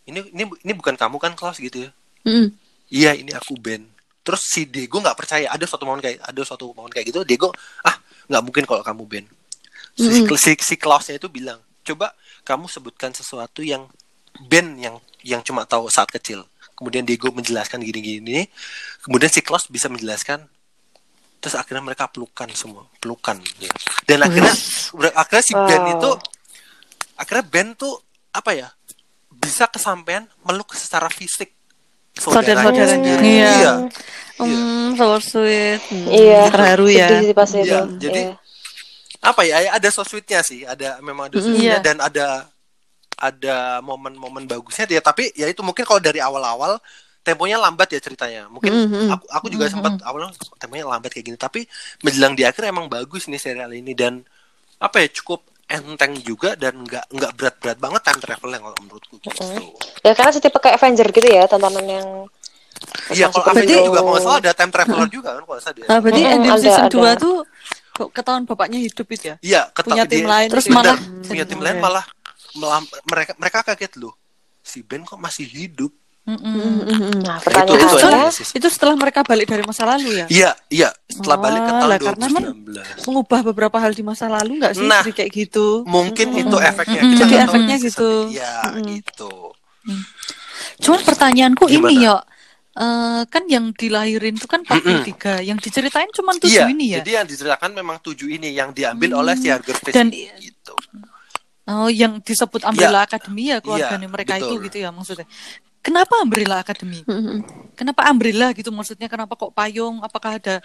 ini 0.06 0.20
ini 0.32 0.44
ini 0.62 0.74
bukan 0.78 0.94
kamu 0.94 1.16
kan 1.18 1.34
Klaus 1.34 1.58
gitu 1.58 1.88
ya. 1.88 1.92
Mm-mm. 2.26 2.54
Iya 2.94 3.12
ini 3.18 3.34
aku 3.34 3.58
Ben. 3.58 3.82
Terus 4.22 4.42
si 4.46 4.70
Diego 4.70 5.02
nggak 5.02 5.18
percaya 5.18 5.50
ada 5.50 5.66
suatu 5.66 5.86
momen 5.86 6.02
kayak 6.02 6.22
ada 6.22 6.42
suatu 6.46 6.70
momen 6.78 6.94
kayak 6.94 7.10
gitu. 7.10 7.26
Diego 7.26 7.50
ah 7.82 7.96
nggak 8.30 8.42
mungkin 8.46 8.64
kalau 8.70 8.86
kamu 8.86 9.04
Ben. 9.10 9.26
Si, 9.98 10.06
Mm-mm. 10.26 10.38
si, 10.38 10.54
si 10.60 10.76
Klausnya 10.78 11.18
itu 11.18 11.26
bilang 11.26 11.58
coba 11.82 12.14
kamu 12.46 12.70
sebutkan 12.70 13.14
sesuatu 13.14 13.66
yang 13.66 13.90
Ben 14.46 14.78
yang 14.78 15.02
yang 15.26 15.42
cuma 15.42 15.66
tahu 15.66 15.90
saat 15.90 16.10
kecil. 16.14 16.46
Kemudian 16.78 17.02
Diego 17.02 17.32
menjelaskan 17.32 17.82
gini-gini. 17.82 18.46
Kemudian 19.02 19.32
si 19.32 19.42
Klaus 19.42 19.66
bisa 19.66 19.90
menjelaskan. 19.90 20.44
Terus 21.46 21.56
akhirnya 21.56 21.86
mereka 21.86 22.10
pelukan 22.10 22.50
semua, 22.58 22.90
pelukan. 22.98 23.38
ya. 23.62 23.70
Dan 24.10 24.26
akhirnya 24.26 24.50
akhirnya 25.14 25.44
si 25.46 25.54
Ben 25.54 25.78
Wow. 25.80 25.94
itu 25.94 26.12
akhirnya 27.16 27.46
Ben 27.46 27.68
tuh 27.78 28.02
apa 28.34 28.52
ya 28.52 28.68
bisa 29.30 29.70
kesampaian 29.70 30.26
meluk 30.42 30.74
secara 30.74 31.06
fisik 31.08 31.54
Saudara-saudaranya. 32.18 32.88
sendiri. 32.98 33.22
Iya. 33.22 33.52
Iya. 33.54 33.74
Hmm, 34.36 34.98
so 34.98 35.16
sweet. 35.22 35.80
Hmm, 35.86 36.08
Iya. 36.10 36.42
Terharu 36.50 36.88
ya. 36.90 37.08
Itu. 37.14 37.16
Iya, 37.62 37.80
jadi 38.02 38.22
Iya. 38.26 38.36
Apa 39.22 39.42
ya? 39.42 39.58
ya 39.62 39.70
Ada 39.78 39.88
so 39.90 40.02
sweetnya 40.02 40.42
sih, 40.42 40.66
ada 40.66 40.98
memang 41.00 41.30
ada 41.30 41.38
so 41.38 41.46
sweetnya 41.46 41.78
iya. 41.78 41.86
dan 41.86 41.98
ada 42.02 42.50
ada 43.16 43.56
momen-momen 43.80 44.44
bagusnya 44.46 44.90
ya. 44.90 45.00
Tapi 45.00 45.30
ya 45.34 45.46
itu 45.46 45.62
mungkin 45.62 45.86
kalau 45.86 46.02
dari 46.02 46.18
awal-awal 46.20 46.82
temponya 47.26 47.58
lambat 47.58 47.90
ya 47.90 48.00
ceritanya. 48.00 48.46
Mungkin 48.46 48.70
Mm, 48.70 48.86
mm. 48.86 49.10
aku 49.10 49.26
aku 49.28 49.46
juga 49.50 49.66
sempat 49.66 49.98
awalnya 50.00 50.30
temponya 50.56 50.86
lambat 50.86 51.10
kayak 51.10 51.26
gini, 51.26 51.38
tapi 51.38 51.66
menjelang 52.00 52.38
di 52.38 52.46
akhir 52.46 52.70
emang 52.70 52.86
bagus 52.86 53.26
nih 53.26 53.42
serial 53.42 53.74
ini 53.74 53.92
dan 53.92 54.22
apa 54.78 55.02
ya 55.02 55.10
cukup 55.12 55.42
enteng 55.66 56.14
juga 56.22 56.54
dan 56.54 56.78
nggak 56.78 57.10
nggak 57.10 57.32
berat-berat 57.34 57.78
banget 57.78 58.02
time 58.06 58.22
travel 58.22 58.50
yang 58.50 58.62
kalau 58.62 58.78
menurutku 58.78 59.16
gitu. 59.18 59.42
Ya 60.00 60.14
karena 60.14 60.30
setipe 60.30 60.62
kayak 60.62 60.78
Avenger 60.78 61.10
gitu 61.10 61.26
ya, 61.26 61.50
tontonan 61.50 61.82
yang 61.82 62.08
Iya, 63.10 63.32
kalau. 63.32 63.50
Avenger 63.50 63.80
juga 63.82 64.00
kalau 64.00 64.14
nggak 64.14 64.22
salah 64.22 64.40
ada 64.40 64.52
time 64.54 64.70
traveler 64.70 65.08
juga 65.10 65.30
kan 65.32 65.42
kalau 65.42 65.56
nggak 65.58 65.64
salah 65.64 65.76
dia. 65.76 65.86
Ah, 65.88 65.98
berarti 65.98 66.22
Mm-mm, 66.22 66.36
ending 66.38 66.54
ada, 66.54 66.62
season 66.62 66.86
ada. 66.86 66.94
2 66.94 67.12
tuh 67.18 67.36
kok 67.90 68.10
ketahuan 68.12 68.44
bapaknya 68.44 68.80
hidup 68.84 69.08
itu 69.10 69.24
ya? 69.26 69.36
Iya, 69.42 69.62
Punya 69.74 70.04
tim 70.06 70.22
dia- 70.22 70.30
lain 70.30 70.48
Terus 70.52 70.66
gitu 70.66 70.70
ya? 70.70 70.78
malah- 70.78 71.00
Hmm, 71.02 71.24
punya 71.24 71.46
tim 71.48 71.60
lain 71.60 71.78
malah 71.80 72.06
melam- 72.54 72.92
mereka 73.08 73.32
mereka 73.36 73.58
kaget 73.66 73.94
loh. 73.98 74.14
Si 74.62 74.84
Ben 74.84 75.02
kok 75.02 75.18
masih 75.18 75.48
hidup? 75.48 75.90
Mm, 76.26 76.42
mm, 76.42 76.50
mm. 76.82 77.22
Nah, 77.22 77.38
itu- 77.38 77.46
pertanyaannya 77.46 77.86
itu 77.86 77.96
Soalnya 77.96 78.18
analisis. 78.26 78.50
itu 78.52 78.68
setelah 78.68 78.96
mereka 78.96 79.22
balik 79.22 79.46
dari 79.46 79.62
masa 79.62 79.86
lalu 79.86 80.10
ya? 80.16 80.26
Iya, 80.26 80.52
iya. 80.70 80.90
Setelah 81.06 81.38
balik 81.38 81.62
ke 81.62 81.68
Oh, 81.68 81.76
tahun 81.76 81.86
lah, 81.86 82.00
karena 82.02 82.26
kan- 82.26 82.46
2019. 82.50 83.06
Mengubah 83.06 83.40
beberapa 83.46 83.78
hal 83.78 83.92
di 83.92 84.02
masa 84.02 84.26
lalu 84.28 84.52
nggak 84.58 84.74
sih? 84.74 84.84
Nah, 84.84 85.00
Jadi 85.00 85.14
kayak 85.14 85.32
gitu. 85.32 85.86
Mungkin 85.86 86.28
Mm-mm. 86.28 86.42
itu 86.44 86.58
efeknya. 86.60 87.00
Mm-mm. 87.00 87.12
Kita 87.12 87.22
Jadi 87.22 87.30
nggak 87.30 87.40
tahu 87.40 87.54
efeknya 87.54 87.76
season 87.78 87.86
gitu. 87.88 88.10
Iya, 88.34 88.54
Mm-mm. 88.66 88.86
gitu. 88.90 89.32
Cuman 90.78 91.00
pertanyaanku 91.04 91.64
Gimana? 91.64 91.78
ini 91.86 92.04
ya, 92.04 92.16
eh, 92.76 93.22
kan 93.26 93.44
yang 93.46 93.66
dilahirin 93.72 94.34
itu 94.34 94.48
kan 94.48 94.62
43, 94.62 95.40
yang 95.40 95.56
diceritain 95.56 96.10
cuma 96.12 96.34
tujuh 96.34 96.52
Iya, 96.60 96.66
ini 96.68 96.86
ya. 96.90 96.98
jadi 97.00 97.22
yang 97.22 97.26
diceritakan 97.28 97.72
memang 97.72 98.02
tujuh 98.02 98.28
ini 98.28 98.50
yang 98.52 98.74
diambil 98.74 99.14
oleh 99.16 99.38
si 99.38 99.48
Harger 99.48 99.78
Fish 99.78 99.94
Dan- 99.94 100.10
gitu. 100.12 100.74
Oh, 101.66 101.86
yang 101.88 102.18
disebut 102.20 102.62
Umbrella 102.64 103.02
Academy 103.04 103.50
ya 103.50 103.58
keluarganya 103.58 103.98
Iya, 104.00 104.12
mereka 104.12 104.34
betul. 104.36 104.46
itu 104.48 104.56
gitu 104.66 104.78
ya 104.80 104.90
maksudnya. 104.90 105.26
Kenapa 105.86 106.18
Umbrella 106.18 106.66
Academy? 106.66 107.06
Mm, 107.06 107.14
mm. 107.14 107.40
Kenapa 107.78 108.10
Umbrella 108.10 108.50
gitu 108.52 108.74
maksudnya? 108.74 109.06
Kenapa 109.06 109.38
kok 109.38 109.54
payung? 109.54 110.02
Apakah 110.02 110.42
ada 110.42 110.58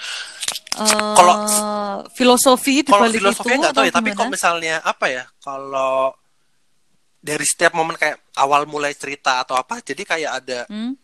eh, 0.80 1.14
Kalau- 1.14 1.44
filosofi 2.16 2.80
di 2.80 2.88
Kalau 2.88 3.04
balik 3.04 3.20
itu 3.20 3.28
filosofinya 3.28 3.59
nggak 3.68 3.74
tahu 3.76 3.85
ya, 3.85 3.92
tapi 3.92 4.11
kalau 4.14 4.30
misalnya 4.33 4.74
apa 4.80 5.06
ya, 5.12 5.24
kalau 5.38 6.16
dari 7.20 7.44
setiap 7.44 7.76
momen 7.76 8.00
kayak 8.00 8.16
awal 8.40 8.64
mulai 8.64 8.96
cerita 8.96 9.44
atau 9.44 9.52
apa, 9.52 9.85
jadi 9.85 10.02
kayak 10.09 10.30
ada 10.40 10.61
Hmm? 10.72 10.96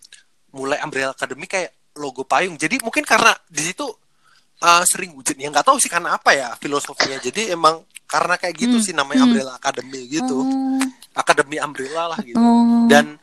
mulai 0.50 0.80
Umbrella 0.80 1.12
Academy 1.12 1.44
kayak 1.44 1.76
logo 2.00 2.24
payung. 2.24 2.56
Jadi 2.56 2.80
mungkin 2.80 3.04
karena 3.04 3.36
di 3.44 3.60
situ 3.60 3.84
uh, 4.64 4.84
sering 4.88 5.12
hujan. 5.12 5.36
Ya 5.36 5.52
nggak 5.52 5.68
tahu 5.68 5.76
sih 5.76 5.92
karena 5.92 6.16
apa 6.16 6.32
ya 6.32 6.56
filosofinya. 6.56 7.20
Jadi 7.20 7.52
emang 7.52 7.84
karena 8.08 8.40
kayak 8.40 8.54
gitu 8.56 8.80
Hmm, 8.80 8.84
sih 8.84 8.94
namanya 8.96 9.20
hmm. 9.20 9.28
Umbrella 9.28 9.52
Academy 9.60 10.00
gitu. 10.08 10.38
Oh, 10.40 10.80
Akademi 11.12 11.60
Umbrella 11.60 12.16
lah 12.16 12.20
gitu. 12.24 12.40
Dan 12.88 13.20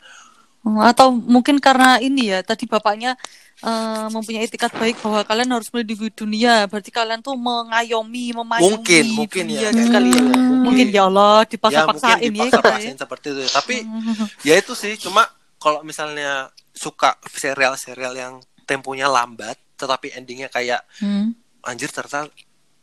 atau 0.64 1.12
mungkin 1.12 1.60
karena 1.60 2.00
ini 2.00 2.32
ya 2.32 2.40
tadi 2.40 2.64
bapaknya 2.64 3.20
eh, 3.60 4.06
mempunyai 4.08 4.48
etikat 4.48 4.72
baik 4.72 4.96
bahwa 5.04 5.20
kalian 5.28 5.52
harus 5.52 5.68
melindungi 5.68 6.08
dunia. 6.16 6.64
Berarti 6.64 6.88
kalian 6.88 7.20
tuh 7.20 7.36
mengayomi 7.36 8.32
memayomi 8.32 8.72
mungkin 8.72 9.04
mungkin 9.12 9.44
ya. 9.52 9.68
gitu 9.68 9.76
kayak 9.76 9.92
kali 9.92 10.08
ya? 10.08 10.20
Gitu. 10.24 10.52
mungkin 10.64 10.86
ya 10.88 11.02
Allah 11.12 11.44
ya 11.44 11.50
dipaksa-paksain 11.52 12.08
mungkin 12.16 12.24
ya 12.24 12.24
kita 12.24 12.32
ya? 12.32 12.48
dipaksa-paksain 12.48 12.96
seperti 12.96 13.26
itu. 13.28 13.42
Tapi 13.52 13.76
ya 14.48 14.54
itu 14.56 14.72
sih. 14.72 14.92
Cuma 14.96 15.22
kalau 15.60 15.84
misalnya 15.84 16.48
suka 16.72 17.20
serial-serial 17.28 18.12
yang 18.16 18.34
temponya 18.64 19.06
lambat 19.06 19.60
tetapi 19.76 20.16
endingnya 20.16 20.48
kayak 20.48 20.80
Hmm. 20.98 21.36
anjir 21.60 21.92
ternyata 21.92 22.28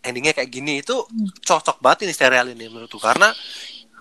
endingnya 0.01 0.33
kayak 0.33 0.49
gini 0.49 0.81
itu 0.81 0.93
cocok 1.45 1.81
banget 1.81 2.05
ini 2.09 2.13
serial 2.13 2.45
ini 2.53 2.69
menurutku. 2.69 3.01
Karena 3.01 3.33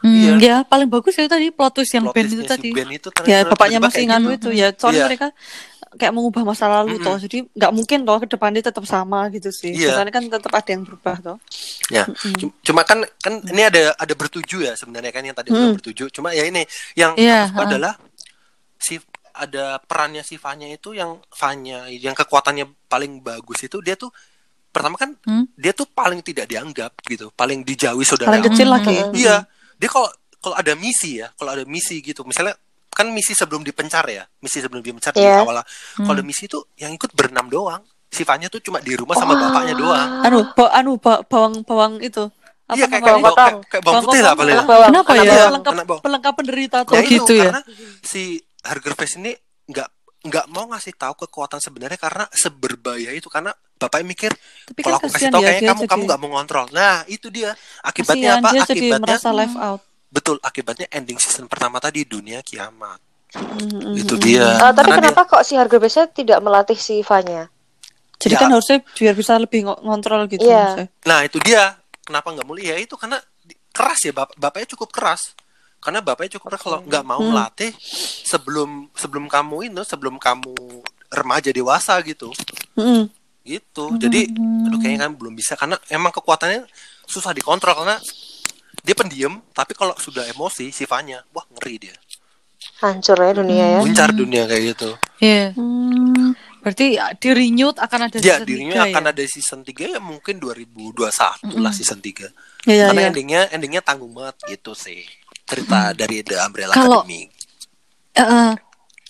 Hmm, 0.01 0.17
Iya. 0.17 0.33
ya 0.41 0.57
paling 0.65 0.89
bagus 0.89 1.13
ya 1.13 1.25
tadi 1.25 1.53
plot 1.53 1.73
twist 1.77 1.93
yang 1.93 2.09
Plot 2.09 2.15
Ben 2.15 2.27
itu 2.27 2.41
si 2.41 2.49
tadi. 2.49 2.69
Ben 2.73 2.89
itu 2.89 3.09
Ya 3.25 3.45
bapaknya 3.45 3.79
masih 3.79 4.05
nganu 4.05 4.33
gitu. 4.35 4.49
itu 4.49 4.61
ya. 4.61 4.69
Soalnya 4.73 5.05
Iya. 5.05 5.09
mereka 5.09 5.27
kayak 5.91 6.13
mengubah 6.15 6.43
masa 6.43 6.65
lalu 6.67 6.97
Mm-mm. 6.97 7.05
toh. 7.05 7.17
Jadi 7.19 7.39
nggak 7.51 7.73
mungkin 7.73 7.99
toh 8.03 8.17
ke 8.17 8.27
depannya 8.27 8.63
tetap 8.63 8.85
sama 8.85 9.29
gitu 9.29 9.51
sih. 9.51 9.75
Iya. 9.75 9.93
Soalnya 9.93 10.13
kan 10.13 10.25
tetap 10.25 10.53
ada 10.53 10.69
yang 10.69 10.83
berubah 10.83 11.17
toh. 11.19 11.37
Ya, 11.89 12.09
cum- 12.39 12.55
cuma 12.63 12.81
kan 12.83 13.03
kan 13.19 13.45
ini 13.45 13.63
ada 13.63 13.93
ada 13.93 14.15
bertujuh 14.15 14.61
ya 14.63 14.73
sebenarnya 14.73 15.11
kan 15.11 15.23
yang 15.23 15.35
tadi 15.35 15.51
udah 15.51 15.61
Hmm. 15.61 15.77
bertujuh. 15.77 16.09
Cuma 16.09 16.31
ya 16.31 16.45
ini 16.45 16.63
yang 16.95 17.13
Iya, 17.15 17.45
aku 17.45 17.51
suka 17.51 17.61
ha. 17.61 17.69
adalah 17.69 17.93
si 18.77 18.95
ada 19.31 19.79
perannya 19.79 20.23
si 20.23 20.37
Fanya 20.37 20.67
itu 20.67 20.91
yang 20.91 21.21
Fanya 21.29 21.87
yang 21.87 22.13
kekuatannya 22.13 22.67
paling 22.87 23.21
bagus 23.21 23.61
itu 23.61 23.79
dia 23.79 23.95
tuh 23.95 24.11
pertama 24.71 24.95
kan 24.95 25.19
Hmm? 25.23 25.51
dia 25.55 25.71
tuh 25.71 25.85
paling 25.85 26.23
tidak 26.23 26.47
dianggap 26.47 26.95
gitu, 27.03 27.29
paling 27.33 27.61
dijauhi 27.61 28.07
saudara. 28.07 28.31
Paling 28.31 28.47
kecil 28.47 28.69
lagi. 28.69 28.95
Iya, 29.13 29.43
dia 29.81 29.89
kalau 29.89 30.09
kalau 30.37 30.53
ada 30.55 30.73
misi 30.75 31.17
ya, 31.17 31.33
kalau 31.35 31.51
ada 31.51 31.65
misi 31.65 32.01
gitu, 32.01 32.21
misalnya 32.23 32.53
kan 32.91 33.09
misi 33.09 33.33
sebelum 33.33 33.61
dipencar 33.61 34.05
ya, 34.05 34.29
misi 34.39 34.59
sebelum 34.59 34.81
dipencar 34.81 35.11
di 35.11 35.21
Iya. 35.21 35.41
awal. 35.41 35.65
Kalau 35.97 36.13
ada 36.13 36.21
misi 36.21 36.45
itu 36.45 36.61
yang 36.77 36.93
ikut 36.93 37.11
berenam 37.11 37.47
doang. 37.47 37.81
Si 38.07 38.21
Fanya 38.21 38.47
tuh 38.47 38.59
cuma 38.59 38.77
di 38.79 38.93
rumah 38.93 39.15
sama 39.15 39.33
bapaknya 39.33 39.73
doang. 39.73 40.09
Anu, 40.21 40.43
ba- 40.51 40.73
anu 40.73 40.93
ba- 40.97 41.23
bawang 41.23 41.63
bawang 41.63 41.97
itu. 42.01 42.27
Apa 42.67 42.75
Iya 42.75 42.87
kayak 42.87 43.01
namanya? 43.01 43.15
kayak, 43.17 43.35
kayak, 43.35 43.55
kayak 43.67 43.83
bawang 43.83 44.03
putih 44.05 44.21
lah 44.21 44.33
paling. 44.35 44.57
Bawang. 44.61 44.89
Kenapa 44.91 45.11
ya? 45.11 45.23
bawang. 45.23 45.47
pelengkap 45.47 45.75
bawang. 45.87 46.03
pelengkap 46.03 46.33
penderita 46.35 46.77
Oh, 46.77 46.85
tuh. 46.85 46.93
Ya 46.93 47.01
itu 47.01 47.11
gitu 47.15 47.33
ya? 47.33 47.43
karena 47.47 47.61
si 48.01 48.23
Harger 48.61 48.95
Face 48.95 49.17
ini 49.17 49.33
nggak 49.67 49.89
nggak 50.21 50.47
mau 50.49 50.67
ngasih 50.69 50.95
tahu 50.95 51.15
kekuatan 51.19 51.59
sebenarnya 51.59 51.97
karena 51.97 52.25
seberbahaya 52.31 53.11
itu 53.11 53.27
karena 53.27 53.55
bapaknya 53.81 54.07
mikir 54.07 54.33
Tapi 54.69 54.81
kalau 54.81 54.97
kan 54.97 55.03
aku 55.03 55.09
kasih 55.11 55.29
tahu 55.29 55.41
ya, 55.41 55.47
kayaknya 55.49 55.59
dia 55.59 55.71
kamu 55.71 55.81
jadi- 55.81 55.91
kamu 55.91 56.03
nggak 56.05 56.21
mau 56.21 56.31
ngontrol. 56.31 56.67
Nah 56.71 56.97
itu 57.07 57.27
dia 57.29 57.51
akibatnya 57.81 58.31
Kasihan, 58.31 58.39
apa? 58.39 58.51
dia 58.51 58.61
jadi 58.61 58.71
Akibatnya 58.77 59.01
merasa 59.03 59.29
left 59.33 59.57
out. 59.59 59.81
betul 60.07 60.37
akibatnya 60.41 60.87
ending 60.91 61.17
season 61.17 61.47
pertama 61.47 61.79
tadi 61.79 62.05
dunia 62.05 62.39
kiamat. 62.41 63.01
Mm-mm. 63.31 63.95
Itu 63.95 64.15
dia. 64.17 64.43
Eh, 64.61 64.73
tapi 64.73 64.85
Karena 64.85 64.95
dia- 65.01 65.15
kenapa 65.15 65.23
kok 65.25 65.43
si 65.43 65.55
harga 65.55 65.77
biasa 65.77 66.01
tidak 66.09 66.39
melatih 66.39 66.75
si 66.75 67.01
Fanya? 67.01 67.47
Jadi 68.17 68.35
Ya. 68.35 68.39
kan 68.39 68.51
harusnya 68.51 68.79
biar 68.85 69.15
bisa 69.15 69.33
lebih 69.35 69.65
ngo- 69.65 69.81
ngontrol 69.81 70.27
gitu. 70.27 70.45
Maksudnya. 70.45 70.93
Nah 71.07 71.25
itu 71.25 71.39
dia 71.39 71.79
kenapa 72.03 72.29
nggak 72.29 72.45
mulia 72.45 72.75
ya 72.75 72.83
itu 72.83 72.93
karena 72.95 73.17
keras 73.71 74.03
ya 74.03 74.13
bap 74.13 74.35
bapaknya 74.35 74.67
cukup 74.69 74.91
keras 74.91 75.33
karena 75.79 76.03
bapaknya 76.03 76.37
cukup 76.37 76.53
keras 76.53 76.61
kalau 76.61 76.79
nggak 76.83 77.01
mau 77.03 77.17
Hmm. 77.17 77.31
melatih 77.31 77.71
sebelum 78.21 78.91
sebelum 78.93 79.25
kamu 79.25 79.71
itu 79.71 79.83
sebelum 79.85 80.19
kamu 80.19 80.53
remaja 81.09 81.49
dewasa 81.49 81.95
gitu 82.03 82.35
Mm-mm. 82.75 83.07
Gitu 83.43 83.97
jadi 83.97 84.29
aduh 84.65 84.79
kayaknya 84.79 85.01
kan 85.05 85.13
belum 85.13 85.33
bisa 85.33 85.55
karena 85.55 85.77
emang 85.89 86.11
kekuatannya 86.11 86.69
susah 87.05 87.33
dikontrol 87.33 87.75
karena 87.75 87.97
dia 88.81 88.95
pendiam 88.95 89.41
tapi 89.51 89.73
kalau 89.73 89.93
sudah 89.95 90.25
emosi 90.27 90.69
sifatnya 90.69 91.25
wah 91.31 91.45
ngeri 91.51 91.77
dia 91.81 91.97
Hancur 92.81 93.17
ya 93.17 93.33
dunia 93.33 93.65
ya. 93.67 93.79
guncar 93.81 94.11
dunia 94.11 94.43
kayak 94.45 94.63
gitu 94.75 94.91
Iya. 95.21 95.53
Hmm. 95.53 96.33
Berarti 96.61 96.97
ya, 96.97 97.13
di 97.13 97.29
renewed 97.31 97.77
akan 97.77 98.01
ada 98.07 98.17
ya 98.17 98.37
season 98.37 98.45
dirinya 98.45 98.73
tiga 98.75 98.85
akan 98.87 99.03
ya? 99.03 99.11
ada 99.11 99.23
season 99.25 99.61
3 99.65 99.97
ya 99.97 100.01
mungkin 100.01 100.35
2021 100.37 101.57
lah 101.57 101.73
season 101.73 102.01
3 102.01 102.29
Iya, 102.65 102.89
karena 102.89 103.01
iya. 103.01 103.09
endingnya 103.09 103.41
endingnya 103.49 103.81
tanggung 103.81 104.13
banget 104.13 104.37
gitu 104.47 104.73
sih 104.73 105.01
cerita 105.45 105.93
dari 105.93 106.21
The 106.21 106.37
Umbrella 106.39 106.73
Kalau- 106.73 107.01
Academy 107.01 107.29
eh, 108.15 108.53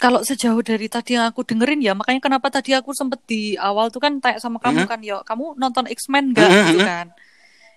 kalau 0.00 0.24
sejauh 0.24 0.58
dari 0.60 0.88
tadi 0.88 1.14
yang 1.14 1.28
aku 1.28 1.44
dengerin 1.44 1.78
ya, 1.78 1.92
makanya 1.92 2.18
kenapa 2.18 2.48
tadi 2.48 2.72
aku 2.72 2.90
sempet 2.90 3.20
di 3.24 3.52
awal 3.54 3.92
tuh 3.92 4.00
kan 4.00 4.16
tanya 4.16 4.40
sama 4.40 4.56
kamu 4.56 4.82
Mhm. 4.82 4.88
kan, 4.88 5.00
yo, 5.04 5.20
kamu 5.22 5.54
nonton 5.54 5.84
X-Men 5.86 6.32
nggak 6.32 6.48
Mhm, 6.48 6.64
gitu 6.66 6.80
mhm. 6.80 6.88
kan? 6.88 7.06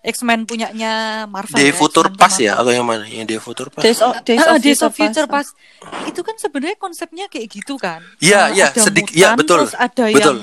X-Men 0.03 0.43
punyanya 0.43 0.91
Marvel. 1.27 1.55
Day 1.55 1.71
ya, 1.71 1.75
Future 1.75 2.11
Pass 2.11 2.35
ya 2.35 2.59
atau 2.59 2.71
yang 2.71 2.83
mana 2.83 3.07
yang 3.07 3.23
Day 3.23 3.39
Future 3.39 3.71
Pass 3.71 3.83
Days 3.83 3.99
of, 3.99 4.11
Days 4.21 4.43
Ah, 4.43 4.51
of 4.51 4.59
Days 4.59 4.81
of 4.83 4.91
Future 4.91 5.23
Future 5.23 5.27
Past. 5.27 5.55
Itu 6.03 6.19
kan 6.21 6.35
sebenarnya 6.35 6.75
konsepnya 6.75 7.27
kayak 7.27 7.47
gitu 7.47 7.79
kan. 7.79 8.03
Iya, 8.19 8.51
Eh, 8.51 8.59
iya, 8.59 8.65
ada 8.67 8.83
sedikit- 8.83 9.15
iya, 9.15 9.31
betul, 9.31 9.63
Terus 9.63 9.75
ada 9.75 10.03
betul. 10.05 10.19
yang 10.19 10.37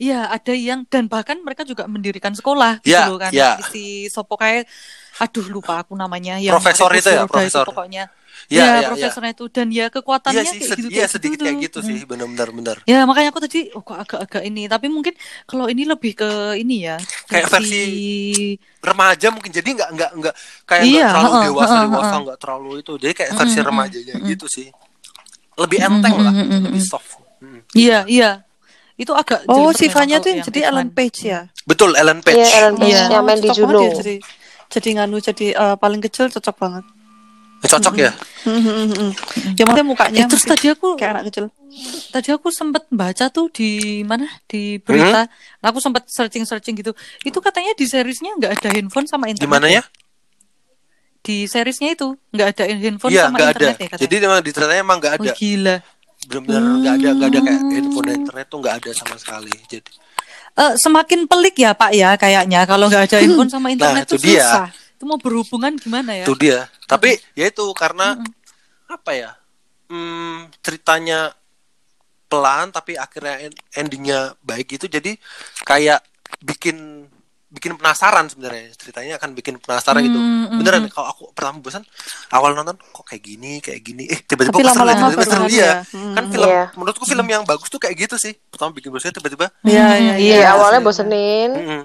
Iya, 0.00 0.26
ada 0.26 0.52
yang 0.52 0.80
dan 0.90 1.06
bahkan 1.06 1.38
mereka 1.46 1.62
juga 1.62 1.86
mendirikan 1.86 2.34
sekolah 2.34 2.82
gitu 2.82 2.90
Iya, 2.90 3.04
loh 3.06 3.18
kan. 3.22 3.32
iya. 3.32 3.50
Si 3.70 4.10
Sopo 4.10 4.34
kayak 4.34 4.66
aduh 5.22 5.46
lupa 5.46 5.78
aku 5.86 5.94
namanya 5.94 6.42
yang 6.42 6.58
Profesor 6.58 6.90
itu 6.90 7.10
ya, 7.14 7.22
profesor. 7.30 7.64
pokoknya. 7.70 8.10
Iya, 8.50 8.62
ya, 8.66 8.70
iya, 8.74 8.86
profesornya 8.90 9.30
itu 9.30 9.44
dan 9.46 9.66
ya 9.70 9.86
kekuatannya 9.94 10.42
iya 10.42 10.50
sih 10.50 10.58
kayak 10.58 10.70
gitu 10.74 10.88
iya 10.90 10.98
kayak 10.98 11.10
sedikit 11.14 11.38
gitu 11.38 11.44
kayak 11.46 11.58
gitu 11.70 11.78
sih 11.86 11.98
benar-benar 12.02 12.48
benar 12.50 12.76
Ya 12.84 12.98
makanya 13.08 13.30
aku 13.32 13.40
tadi 13.40 13.70
oh 13.72 13.80
kok 13.86 13.94
agak-agak 13.94 14.42
ini 14.44 14.66
tapi 14.66 14.86
mungkin 14.90 15.14
kalau 15.46 15.70
ini 15.70 15.86
lebih 15.86 16.12
ke 16.18 16.58
ini 16.58 16.84
ya 16.90 16.98
Kayak 17.30 17.48
remaja 18.84 19.26
mungkin 19.32 19.48
jadi 19.54 19.64
nggak 19.64 19.90
nggak 19.96 20.10
nggak 20.20 20.34
kayak 20.68 20.84
Iya, 20.84 21.06
terlalu 21.08 21.32
heeh, 21.32 21.44
dewasa 21.48 21.74
heeh, 21.74 21.84
dewasa 21.88 22.12
heeh. 22.12 22.22
nggak 22.26 22.38
terlalu 22.42 22.70
itu 22.84 22.92
jadi 23.00 23.12
kayak 23.16 23.32
versi 23.38 23.56
Mm-mm, 23.56 23.68
remajanya 23.70 24.14
gitu 24.28 24.46
sih 24.50 24.66
lebih 25.56 25.78
enteng 25.80 26.14
lah 26.20 26.34
lebih 26.34 26.82
soft 26.84 27.10
iya 27.72 28.04
iya 28.10 28.30
itu 28.94 29.10
agak 29.10 29.42
Oh, 29.46 29.68
jelimet 29.68 29.74
si 29.74 29.84
memang 29.84 29.94
Vanya 29.96 30.12
kalau 30.12 30.22
tuh 30.22 30.30
yang 30.30 30.44
jadi 30.44 30.60
X-Men. 30.60 30.70
Ellen 30.70 30.88
Page 30.90 31.18
ya. 31.20 31.40
betul 31.64 31.90
Ellen 31.92 32.20
Page. 32.22 32.36
Iya, 32.36 32.48
Ellen 32.54 32.74
Page. 32.76 32.88
Iya. 32.88 33.04
yang 33.10 33.24
main 33.24 33.38
di 33.38 33.48
cocok 33.48 33.58
banget 33.58 33.74
Juno. 33.74 33.80
ya, 33.80 33.92
jadi 33.98 34.14
jadi 34.70 34.88
nganu 34.96 35.16
jadi 35.18 35.46
eh, 35.52 35.76
paling 35.76 36.00
kecil 36.00 36.26
cocok 36.30 36.56
banget. 36.56 36.84
cocok 37.64 37.94
ya? 37.96 38.12
Ya 39.56 39.64
maksudnya 39.64 39.86
mukanya 39.88 40.20
Eh, 40.20 40.28
terus 40.28 40.44
tadi 40.44 40.68
aku 40.68 40.94
kayak 40.94 41.16
anak 41.16 41.24
kecil. 41.32 41.48
tadi 42.12 42.28
aku 42.28 42.52
sempet 42.52 42.84
baca 42.92 43.32
tuh 43.32 43.48
di 43.48 43.70
mana? 44.04 44.28
Di 44.44 44.76
berita. 44.78 45.24
Nah, 45.58 45.68
aku 45.72 45.80
sempet 45.80 46.04
searching 46.06 46.44
searching 46.44 46.76
gitu. 46.76 46.92
Itu 47.24 47.40
katanya 47.40 47.72
di 47.72 47.88
seriesnya 47.88 48.36
nggak 48.36 48.52
ada 48.60 48.68
handphone 48.68 49.08
sama 49.08 49.32
internet 49.32 49.48
gimana 49.48 49.68
ya? 49.72 49.82
di 51.24 51.48
seriesnya 51.48 51.96
itu 51.96 52.12
nggak 52.36 52.48
ada 52.52 52.64
handphone 52.68 53.08
iya 53.08 53.32
sama 53.32 53.40
ada. 53.40 53.56
internet 53.56 53.76
ya 53.80 53.88
katanya? 53.88 54.02
Jadi 54.04 54.14
memang 54.20 54.38
di 54.44 54.50
ceritanya 54.52 54.80
emang 54.84 54.98
nggak 55.00 55.12
oh, 55.16 55.24
ada. 55.24 55.32
gila 55.32 55.76
benar-benar 56.26 56.62
nggak 56.80 56.94
ada 57.00 57.08
nggak 57.14 57.28
ada 57.30 57.40
kayak 57.44 57.62
handphone 57.70 58.06
dan 58.06 58.16
internet 58.22 58.46
tuh 58.48 58.58
nggak 58.60 58.74
ada 58.82 58.90
sama 58.92 59.16
sekali 59.16 59.54
jadi 59.68 59.90
Eh, 60.54 60.74
semakin 60.78 61.26
pelik 61.26 61.58
ya 61.58 61.74
Pak 61.74 61.90
ya 61.90 62.14
kayaknya. 62.14 62.62
Kalau 62.62 62.86
nggak 62.86 63.10
ada 63.10 63.18
handphone 63.18 63.50
sama 63.50 63.74
internet 63.74 64.06
itu 64.06 64.14
tuh 64.14 64.22
dia. 64.22 64.38
susah. 64.46 64.68
Itu 64.70 65.02
mau 65.02 65.18
berhubungan 65.18 65.74
gimana 65.74 66.14
ya? 66.14 66.24
Itu 66.30 66.38
dia. 66.38 66.70
Tapi 66.86 67.18
ya 67.34 67.50
itu 67.50 67.66
karena 67.74 68.14
apa 68.86 69.10
ya 69.18 69.34
hmm, 69.90 70.54
ceritanya 70.62 71.34
pelan 72.30 72.70
tapi 72.70 72.94
akhirnya 72.94 73.50
en- 73.50 73.60
endingnya 73.74 74.38
baik 74.46 74.78
gitu. 74.78 74.86
Jadi 74.86 75.18
kayak 75.66 76.06
bikin 76.38 77.10
bikin 77.54 77.72
penasaran 77.74 78.26
sebenarnya 78.26 78.74
ceritanya 78.74 79.14
akan 79.16 79.30
bikin 79.32 79.54
penasaran 79.56 80.02
gitu 80.02 80.14
Hmm, 80.14 80.44
hmm, 80.44 80.58
beneran 80.58 80.82
kalau 80.88 81.08
aku 81.08 81.22
pertama 81.30 81.58
bosan 81.58 81.86
awal 82.28 82.50
nonton 82.52 82.74
kok 82.74 83.04
kayak 83.04 83.22
gini 83.22 83.52
kayak 83.58 83.80
gini 83.80 84.04
eh 84.04 84.18
tiba-tiba 84.20 84.50
kok 84.52 84.60
seru 84.60 84.66
ya, 84.66 84.74
lama-lama 84.74 85.06
tiba-tiba 85.08 85.24
seru 85.30 85.46
iya 85.48 85.62
ada. 85.62 85.74
Hmm. 85.88 86.12
kan 86.12 86.24
film 86.28 86.48
Iya. 86.48 86.62
menurutku 86.74 87.04
film 87.04 87.26
yang 87.26 87.42
bagus 87.44 87.68
tuh 87.68 87.78
kayak 87.78 87.94
gitu 87.96 88.16
sih 88.16 88.34
pertama 88.34 88.70
bikin 88.72 88.90
bosan 88.90 89.10
tiba-tiba 89.10 89.46
Iya, 89.62 89.80
Hmm, 89.80 89.94
iya, 89.94 90.14
Iya, 90.14 90.34
iya. 90.36 90.46
awalnya 90.50 90.80
bosenin. 90.80 91.50
mm-mm. 91.52 91.82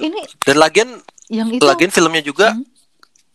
ini 0.00 0.20
dan 0.40 0.56
lagian 0.56 0.88
yang 1.28 1.48
itu 1.48 1.60
lagian 1.62 1.90
filmnya 1.90 2.20
juga 2.20 2.50
Hmm. 2.50 2.64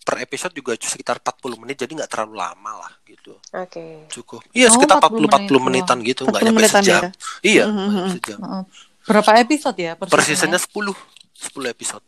per 0.01 0.19
episode 0.19 0.53
juga 0.53 0.73
sekitar 0.75 1.17
40 1.17 1.57
menit 1.57 1.77
jadi 1.77 1.91
nggak 1.91 2.09
terlalu 2.09 2.35
lama 2.35 2.71
lah 2.77 2.91
gitu 3.05 3.37
Oke. 3.51 4.05
cukup 4.07 4.41
iya 4.51 4.67
Oh, 4.67 4.73
sekitar 4.73 4.97
40 4.97 5.21
40 5.23 5.49
40 5.49 5.57
menit 5.61 5.81
menitan 5.81 5.97
gitu 6.01 6.21
nggak 6.23 6.41
40 6.41 6.47
nyampe 6.47 6.61
sejam 6.67 6.93
ya? 6.95 7.09
iya 7.41 7.63
mhm. 7.65 8.09
sejam 8.11 8.37
Heeh. 8.39 8.63
berapa 9.03 9.31
episode 9.39 9.77
ya 9.77 9.93
per 9.93 10.05
per 10.07 10.21
seasonnya? 10.21 10.57
seasonnya 10.57 10.93
10 10.93 11.14
10 11.35 11.51
episode 11.69 12.05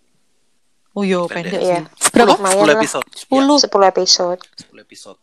oh 0.92 1.04
yo 1.04 1.26
Pendek. 1.26 1.54
pendek 1.54 1.62
Iya. 1.62 1.80
sih 1.86 2.10
10 2.10 2.14
Berapa? 2.16 2.32
10 2.32 2.38
Lumayan 2.38 2.64
lah. 2.64 2.76
episode 2.76 3.08
10 3.12 3.28
10 3.62 3.92
episode. 3.92 4.40
ya, 4.40 4.66
10 4.66 4.82
episode 4.82 5.20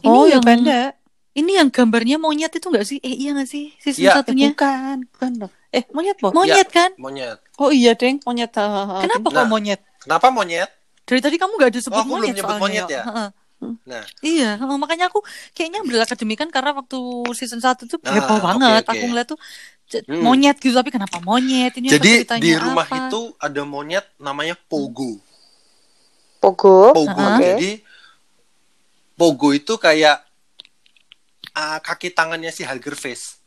ini 0.00 0.08
Oh, 0.08 0.24
ya 0.24 0.32
yang 0.32 0.42
pendek. 0.42 0.90
ini 1.32 1.52
yang 1.54 1.68
gambarnya 1.68 2.16
monyet 2.16 2.50
itu 2.50 2.66
nggak 2.66 2.82
sih 2.84 2.98
eh 2.98 3.12
iya 3.12 3.30
nggak 3.32 3.46
sih 3.46 3.74
season 3.76 4.00
Iya. 4.00 4.10
Eh, 4.10 4.16
satunya 4.16 4.48
bukan, 4.50 4.96
bukan 5.08 5.30
loh. 5.38 5.50
Eh, 5.70 5.84
monyet 5.90 6.18
loh. 6.18 6.32
monyet 6.32 6.68
kan 6.68 6.90
monyet 6.96 7.38
Oh 7.56 7.70
iya, 7.70 7.92
Deng, 7.92 8.18
monyet. 8.24 8.50
ha, 8.52 8.64
ha, 8.64 8.82
ha. 8.84 8.96
kenapa 9.00 9.28
Nah. 9.28 9.36
kok 9.36 9.46
monyet 9.48 9.80
kenapa 9.98 10.26
monyet 10.28 10.70
dari 11.02 11.20
tadi 11.20 11.36
kamu 11.36 11.52
nggak 11.54 11.70
ada 11.70 11.80
sebut 11.80 11.92
Oh, 11.92 12.00
aku 12.00 12.08
belum 12.08 12.16
monyet 12.16 12.34
nyebut 12.34 12.48
soalnya 12.48 12.62
monyet 12.62 12.86
ya? 12.88 13.02
Heeh. 13.04 13.28
nah 13.84 14.00
Iya, 14.24 14.50
makanya 14.74 15.06
aku 15.06 15.20
kayaknya 15.52 15.78
Umbrella 15.78 16.02
Academy 16.02 16.32
kan 16.32 16.48
karena 16.48 16.72
waktu 16.72 16.96
season 17.34 17.60
1 17.60 17.84
tuh 17.84 18.00
Ah, 18.00 18.10
heboh 18.10 18.32
oke, 18.32 18.44
banget. 18.46 18.80
oke. 18.80 18.90
Aku 18.90 19.04
ngeliat 19.04 19.28
tuh 19.28 19.38
Hmm. 20.06 20.22
monyet 20.22 20.56
gitu, 20.62 20.70
tapi 20.70 20.94
kenapa 20.94 21.18
monyet? 21.18 21.74
Ini 21.74 21.90
jadi 21.90 22.12
di 22.38 22.54
rumah 22.54 22.86
apa? 22.86 23.10
itu 23.10 23.34
ada 23.42 23.62
monyet 23.66 24.06
namanya 24.22 24.54
Pogo 24.54 25.18
Pogo. 26.38 26.94
Pogo 26.94 27.10
Uh-huh. 27.10 27.36
jadi 27.42 27.82
Pogo 29.18 29.50
itu 29.52 29.74
kayak 29.76 30.22
ah, 31.52 31.82
kaki 31.82 32.14
tangannya 32.14 32.54
si 32.54 32.62
Hugger 32.62 32.94
Face 32.94 33.40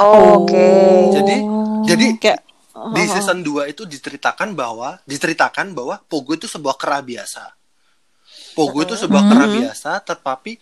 Oh, 0.00 0.44
Oke. 0.44 0.70
jadi 1.12 1.36
jadi 1.84 2.06
kayak 2.18 2.40
di 2.94 3.02
season 3.10 3.42
2 3.42 3.74
itu 3.74 3.82
diceritakan 3.84 4.54
bahwa 4.54 4.96
diceritakan 5.04 5.74
bahwa 5.74 5.98
Pogo 6.06 6.34
itu 6.34 6.46
sebuah 6.46 6.78
kera 6.78 7.02
biasa. 7.02 7.52
Pogo 8.54 8.82
itu 8.82 8.94
sebuah 8.94 9.22
kera 9.28 9.46
biasa 9.50 9.90
tetapi 10.02 10.58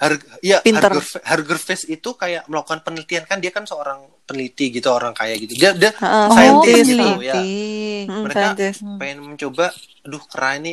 harga 0.00 0.24
ya 0.40 0.64
Pinter. 0.64 0.96
harga 0.96 1.20
harga 1.20 1.54
face 1.60 1.84
itu 1.86 2.16
kayak 2.16 2.48
melakukan 2.48 2.80
penelitian 2.80 3.28
kan 3.28 3.36
dia 3.36 3.52
kan 3.52 3.68
seorang 3.68 4.00
peneliti 4.24 4.72
gitu 4.72 4.88
orang 4.88 5.12
kaya 5.12 5.36
gitu. 5.36 5.52
Dia 5.52 5.76
dia 5.76 5.92
Oh, 6.00 6.32
scientist 6.32 6.88
gitu 6.88 7.20
ya. 7.20 7.36
Hmm, 7.36 8.24
Mereka 8.24 8.56
scientist. 8.56 8.80
pengen 8.96 9.18
mencoba 9.22 9.68
aduh 10.00 10.24
kera 10.24 10.56
ini 10.56 10.72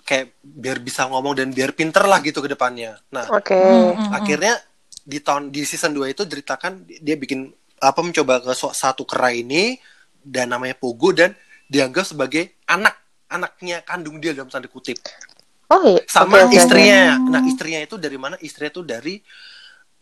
kayak 0.00 0.38
biar 0.38 0.78
bisa 0.78 1.06
ngomong 1.06 1.34
dan 1.34 1.48
biar 1.50 1.74
pinter 1.74 2.06
lah 2.06 2.22
gitu 2.22 2.38
ke 2.38 2.46
depannya. 2.46 2.94
Nah, 3.10 3.26
Oke. 3.30 3.58
Hmm. 3.58 4.14
akhirnya 4.14 4.54
di 5.02 5.18
tahun 5.18 5.50
di 5.50 5.66
season 5.66 5.90
2 5.90 6.14
itu 6.14 6.22
ceritakan 6.22 6.86
dia 6.86 7.18
bikin 7.18 7.50
apa 7.80 7.98
mencoba 7.98 8.38
ke 8.38 8.52
satu 8.54 9.02
kerai 9.02 9.42
ini 9.42 9.74
dan 10.20 10.52
namanya 10.52 10.76
Pogo 10.76 11.10
dan 11.10 11.34
dianggap 11.66 12.06
sebagai 12.06 12.60
anak 12.66 12.94
anaknya 13.26 13.82
kandung 13.82 14.18
dia 14.18 14.30
dalam 14.30 14.46
tanda 14.46 14.66
kutip 14.66 14.98
Oh 15.70 15.82
iya. 15.86 16.02
sama 16.04 16.44
oke. 16.44 16.52
istrinya 16.52 17.14
nah 17.22 17.40
istrinya 17.42 17.80
itu 17.80 17.94
dari 17.94 18.18
mana 18.18 18.34
istrinya 18.38 18.70
itu 18.70 18.82
dari 18.82 19.14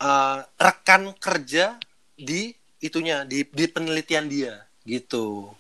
uh, 0.01 0.39
rekan 0.57 1.13
kerja 1.17 1.77
di 2.15 2.51
itunya 2.79 3.27
di 3.27 3.45
di 3.45 3.65
penelitian 3.67 4.27
dia 4.27 4.55
gitu 4.83 5.53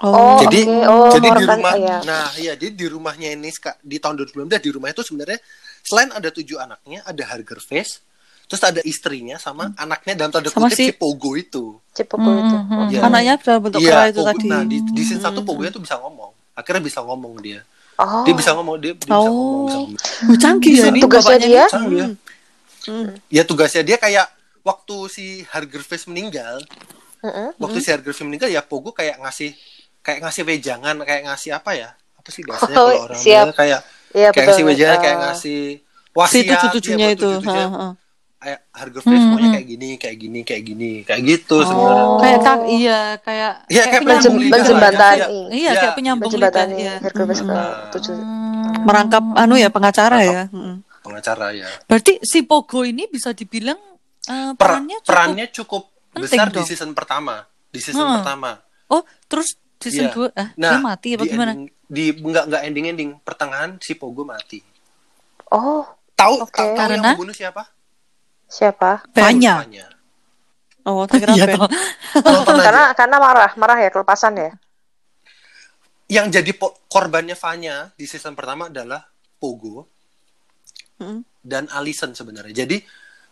Oh, 0.00 0.40
jadi 0.40 0.64
oke. 0.64 0.88
Oh, 0.88 1.12
jadi 1.12 1.28
di 1.28 1.44
rumah 1.44 1.74
iya. 1.76 1.98
nah 2.00 2.32
iya 2.40 2.56
jadi 2.56 2.72
di 2.72 2.86
rumahnya 2.88 3.36
ini 3.36 3.52
di 3.84 4.00
tahun 4.00 4.16
2019 4.16 4.48
di 4.48 4.70
rumah 4.72 4.88
itu 4.88 5.04
sebenarnya 5.04 5.36
selain 5.84 6.08
ada 6.08 6.32
tujuh 6.32 6.56
anaknya 6.56 7.04
ada 7.04 7.20
Harger 7.28 7.60
Face 7.60 8.00
terus 8.48 8.64
ada 8.64 8.80
istrinya 8.82 9.36
sama 9.36 9.76
anaknya 9.76 10.16
dalam 10.16 10.32
tanda 10.32 10.48
kutip 10.48 10.72
si 10.72 10.88
si- 10.88 10.96
Pogo 10.96 11.36
itu 11.36 11.76
Cipogo 11.92 12.32
itu. 12.32 12.56
Hmm, 12.56 12.64
hmm, 12.64 12.80
Oke. 12.80 12.92
Iya. 12.96 13.00
Anaknya 13.04 13.34
dalam 13.38 13.60
bentuk 13.60 13.80
iya 13.80 13.92
kera 13.92 14.04
itu 14.08 14.16
Pogo- 14.16 14.28
tadi. 14.32 14.46
nah 14.48 14.62
di, 14.64 14.76
di 14.80 15.02
scene 15.04 15.20
satu 15.20 15.40
Pogo 15.44 15.62
itu 15.62 15.76
bisa 15.76 16.00
ngomong 16.00 16.32
akhirnya 16.56 16.80
bisa 16.80 16.98
ngomong 17.04 17.32
dia 17.38 17.60
Oh. 18.00 18.24
dia 18.24 18.32
bisa 18.32 18.50
ngomong 18.52 18.76
dia, 18.76 18.92
dia 18.92 18.98
bisa 18.98 19.12
ngomong 19.12 19.28
bisa 19.60 19.76
Oh. 19.76 19.84
ngomong. 19.84 19.90
Oh, 20.26 20.36
canggih 20.36 20.72
ya 20.74 20.86
ini 20.88 21.00
Tugasnya 21.00 21.38
dia? 21.38 21.64
Canggih 21.66 21.98
ya. 21.98 22.08
Hmm. 22.80 23.12
ya 23.28 23.42
tugasnya 23.44 23.82
dia 23.82 23.96
kayak 23.96 24.24
waktu 24.60 24.96
si 25.06 25.24
Harger 25.46 25.80
Face 25.80 26.04
meninggal 26.04 26.64
Mm-mm. 27.20 27.52
waktu 27.54 27.78
si 27.78 27.88
Harger 27.88 28.10
Face 28.10 28.24
meninggal 28.24 28.48
ya 28.48 28.60
Pogo 28.60 28.90
kayak 28.90 29.20
ngasih 29.20 29.52
kayak 30.00 30.24
ngasih 30.24 30.42
wejangan 30.42 30.96
kayak 30.98 31.22
ngasih 31.24 31.50
apa 31.52 31.70
ya 31.72 31.88
apa 31.92 32.28
sih 32.28 32.40
bahasanya 32.40 32.72
Oh, 32.74 32.88
kalau 32.88 33.04
orang 33.04 33.20
siap. 33.20 33.44
bilang 33.44 33.52
kayak 33.54 33.80
Iya 34.10 34.28
kayak 34.28 34.32
betul. 34.32 34.44
ngasih 34.48 34.64
wejangan 34.64 34.98
kayak 34.98 35.12
Eh, 35.12 35.22
ngasih 35.22 35.60
Si 35.76 36.10
wasiat 36.10 36.44
itu 36.58 36.66
cucunya 36.74 37.06
ya, 37.06 37.14
itu. 37.14 37.28
cucu-cucunya. 37.30 37.62
Ha, 37.62 37.78
ha. 37.78 37.88
Kayak 38.40 38.60
Harger 38.72 39.02
Face 39.02 39.12
Hmm, 39.14 39.28
maunya 39.30 39.44
hmm. 39.44 39.54
kayak 39.54 39.66
gini 39.68 39.88
kayak 39.94 40.16
gini 40.16 40.40
kayak 40.40 40.62
gini 40.64 40.90
kayak 41.02 41.20
gitu 41.22 41.56
sebenarnya 41.60 42.02
Oh. 42.02 42.16
Kayak 42.18 42.38
kak, 42.40 42.58
iya 42.66 43.00
kayak 43.20 43.52
Iya, 43.66 43.82
kayak 43.84 44.00
penyambung 44.00 44.08
Menjem- 44.08 44.40
lidah 44.40 44.48
lah, 44.50 44.58
menjembatani. 44.58 45.20
ya. 45.20 45.26
Iya, 45.28 45.44
Iya. 45.60 45.70
kayak 45.76 45.94
penyambung 45.94 46.30
lidah. 46.30 46.66
Iya. 46.72 46.94
Hercules 46.98 47.38
Hmm. 47.38 47.90
tujuh. 47.90 48.16
merangkap 48.80 49.24
anu 49.34 49.54
ya 49.54 49.68
pengacara 49.68 50.18
ya. 50.22 50.48
Mm. 50.48 50.80
pengacara 51.00 51.52
ya 51.52 51.68
Berarti 51.84 52.16
si 52.22 52.40
Pogo 52.42 52.80
ini 52.80 53.04
bisa 53.06 53.30
dibilang 53.30 53.76
Per- 54.22 54.54
perannya 54.54 54.98
cukup. 54.98 55.10
perannya 55.10 55.46
cukup 55.50 55.82
besar 56.14 56.48
di 56.48 56.54
dong. 56.54 56.64
season 56.64 56.90
pertama 56.90 57.40
di 57.66 57.76
season 57.76 58.00
Hmm. 58.02 58.16
pertama 58.16 58.56
Oh, 58.86 59.00
terus 59.26 59.52
season 59.76 60.06
Iya. 60.06 60.14
2 60.14 60.28
ah, 60.34 60.48
nah 60.54 60.70
dia 60.70 60.78
mati 60.78 61.08
apa 61.10 61.22
di 61.22 61.28
gimana? 61.30 61.52
ending- 61.52 61.72
di 61.82 62.04
enggak 62.14 62.44
enggak 62.46 62.62
ending 62.62 62.86
ending 62.86 63.10
pertengahan 63.18 63.70
si 63.78 63.92
Pogo 63.94 64.22
mati 64.22 64.60
Oh, 65.46 65.82
tahu 66.14 66.34
Oke. 66.40 66.54
tahu 66.54 66.68
yang 66.68 66.78
Karena? 66.78 67.10
membunuh 67.10 67.32
siapa 67.32 67.64
siapa? 68.50 69.06
Vanya. 69.14 69.62
Oh, 70.82 71.06
kira 71.06 71.32
Iya 71.36 71.54
toh. 71.54 71.70
Aja. 72.26 72.42
Karena 72.58 72.84
karena 72.92 73.16
marah, 73.16 73.52
marah 73.54 73.78
ya 73.78 73.88
kelepasan 73.88 74.34
ya. 74.34 74.50
yang 76.10 76.26
jadi 76.26 76.50
po- 76.50 76.74
korbannya 76.90 77.38
Vanya 77.38 77.94
di 77.94 78.02
season 78.02 78.34
pertama 78.34 78.66
adalah 78.66 79.06
Pogo 79.38 79.86
Mm. 81.00 81.22
dan 81.40 81.64
Alison 81.70 82.12
sebenarnya. 82.12 82.66
Jadi 82.66 82.82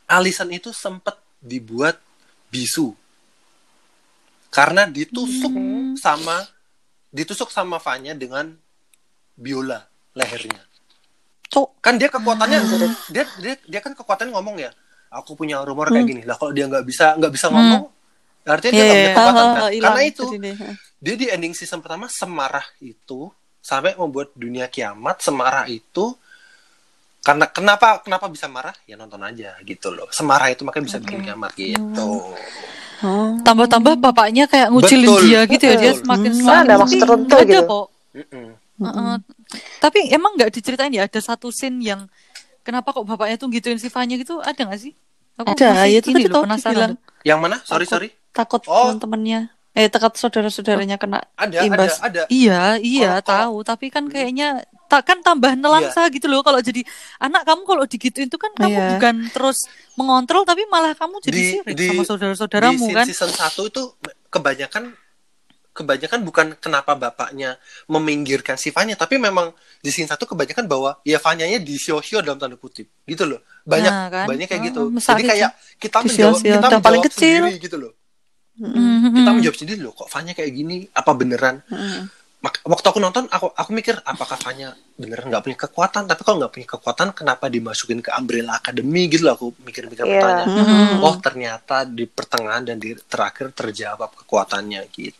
Alison 0.08 0.48
itu 0.48 0.70
sempat 0.72 1.18
dibuat 1.36 2.00
bisu 2.48 2.94
karena 4.48 4.88
ditusuk 4.88 5.52
sama 6.00 6.48
ditusuk 7.12 7.52
sama 7.52 7.76
Vanya 7.76 8.16
dengan 8.16 8.56
biola 9.36 9.84
lehernya. 10.14 10.62
Kan 11.82 11.98
dia 11.98 12.08
kekuatannya 12.08 12.58
dia 13.10 13.24
dia 13.42 13.54
dia 13.58 13.80
kan 13.82 13.92
kekuatannya 13.92 14.32
ngomong 14.32 14.56
ya. 14.62 14.70
Aku 15.10 15.32
punya 15.32 15.60
rumor 15.60 15.88
kayak 15.88 16.04
gini. 16.04 16.22
Lah 16.22 16.34
kalau 16.34 16.50
dia 16.50 16.64
nggak 16.64 16.82
bisa 16.82 17.16
nggak 17.16 17.32
bisa 17.32 17.46
ngomong, 17.48 17.84
artinya 18.44 18.72
dia 18.72 18.78
Iya, 18.78 18.84
nggak 18.84 18.92
punya 18.92 19.02
iya. 19.02 19.14
kekuatan 19.14 19.34
Ha, 19.34 19.42
kan. 19.48 19.56
ha, 19.58 19.68
hilang 19.68 19.92
Karena 19.94 20.02
itu 20.04 20.24
jadinya. 20.28 20.70
dia 20.98 21.14
di 21.14 21.26
ending 21.28 21.54
season 21.54 21.78
pertama 21.78 22.06
semarah 22.06 22.66
itu 22.78 23.20
sampai 23.58 23.92
membuat 23.94 24.32
dunia 24.34 24.66
kiamat 24.66 25.16
semarah 25.18 25.64
itu 25.66 26.12
karena 27.20 27.44
kenapa 27.46 28.00
kenapa 28.00 28.26
bisa 28.26 28.46
marah 28.46 28.72
ya 28.82 28.94
nonton 28.94 29.20
aja 29.20 29.52
gitu 29.60 29.90
loh 29.90 30.08
semarah 30.08 30.48
itu 30.48 30.62
makanya 30.62 30.84
bisa 30.86 30.98
bikin 30.98 31.20
kiamat 31.22 31.52
gitu 31.52 32.34
Oh. 32.98 33.38
Tambah-tambah 33.38 33.94
bapaknya 33.96 34.44
kayak 34.44 34.74
ngucilin 34.74 35.06
Betul, 35.06 35.22
dia 35.22 35.40
gitu 35.46 35.64
ya, 35.64 35.76
dia 35.78 35.92
semakin 35.94 36.30
Hmm. 36.30 36.40
semakin 36.42 36.58
Ada 36.58 36.74
maksud 36.74 36.90
tapi 36.90 36.98
tertentu 36.98 37.22
nggak 37.28 37.38
ada 37.38 37.46
gitu. 37.46 37.62
kok. 37.64 37.86
Mm-mm. 38.10 38.48
Heeh. 38.78 39.14
Tapi 39.78 39.98
emang 40.10 40.32
nggak 40.34 40.50
diceritain 40.50 40.90
ya 40.90 41.02
ada 41.04 41.20
satu 41.20 41.46
scene 41.48 41.78
yang 41.78 42.10
kenapa 42.68 42.92
kok 42.92 43.02
bapaknya 43.02 43.36
tuh 43.36 43.48
gituin 43.48 43.80
si 43.80 43.88
Vanya 43.88 44.14
gitu 44.14 44.38
ada 44.38 44.60
nggak 44.60 44.76
sih? 44.78 44.92
Aku 45.34 45.54
Ada, 45.54 45.86
ya 45.86 45.96
itu 45.96 46.10
ini 46.10 46.14
tadi 46.18 46.26
loh, 46.26 46.34
tau 46.34 46.44
penasaran. 46.44 46.74
dibilang 46.74 46.92
yang 47.22 47.38
mana 47.38 47.56
sorry 47.62 47.82
Takut. 47.82 47.88
sorry 47.88 48.08
takut 48.30 48.62
Oh. 48.66 48.92
teman-temannya. 48.92 49.40
Eh, 49.72 49.86
takut 49.86 50.10
saudara-saudaranya 50.12 50.96
kena 50.96 51.22
ada 51.32 51.62
imbas. 51.62 51.96
ada 51.98 52.04
ada 52.04 52.22
Iya, 52.28 52.76
iya 52.76 53.18
Kalau- 53.18 53.22
kalau- 53.22 53.38
tahu. 53.54 53.56
Tapi 53.64 53.86
kan 53.88 54.04
kayaknya 54.06 54.48
tak 54.84 55.04
kan 55.04 55.18
tambah 55.20 55.54
nelangsa 55.54 56.08
gitu 56.08 56.26
loh 56.26 56.40
kalau 56.40 56.58
jadi 56.58 56.80
anak 57.18 57.44
kamu 57.44 57.62
kalau 57.62 57.84
digituin 57.84 58.26
itu 58.26 58.34
kan 58.34 58.50
kamu 58.52 58.72
Iya. 58.72 58.88
bukan 58.92 59.14
terus 59.30 59.58
mengontrol 59.94 60.42
tapi 60.42 60.64
malah 60.66 60.92
kamu 60.92 61.20
jadi 61.20 61.36
Di- 61.36 61.50
sirik 61.54 61.74
di- 61.76 61.88
sama 61.88 62.02
di 62.02 62.08
saudara-saudaramu 62.08 62.80
scene 62.80 62.96
kan. 62.96 63.06
season 63.06 63.30
1 63.30 63.62
itu 63.64 63.82
kebanyakan 64.28 64.96
kebanyakan 65.78 66.20
bukan 66.20 66.46
kenapa 66.56 66.92
bapaknya 66.92 67.54
meminggirkan 67.86 68.54
si 68.54 68.68
Vanya 68.68 68.94
tapi 68.94 69.14
memang 69.16 69.50
di 69.78 69.88
scene 69.88 70.04
satu 70.04 70.26
kebanyakan 70.26 70.66
bahwa 70.66 70.98
ya 71.02 71.16
Vanyanya 71.16 71.58
di 71.58 71.74
sio 71.76 72.02
dalam 72.18 72.36
tanda 72.36 72.54
kutip 72.54 72.90
gitu 73.02 73.24
loh 73.24 73.38
banyak 73.62 73.88
Nah, 73.88 74.08
kan? 74.08 74.26
banyak 74.26 74.46
kayak 74.46 74.58
Ah, 74.58 74.66
gitu 74.66 74.80
jadi 74.92 75.14
itu. 75.16 75.30
kayak 75.30 75.50
kita 75.78 75.96
menjawab 76.00 76.36
kita 76.36 76.58
Dan 76.58 76.80
paling 76.80 76.82
menjawab 76.98 77.04
kecil. 77.06 77.42
sendiri 77.44 77.56
gitu 77.60 77.76
loh 77.78 77.92
Mhm. 78.56 79.14
kita 79.14 79.30
menjawab 79.32 79.56
sendiri 79.56 79.78
loh 79.78 79.92
kok 79.92 80.08
Vanya 80.08 80.32
kayak 80.32 80.50
gini 80.50 80.76
apa 80.90 81.10
beneran 81.12 81.62
Mm. 81.68 82.02
Mak- 82.38 82.62
waktu 82.64 82.86
aku 82.86 82.98
nonton 82.98 83.26
aku 83.26 83.50
aku 83.50 83.70
mikir 83.72 83.98
apakah 84.00 84.38
Vanya 84.38 84.70
beneran 84.94 85.26
nggak 85.26 85.42
punya 85.42 85.58
kekuatan 85.58 86.06
tapi 86.06 86.22
kalau 86.22 86.38
nggak 86.38 86.52
punya 86.52 86.68
kekuatan 86.68 87.10
kenapa 87.12 87.46
dimasukin 87.46 87.98
ke 87.98 88.10
Umbrella 88.12 88.54
Academy 88.54 89.06
gitu 89.06 89.26
loh 89.26 89.34
aku 89.34 89.46
mikir-mikir 89.60 90.02
Iya. 90.02 90.12
pertanyaan 90.16 90.48
Mm. 90.48 91.02
oh 91.02 91.14
ternyata 91.18 91.82
di 91.82 92.06
pertengahan 92.06 92.62
dan 92.64 92.76
di 92.76 92.94
terakhir 92.96 93.50
terjawab 93.52 94.14
kekuatannya 94.16 94.86
gitu 94.88 95.18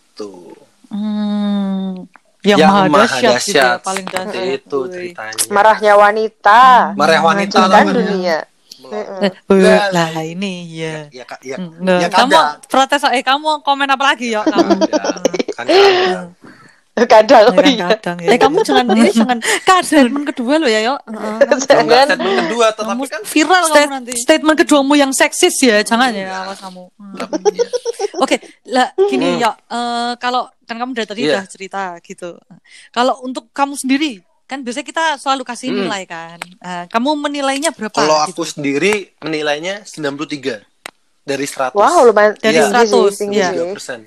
Hmm. 0.88 2.08
Yang, 2.46 2.58
maha 2.64 2.86
dahsyat 2.88 3.42
gitu 3.44 3.58
ya, 3.58 3.68
paling 3.82 4.06
dahsyat. 4.08 4.56
itu 4.56 4.78
ceritanya 4.88 5.42
Marahnya 5.50 5.92
wanita. 5.98 6.62
marah 6.94 7.20
wanita 7.20 7.56
Menghancurkan 7.60 7.82
namanya. 7.84 7.92
dunia. 7.98 8.38
Enggak. 9.50 9.84
lah 9.92 10.10
ini 10.22 10.52
ya. 10.70 10.96
ya 11.12 11.24
kak 11.26 11.40
ya, 11.44 11.56
Nggak, 11.58 11.98
ya 11.98 12.08
kamu 12.08 12.38
protes 12.70 13.02
eh 13.10 13.20
kamu 13.20 13.60
komen 13.60 13.88
apa 13.90 14.04
lagi 14.06 14.32
ya 14.32 14.40
kamu? 14.46 14.70
Kan 15.52 15.66
kadang. 17.06 17.42
Kadang. 17.44 17.44
Ya 17.44 17.48
oh 17.48 17.54
kan, 17.54 17.66
iya. 17.68 17.86
kadang 17.94 18.16
ya. 18.18 18.28
Eh, 18.32 18.38
kamu 18.38 18.56
jangan 18.64 18.84
ini 18.98 19.10
jangan 19.12 19.38
kadang 19.62 19.84
statement 19.84 20.24
kedua 20.26 20.54
lo 20.56 20.66
ya, 20.66 20.80
nggak 20.88 20.98
Jangan. 21.06 21.58
statement 21.60 22.36
kedua 22.42 22.66
tetapi 22.72 22.88
kamu 22.88 23.02
kan 23.06 23.22
viral 23.22 23.64
kamu 23.68 23.90
nanti. 23.92 24.12
Statement 24.16 24.56
keduamu 24.58 24.94
yang 24.94 25.12
seksis 25.12 25.54
ya, 25.60 25.76
jangan 25.84 26.10
ya 26.10 26.42
awas 26.42 26.58
kamu. 26.58 26.82
Hmm. 26.96 27.14
Oke, 28.18 28.36
lah 28.66 28.90
gini 29.06 29.36
Hmm. 29.36 29.42
ya, 29.44 29.50
eh, 29.54 30.12
kalau 30.16 30.48
kan 30.64 30.76
kamu 30.76 30.90
dari 30.92 31.06
tadi 31.06 31.20
Iya. 31.22 31.32
udah 31.38 31.44
cerita 31.46 31.82
gitu. 32.00 32.30
Kalau 32.90 33.20
untuk 33.22 33.48
kamu 33.52 33.74
sendiri, 33.74 34.20
kan 34.44 34.64
biasanya 34.64 34.86
kita 34.86 35.04
selalu 35.16 35.42
kasih 35.44 35.68
Hmm. 35.70 35.78
nilai 35.84 36.02
kan. 36.04 36.38
Nah, 36.58 36.84
kamu 36.88 37.10
menilainya 37.20 37.70
berapa? 37.70 37.92
kalau 37.94 38.24
gitu? 38.24 38.32
aku 38.32 38.42
sendiri 38.44 39.12
menilainya 39.20 39.84
93 39.84 40.64
dari 41.22 41.44
100 41.44 41.76
Wow, 41.76 42.08
lumayan 42.08 42.32
Dari 42.36 42.56
tinggi 42.56 42.72
100, 42.88 43.12
sih, 43.12 43.18
tinggi 43.20 43.38
iya. 43.38 43.52
sih. 43.52 43.60
3%. 43.60 44.00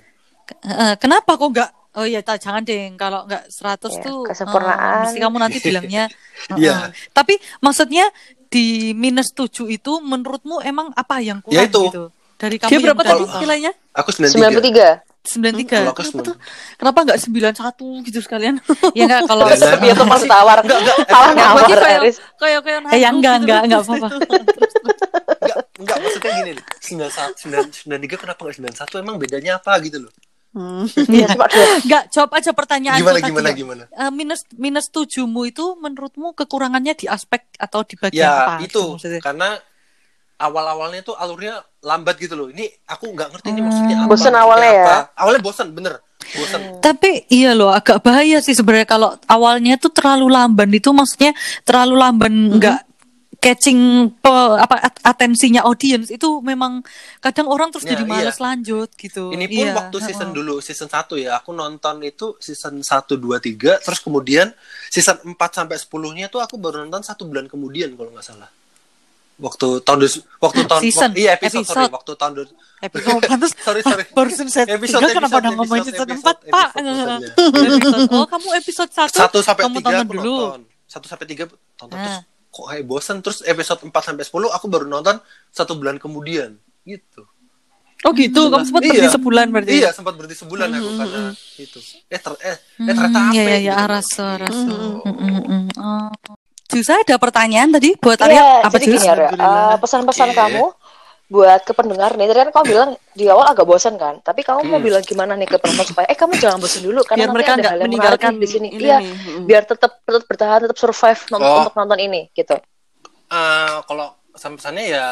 Eh, 0.62 0.95
kenapa 0.97 1.38
kok 1.38 1.49
nggak? 1.49 1.69
Oh 1.91 2.06
iya, 2.06 2.23
tak, 2.23 2.39
jangan 2.39 2.63
deh. 2.63 2.88
Kalau 2.95 3.27
nggak 3.27 3.51
100 3.51 3.91
Ya, 3.91 3.99
tuh, 4.01 4.23
kesempurnaan. 4.23 4.80
eh, 4.80 4.99
mesti 5.03 5.20
kamu 5.20 5.38
nanti 5.38 5.57
bilangnya. 5.68 6.07
eh, 6.47 6.55
Iya. 6.55 6.88
eh. 6.88 6.95
Tapi 7.11 7.36
maksudnya 7.59 8.07
di 8.47 8.65
minus 8.93 9.32
7 9.32 9.68
itu 9.68 9.99
menurutmu 9.99 10.59
emang 10.61 10.91
apa 10.91 11.20
yang 11.20 11.39
kurang 11.39 11.55
Ya 11.57 11.68
itu. 11.68 11.84
gitu? 11.88 12.03
Dari 12.36 12.55
kamu 12.57 12.70
Dia 12.70 12.76
yang 12.76 12.86
berapa 12.88 13.03
tadi 13.05 13.24
nilainya? 13.38 13.72
Aku 13.93 14.09
93. 14.09 15.03
93. 15.03 15.03
93. 15.22 15.68
Kalau 15.70 15.91
aku 15.91 16.01
Kenapa 16.01 16.18
90. 16.18 16.26
tuh? 16.26 16.36
Kenapa 16.80 16.99
enggak 17.05 17.20
91 17.22 18.07
gitu 18.07 18.20
sekalian? 18.20 18.55
Ya 18.97 19.03
enggak 19.05 19.22
kalau 19.28 19.43
Dia 19.45 19.93
tuh 19.93 20.07
pas 20.07 20.24
tawar. 20.26 20.57
Enggak, 20.63 20.80
enggak. 20.82 20.97
Salah 21.05 21.32
nawar, 21.38 21.68
kayak 21.70 21.99
kayak 22.39 22.59
kayak 22.65 22.80
Eh, 22.89 22.99
ya 22.99 23.09
enggak, 23.11 23.36
gitu. 23.36 23.43
enggak, 23.45 23.59
enggak 23.68 23.82
apa-apa. 23.84 24.07
enggak, 25.38 25.59
enggak 25.78 25.97
maksudnya 26.01 26.32
gini 26.34 26.51
nih. 26.55 26.65
91 26.82 27.70
93 27.70 28.15
kenapa 28.18 28.39
enggak 28.41 28.55
91? 28.80 29.03
Emang 29.03 29.15
bedanya 29.20 29.51
apa 29.59 29.76
gitu 29.84 30.07
loh. 30.07 30.11
Hmm. 30.52 30.84
Dua. 30.84 31.47
Enggak, 31.80 32.04
jawab 32.12 32.32
aja 32.36 32.52
pertanyaan 32.52 32.99
Gimana 32.99 33.18
tadi 33.18 33.30
gimana 33.32 33.47
ya. 33.47 33.56
gimana? 33.56 33.84
Eh, 33.88 34.12
minus 34.12 34.43
minus 34.54 34.91
tujuhmu 34.91 35.47
itu 35.47 35.80
menurutmu 35.80 36.36
kekurangannya 36.36 36.91
di 36.93 37.08
aspek 37.08 37.47
atau 37.56 37.88
di 37.88 37.95
bagian 37.95 38.20
Ya, 38.20 38.32
apa? 38.45 38.54
itu 38.60 38.99
gitu 38.99 39.20
karena 39.20 39.56
awal-awalnya 40.36 41.02
tuh 41.02 41.16
alurnya 41.16 41.62
lambat 41.80 42.18
gitu 42.18 42.36
loh. 42.36 42.47
Ini 42.49 42.68
aku 42.84 43.10
nggak 43.10 43.30
ngerti 43.32 43.47
ini 43.49 43.62
maksudnya 43.62 43.95
apa. 43.95 44.08
Bosen 44.08 44.12
maksudnya 44.12 44.41
awalnya 44.41 44.70
ya? 44.70 44.84
apa. 44.84 44.97
Awalnya 45.16 45.41
bosen 45.41 45.68
bener. 45.72 45.93
bosan 46.22 46.62
Tapi 46.84 47.12
iya 47.32 47.56
loh 47.56 47.72
agak 47.72 48.04
bahaya 48.04 48.38
sih 48.38 48.54
sebenarnya 48.54 48.86
kalau 48.86 49.10
awalnya 49.26 49.80
tuh 49.80 49.89
terlalu 49.89 50.30
lamban 50.30 50.70
itu 50.70 50.91
maksudnya 50.91 51.34
terlalu 51.64 51.95
lamban 51.97 52.34
nggak 52.60 52.78
catching 53.41 53.79
pe- 54.21 54.29
apa 54.55 54.77
at- 54.79 55.01
atensinya 55.01 55.65
audiens 55.65 56.07
itu 56.07 56.29
memang 56.39 56.85
kadang 57.17 57.49
orang 57.49 57.73
terus 57.73 57.83
Ya, 57.83 57.97
jadi 57.97 58.05
malas 58.05 58.37
iya. 58.37 58.43
lanjut 58.45 58.89
gitu. 58.93 59.33
Ini 59.33 59.45
pun 59.49 59.65
Iya, 59.65 59.73
waktu 59.73 59.97
season 59.99 60.29
heeh. 60.29 60.37
dulu, 60.37 60.55
season 60.61 60.85
1 60.85 61.17
ya. 61.17 61.41
Aku 61.41 61.49
nonton 61.51 61.95
itu 62.01 62.37
season 62.37 62.79
1 62.79 63.17
2 63.17 63.41
3, 63.41 63.81
terus 63.81 63.97
kemudian 63.97 64.53
season 64.87 65.17
4 65.25 65.41
sampai 65.51 65.75
10-nya 65.75 66.29
tuh 66.29 66.37
aku 66.37 66.55
baru 66.55 66.85
nonton 66.85 67.01
satu 67.01 67.25
bulan 67.25 67.49
kemudian 67.49 67.97
kalau 67.97 68.13
nggak 68.13 68.23
salah. 68.23 68.45
Waktu 69.35 69.81
tahun 69.81 69.99
dus- 69.99 70.21
waktu 70.37 70.61
tahun 70.69 70.81
Season, 70.85 71.09
wak- 71.09 71.17
iya 71.17 71.33
episode, 71.33 71.65
sorry, 71.65 71.89
episode. 71.89 71.93
waktu 71.97 72.11
tahun 72.13 72.33
Episode 72.79 73.21
pantas 73.25 73.51
sorry 73.65 73.81
sorry. 73.81 74.05
barusan 74.17 74.47
saya 74.47 74.65
Episode, 74.69 75.01
tiga 75.01 75.17
kenapa 75.17 75.33
episode, 75.33 75.41
udah 75.41 75.51
ngomongin 75.55 75.81
episode, 75.81 75.97
season 75.97 76.09
episode, 76.13 76.39
4 76.45 76.53
pak 76.53 76.69
episode. 76.71 77.23
Episode- 77.25 78.09
oh 78.21 78.25
kamu 78.27 78.47
episode 78.55 78.91
1 78.93 79.17
Satu 79.17 79.37
sampai 79.41 79.61
kamu 79.65 79.75
tiga 79.75 79.89
tonton 79.91 79.97
aku 79.99 80.13
dulu 80.15 80.35
nonton. 80.39 80.61
Satu 80.85 81.05
sampai 81.09 81.25
tiga 81.25 81.43
tonton 81.73 81.97
Ah. 81.97 82.05
terus 82.05 82.17
kok 82.52 82.66
kayak 82.68 82.84
bosen. 82.84 83.18
Terus 83.20 83.41
episode 83.41 83.82
4 83.82 83.89
sampai 83.89 84.22
10 84.22 84.30
aku 84.52 84.66
baru 84.68 84.86
nonton 84.86 85.18
satu 85.49 85.74
bulan 85.74 85.95
kemudian. 85.95 86.54
Gitu. 86.84 87.24
Oh 88.02 88.12
gitu, 88.12 88.49
kamu 88.49 88.66
sempat 88.66 88.82
berhenti 88.82 88.97
Iya. 88.99 89.14
sebulan 89.14 89.45
berarti. 89.47 89.72
Iya, 89.72 89.89
sempat 89.93 90.14
berhenti 90.18 90.34
sebulan 90.36 90.68
aku 90.74 90.89
karena 90.97 91.22
itu. 91.56 91.80
Eh, 92.08 92.18
ter 92.18 92.34
eh, 92.41 92.49
eh 92.49 92.58
ternyata 92.89 93.20
Hmm, 93.22 93.30
apa 93.30 93.38
ya 93.38 93.43
ya 93.45 93.45
gitu 93.54 93.62
ya 93.62 93.72
loh. 93.72 93.84
Araso 93.86 94.24
Araso 94.26 94.78
Mm, 95.06 95.14
mm, 95.14 95.41
mm. 95.45 95.66
Oh. 95.78 96.10
Jusa 96.66 96.97
ada 96.97 97.16
pertanyaan 97.16 97.70
tadi 97.70 97.93
buat 97.95 98.18
Arya 98.18 98.34
Iya, 98.34 98.47
apa 98.64 98.74
jadi 98.74 98.86
Jus? 98.88 98.95
gini 98.97 99.08
Arya, 99.08 99.30
uh, 99.36 99.76
pesan-pesan 99.78 100.28
Oke. 100.28 100.38
kamu 100.39 100.66
buat 101.32 101.63
ke 101.63 101.71
pendengar 101.71 102.11
nih. 102.13 102.27
Tadi 102.27 102.39
kan 102.41 102.51
kamu 102.51 102.65
bilang 102.67 102.89
di 103.09 103.23
awal 103.25 103.47
agak 103.47 103.63
bosan 103.63 103.95
kan, 103.95 104.19
tapi 104.19 104.43
kamu 104.43 104.67
mau 104.67 104.75
Hmm. 104.75 104.84
bilang 104.84 104.99
gimana 105.01 105.32
nih 105.34 105.47
ke 105.47 105.55
penonton 105.55 105.88
supaya 105.88 106.03
eh 106.05 106.13
kamu 106.13 106.36
jangan 106.36 106.59
bosan 106.59 106.84
dulu 106.84 106.99
karena 107.01 107.23
Biar 107.23 107.27
nanti 107.27 107.38
mereka 107.39 107.51
ada 107.51 107.55
nggak 107.57 107.71
hal 107.71 107.77
yang 107.77 107.88
meninggalkan 107.88 108.32
di 108.36 108.47
sini. 108.47 108.67
ini 108.69 108.84
Iya, 108.84 108.97
nih. 108.99 109.13
Mm. 109.32 109.43
biar 109.47 109.63
tetap 109.63 109.91
tetap 110.01 110.23
bertahan, 110.25 110.59
tetap 110.61 110.77
survive 110.77 111.21
non- 111.32 111.39
Oh. 111.41 111.57
untuk 111.63 111.73
nonton 111.73 111.99
ini 111.99 112.21
gitu. 112.32 112.55
Eh, 113.32 113.77
kalau 113.82 114.07
pesan-pesannya 114.29 114.84
ya 114.86 115.05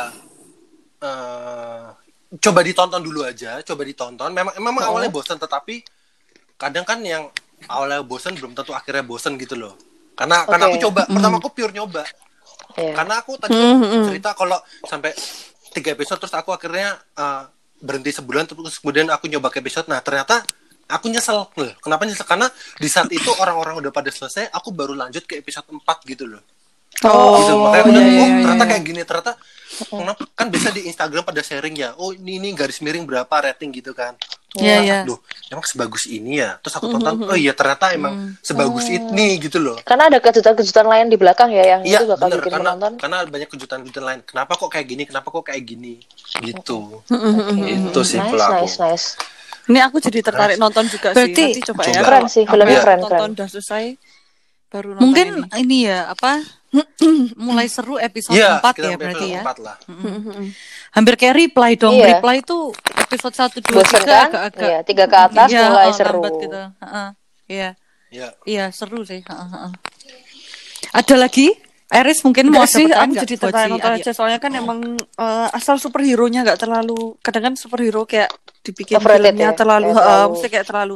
eh 1.00 1.84
coba 2.38 2.60
ditonton 2.62 3.00
dulu 3.00 3.24
aja, 3.24 3.64
coba 3.64 3.82
ditonton. 3.82 4.30
Memang 4.30 4.54
memang 4.56 4.84
Oh. 4.84 4.90
awalnya 4.94 5.10
bosan 5.10 5.38
tetapi 5.38 5.82
kadang 6.56 6.84
kan 6.84 7.00
yang 7.00 7.32
awalnya 7.66 8.04
bosan 8.04 8.36
belum 8.36 8.52
tentu 8.54 8.72
akhirnya 8.72 9.02
bosan 9.02 9.34
gitu 9.36 9.56
loh. 9.56 9.74
Karena 10.14 10.44
karena 10.44 10.68
Oke. 10.68 10.72
aku 10.76 10.84
coba, 10.86 11.02
pertama 11.08 11.40
aku 11.40 11.50
pure 11.50 11.72
nyoba. 11.72 12.04
Iya. 12.76 12.92
Karena 12.94 13.14
aku 13.18 13.40
tadi 13.40 13.56
Hmm, 13.56 14.04
cerita 14.06 14.36
kalau 14.36 14.60
sampai 14.84 15.16
tiga 15.72 15.94
episode 15.94 16.20
terus 16.20 16.36
aku 16.36 16.52
akhirnya 16.52 16.98
eh, 17.18 17.44
berhenti 17.80 18.12
sebulan 18.12 18.46
terus 18.46 18.78
kemudian 18.84 19.08
aku 19.10 19.32
nyoba 19.32 19.48
ke 19.50 19.64
episode. 19.64 19.88
Nah, 19.88 20.04
ternyata 20.04 20.44
aku 20.90 21.08
nyesel 21.08 21.48
loh. 21.48 21.74
Kenapa 21.80 22.04
nyesel? 22.04 22.28
Karena 22.28 22.48
di 22.82 22.90
saat 22.92 23.08
itu 23.14 23.30
orang-orang 23.40 23.80
udah 23.80 23.92
pada 23.94 24.12
selesai, 24.12 24.52
aku 24.52 24.76
baru 24.76 24.98
lanjut 24.98 25.24
ke 25.24 25.40
episode 25.40 25.70
4 25.72 25.80
gitu 26.10 26.28
loh. 26.28 26.44
Oh, 27.06 27.40
gitu. 27.40 27.54
Makanya 27.56 27.82
aku 27.86 27.92
iya, 27.94 28.02
iya, 28.02 28.20
oh 28.20 28.28
iya, 28.28 28.42
ternyata 28.44 28.66
iya. 28.66 28.72
kayak 28.76 28.84
gini, 28.84 29.02
ternyata 29.08 29.34
kenapa 29.88 30.22
kan 30.36 30.48
biasa 30.52 30.68
di 30.76 30.82
Instagram 30.90 31.24
pada 31.24 31.42
sharing 31.46 31.76
ya, 31.78 31.90
oh 31.96 32.12
ini 32.12 32.42
ini 32.42 32.50
garis 32.52 32.84
miring 32.84 33.08
berapa 33.08 33.32
rating 33.32 33.72
gitu 33.72 33.96
kan. 33.96 34.18
Iya, 34.50 34.66
Nah, 34.72 34.82
iya. 34.82 34.98
Loh, 35.06 35.22
emang 35.48 35.62
sebagus 35.62 36.04
ini 36.06 36.42
ya. 36.42 36.58
Terus 36.58 36.74
aku 36.74 36.90
tonton, 36.90 37.22
oh 37.22 37.38
iya 37.38 37.54
ternyata 37.54 37.94
emang 37.94 38.34
sebagus 38.40 38.88
ini 38.88 39.38
gitu 39.38 39.58
loh. 39.58 39.78
Karena 39.80 40.10
ada 40.10 40.18
kejutan-kejutan 40.18 40.84
lain 40.84 41.06
di 41.06 41.18
belakang 41.18 41.50
ya 41.50 41.78
yang 41.78 41.82
Iya 41.84 42.02
itu 42.02 42.10
bakal 42.10 42.28
bener 42.28 42.38
bikin 42.40 42.52
karena 42.52 42.70
penonton. 42.72 42.92
karena 42.98 43.18
banyak 43.24 43.46
kejutan-kejutan 43.48 44.04
lain. 44.04 44.20
Kenapa 44.24 44.52
kok 44.56 44.70
kayak 44.70 44.88
gini? 44.88 45.04
Kenapa 45.06 45.28
kok 45.30 45.46
kayak 45.46 45.64
gini? 45.64 45.94
Gitu. 46.40 46.80
Hmm, 47.06 47.88
Itu 47.88 48.02
sih 48.02 48.18
nice, 48.18 48.26
kalau 48.28 48.46
aku. 48.48 48.56
nice, 48.58 48.76
nice. 48.80 49.08
Ini 49.66 49.80
aku 49.86 49.98
jadi 50.00 50.20
tertarik 50.20 50.58
nonton 50.58 50.86
juga 50.88 51.14
Berarti- 51.14 51.30
sih. 51.30 51.46
Nanti 51.54 51.62
coba, 51.64 51.82
ya. 51.84 51.94
Coba. 51.94 52.06
Keren 52.10 52.26
sih, 52.26 52.44
filmnya 52.44 52.66
Iya. 52.72 52.82
keren, 52.82 53.00
tonton 53.00 53.14
keren. 53.22 53.32
udah 53.38 53.48
selesai 53.48 53.84
baru 54.68 54.88
nonton 54.92 55.02
Mungkin 55.04 55.28
ini. 55.30 55.62
ini 55.62 55.78
ya 55.86 56.00
apa 56.08 56.42
mulai 57.40 57.66
seru 57.66 57.98
episode 57.98 58.34
Iya, 58.34 58.58
4 58.58 58.66
kita 58.72 58.88
ya 58.88 58.98
berarti 58.98 59.14
episode 59.20 59.30
ya. 59.32 59.42
empat 59.42 59.58
lah. 59.60 59.78
Hampir 60.90 61.14
kayak 61.16 61.36
reply 61.38 61.72
dong. 61.76 61.94
Iya. 61.94 62.18
Reply 62.18 62.42
itu 62.42 62.58
episode 62.98 63.36
1 63.36 63.62
2 63.62 63.78
Bosen 63.78 64.02
3 64.02 64.06
kan? 64.06 64.26
agak-agak 64.28 64.62
Iya, 64.66 64.78
tiga 64.82 65.06
ke 65.06 65.18
atas 65.18 65.48
Iya, 65.48 65.62
mulai 65.70 65.88
oh, 65.88 65.94
seru. 65.94 66.22
gitu. 66.42 66.58
Heeh. 66.58 67.08
Iya. 67.48 67.70
Ya. 68.10 68.28
Iya, 68.44 68.66
seru 68.74 69.06
sih. 69.06 69.22
Heeh, 69.22 69.48
heeh. 69.48 69.72
Ada 70.92 71.16
lagi? 71.16 71.54
Eris 71.90 72.22
mungkin 72.22 72.54
mau 72.54 72.70
sih, 72.70 72.86
aku 72.86 73.18
jadi 73.18 73.34
tertarik 73.36 73.74
nonton 73.74 73.98
aja. 73.98 74.14
Soalnya 74.14 74.38
kan 74.38 74.54
emang 74.54 74.78
eh, 74.94 75.48
asal 75.58 75.82
superhero-nya 75.82 76.46
nggak 76.46 76.62
terlalu, 76.62 77.18
kadang 77.18 77.50
kan 77.50 77.54
superhero 77.58 78.06
kayak 78.06 78.30
dibikin 78.62 79.02
Overrated 79.02 79.34
filmnya 79.34 79.50
ya, 79.50 79.58
terlalu, 79.58 79.90
eh, 79.90 79.98
terlalu- 79.98 80.30
mesti 80.30 80.48
kayak 80.54 80.66
terlalu, 80.70 80.96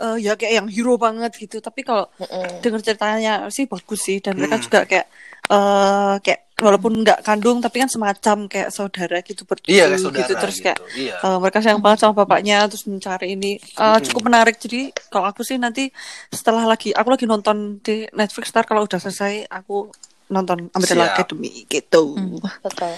eh, 0.00 0.16
ya 0.24 0.32
kayak 0.32 0.52
yang 0.56 0.66
hero 0.72 0.96
banget 0.96 1.28
gitu. 1.36 1.60
Tapi 1.60 1.84
kalau 1.84 2.08
Mm-mm. 2.16 2.64
denger 2.64 2.80
ceritanya 2.80 3.52
sih 3.52 3.68
bagus 3.68 4.00
sih, 4.00 4.24
dan 4.24 4.40
mereka 4.40 4.56
juga 4.64 4.80
kayak, 4.88 5.06
eh 5.50 6.14
kayak 6.24 6.40
walaupun 6.54 7.02
nggak 7.02 7.26
kandung, 7.26 7.58
tapi 7.58 7.82
kan 7.82 7.90
semacam 7.90 8.46
kayak 8.46 8.70
saudara 8.70 9.18
gitu 9.26 9.42
berdua 9.42 9.68
Iya, 9.68 9.98
saudara 9.98 10.22
gitu. 10.22 10.32
Terus 10.38 10.56
gitu. 10.56 10.64
kayak 10.70 10.78
Iya. 10.94 11.14
eh, 11.18 11.38
mereka 11.42 11.58
sayang 11.60 11.82
banget 11.82 11.98
sama 12.06 12.14
bapaknya, 12.24 12.64
terus 12.70 12.86
mencari 12.86 13.34
ini 13.34 13.58
Eh, 13.58 13.98
cukup 14.06 14.30
menarik. 14.30 14.56
Jadi 14.62 14.94
kalau 15.10 15.26
aku 15.28 15.42
sih 15.42 15.58
nanti 15.58 15.90
setelah 16.30 16.64
lagi, 16.64 16.94
aku 16.94 17.08
lagi 17.10 17.26
nonton 17.26 17.82
di 17.82 18.06
Netflix, 18.14 18.54
ntar 18.54 18.64
kalau 18.64 18.86
udah 18.86 19.02
selesai 19.02 19.50
aku 19.50 19.90
nonton 20.30 20.70
Umbrella 20.72 21.10
Siap. 21.10 21.16
Academy 21.20 21.66
gitu. 21.68 22.16
Betul. 22.62 22.94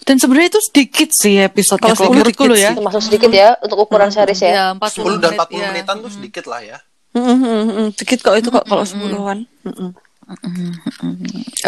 Dan 0.00 0.16
sebenarnya 0.16 0.56
itu 0.56 0.60
sedikit 0.64 1.08
sih 1.12 1.36
episode 1.44 1.76
Kalau 1.76 2.08
menurutku 2.08 2.48
loh 2.48 2.56
ya. 2.56 2.72
Termasuk 2.72 3.04
sedikit 3.04 3.30
ya 3.30 3.52
untuk 3.60 3.84
ukuran 3.84 4.08
series 4.08 4.40
ya. 4.40 4.48
Iya, 4.48 4.64
40 4.80 5.20
10 5.20 5.20
dan 5.20 5.30
menit, 5.36 5.40
40 5.44 5.60
ya. 5.60 5.68
menitan 5.70 5.96
tuh 6.00 6.10
sedikit 6.10 6.44
lah 6.48 6.60
ya. 6.64 6.78
Mm, 7.12 7.20
mm, 7.20 7.36
mm, 7.36 7.66
mm. 7.68 7.88
Sedikit 7.98 8.18
kok 8.24 8.34
itu 8.38 8.48
kok 8.48 8.64
kalau 8.64 8.84
sepuluhan. 8.86 9.44
Mm, 9.66 9.74
mm. 9.76 9.90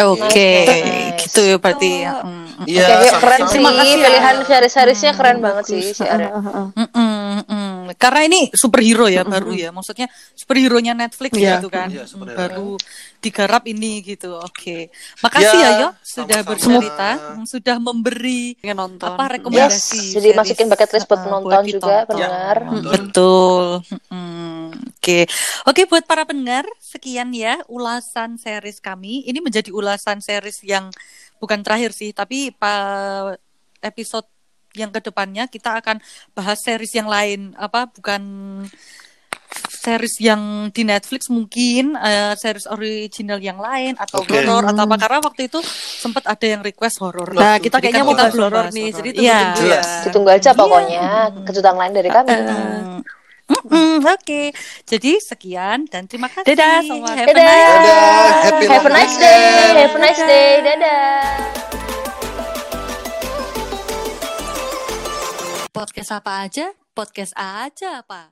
Oke, 0.03 0.49
Nice. 0.63 1.27
gitu 1.27 1.39
ya 1.43 1.57
berarti 1.59 1.89
ya. 2.07 2.23
Mm, 2.23 2.31
mm. 2.31 2.65
Iya, 2.65 2.85
Oke, 2.87 3.07
sama-sama. 3.11 3.19
keren 3.19 3.39
sih. 3.43 3.51
Terima 3.51 3.71
kasih 3.75 3.91
ya. 3.99 4.03
Pilihan 4.07 4.35
series-seriesnya 4.47 5.11
keren 5.19 5.37
banget 5.43 5.63
sih 5.67 5.81
si 5.91 6.03
Arya. 6.07 6.29
Mm, 6.31 6.87
mm, 6.95 7.22
mm. 7.93 7.99
Karena 8.01 8.21
ini 8.25 8.49
superhero 8.51 9.05
ya 9.05 9.21
baru 9.21 9.53
ya, 9.53 9.69
maksudnya 9.69 10.09
superhero-nya 10.33 10.97
Netflix 10.97 11.31
Iya. 11.33 11.61
gitu 11.61 11.69
kan, 11.69 11.87
Iya, 11.87 12.03
superhero. 12.09 12.37
baru 12.37 12.71
digarap 13.21 13.63
ini 13.69 14.01
gitu. 14.01 14.35
Oke, 14.35 14.89
makasih 15.21 15.59
Ya, 15.59 15.69
ya 15.69 15.79
Yo 15.79 15.89
sudah 16.01 16.39
sama-sama. 16.41 16.49
bercerita, 16.49 17.09
sudah 17.45 17.77
memberi 17.77 18.57
nonton. 18.65 19.05
apa 19.05 19.23
Yes, 19.23 19.33
rekomendasi. 19.37 20.03
jadi 20.13 20.29
series, 20.33 20.39
masukin 20.39 20.67
bucket 20.67 20.89
list 20.91 21.05
buat 21.05 21.19
uh, 21.19 21.23
penonton 21.23 21.51
juga, 21.51 21.69
ditonton. 21.69 22.07
pendengar. 22.09 22.57
Ya, 22.57 22.69
betul. 22.69 22.91
Betul. 22.93 23.63
Mm, 24.09 24.67
Oke, 24.97 25.27
oke 25.67 25.81
buat 25.85 26.07
para 26.07 26.23
pendengar 26.23 26.63
sekian 26.79 27.35
ya 27.35 27.59
ulasan 27.67 28.39
series 28.39 28.79
kami. 28.79 29.27
Ini 29.27 29.43
menjadi 29.43 29.67
ulasan 29.69 30.23
series 30.23 30.63
yang 30.63 30.87
bukan 31.37 31.59
terakhir 31.59 31.91
sih, 31.91 32.15
tapi 32.15 32.55
pa 32.55 33.35
episode 33.83 34.23
yang 34.73 34.89
ke 34.89 34.99
depannya 34.99 35.45
kita 35.47 35.79
akan 35.79 36.01
bahas 36.33 36.59
series 36.61 36.93
yang 36.93 37.07
lain. 37.07 37.53
Apa 37.55 37.89
bukan 37.89 38.21
series 39.53 40.17
yang 40.17 40.71
di 40.73 40.81
Netflix 40.81 41.27
mungkin 41.29 41.93
eh, 41.93 42.33
series 42.39 42.65
original 42.65 43.37
yang 43.37 43.59
lain 43.59 43.93
atau 43.99 44.23
Oke. 44.23 44.33
horor 44.33 44.65
atau 44.65 44.81
apa 44.81 44.95
karena 44.97 45.19
waktu 45.21 45.41
itu 45.45 45.59
sempat 45.99 46.23
ada 46.25 46.45
yang 46.47 46.61
request 46.63 46.97
horor. 47.03 47.29
Nah, 47.35 47.59
kita 47.59 47.77
Jadi 47.77 47.91
kayaknya 47.91 48.01
kan 48.01 48.07
mau 48.07 48.17
bahas 48.17 48.33
horor 48.33 48.65
bahas 48.65 48.73
nih, 48.73 48.89
jadi 48.89 49.09
Iya. 49.13 49.37
tunggu 49.37 49.53
dulu 49.53 49.67
ya. 49.69 49.81
Ditunggu 50.07 50.29
aja 50.31 50.49
pokoknya 50.55 51.03
kejutan 51.45 51.75
lain 51.77 51.93
dari 51.93 52.09
kami. 52.09 52.31
Mm, 52.33 52.99
mm, 53.67 53.97
Oke, 54.07 54.41
jadi 54.87 55.11
sekian 55.19 55.85
dan 55.85 56.07
terima 56.07 56.31
kasih. 56.31 56.47
Dadah, 56.47 56.79
selamat- 56.81 57.13
Have 57.13 57.27
a 57.27 57.33
Dadah. 57.35 57.43
nice 57.43 57.67
Dadah, 57.67 58.31
happy 58.39 58.65
Have 58.65 58.87
a 58.87 58.91
nice 58.91 59.15
day. 59.19 59.43
Have 59.77 59.93
a 59.93 59.99
nice 59.99 60.23
day. 60.23 60.49
Dadah. 60.63 61.62
Podcast 65.83 66.15
apa 66.15 66.47
aja? 66.47 66.71
Podcast 66.95 67.35
aja 67.35 67.99
apa? 67.99 68.31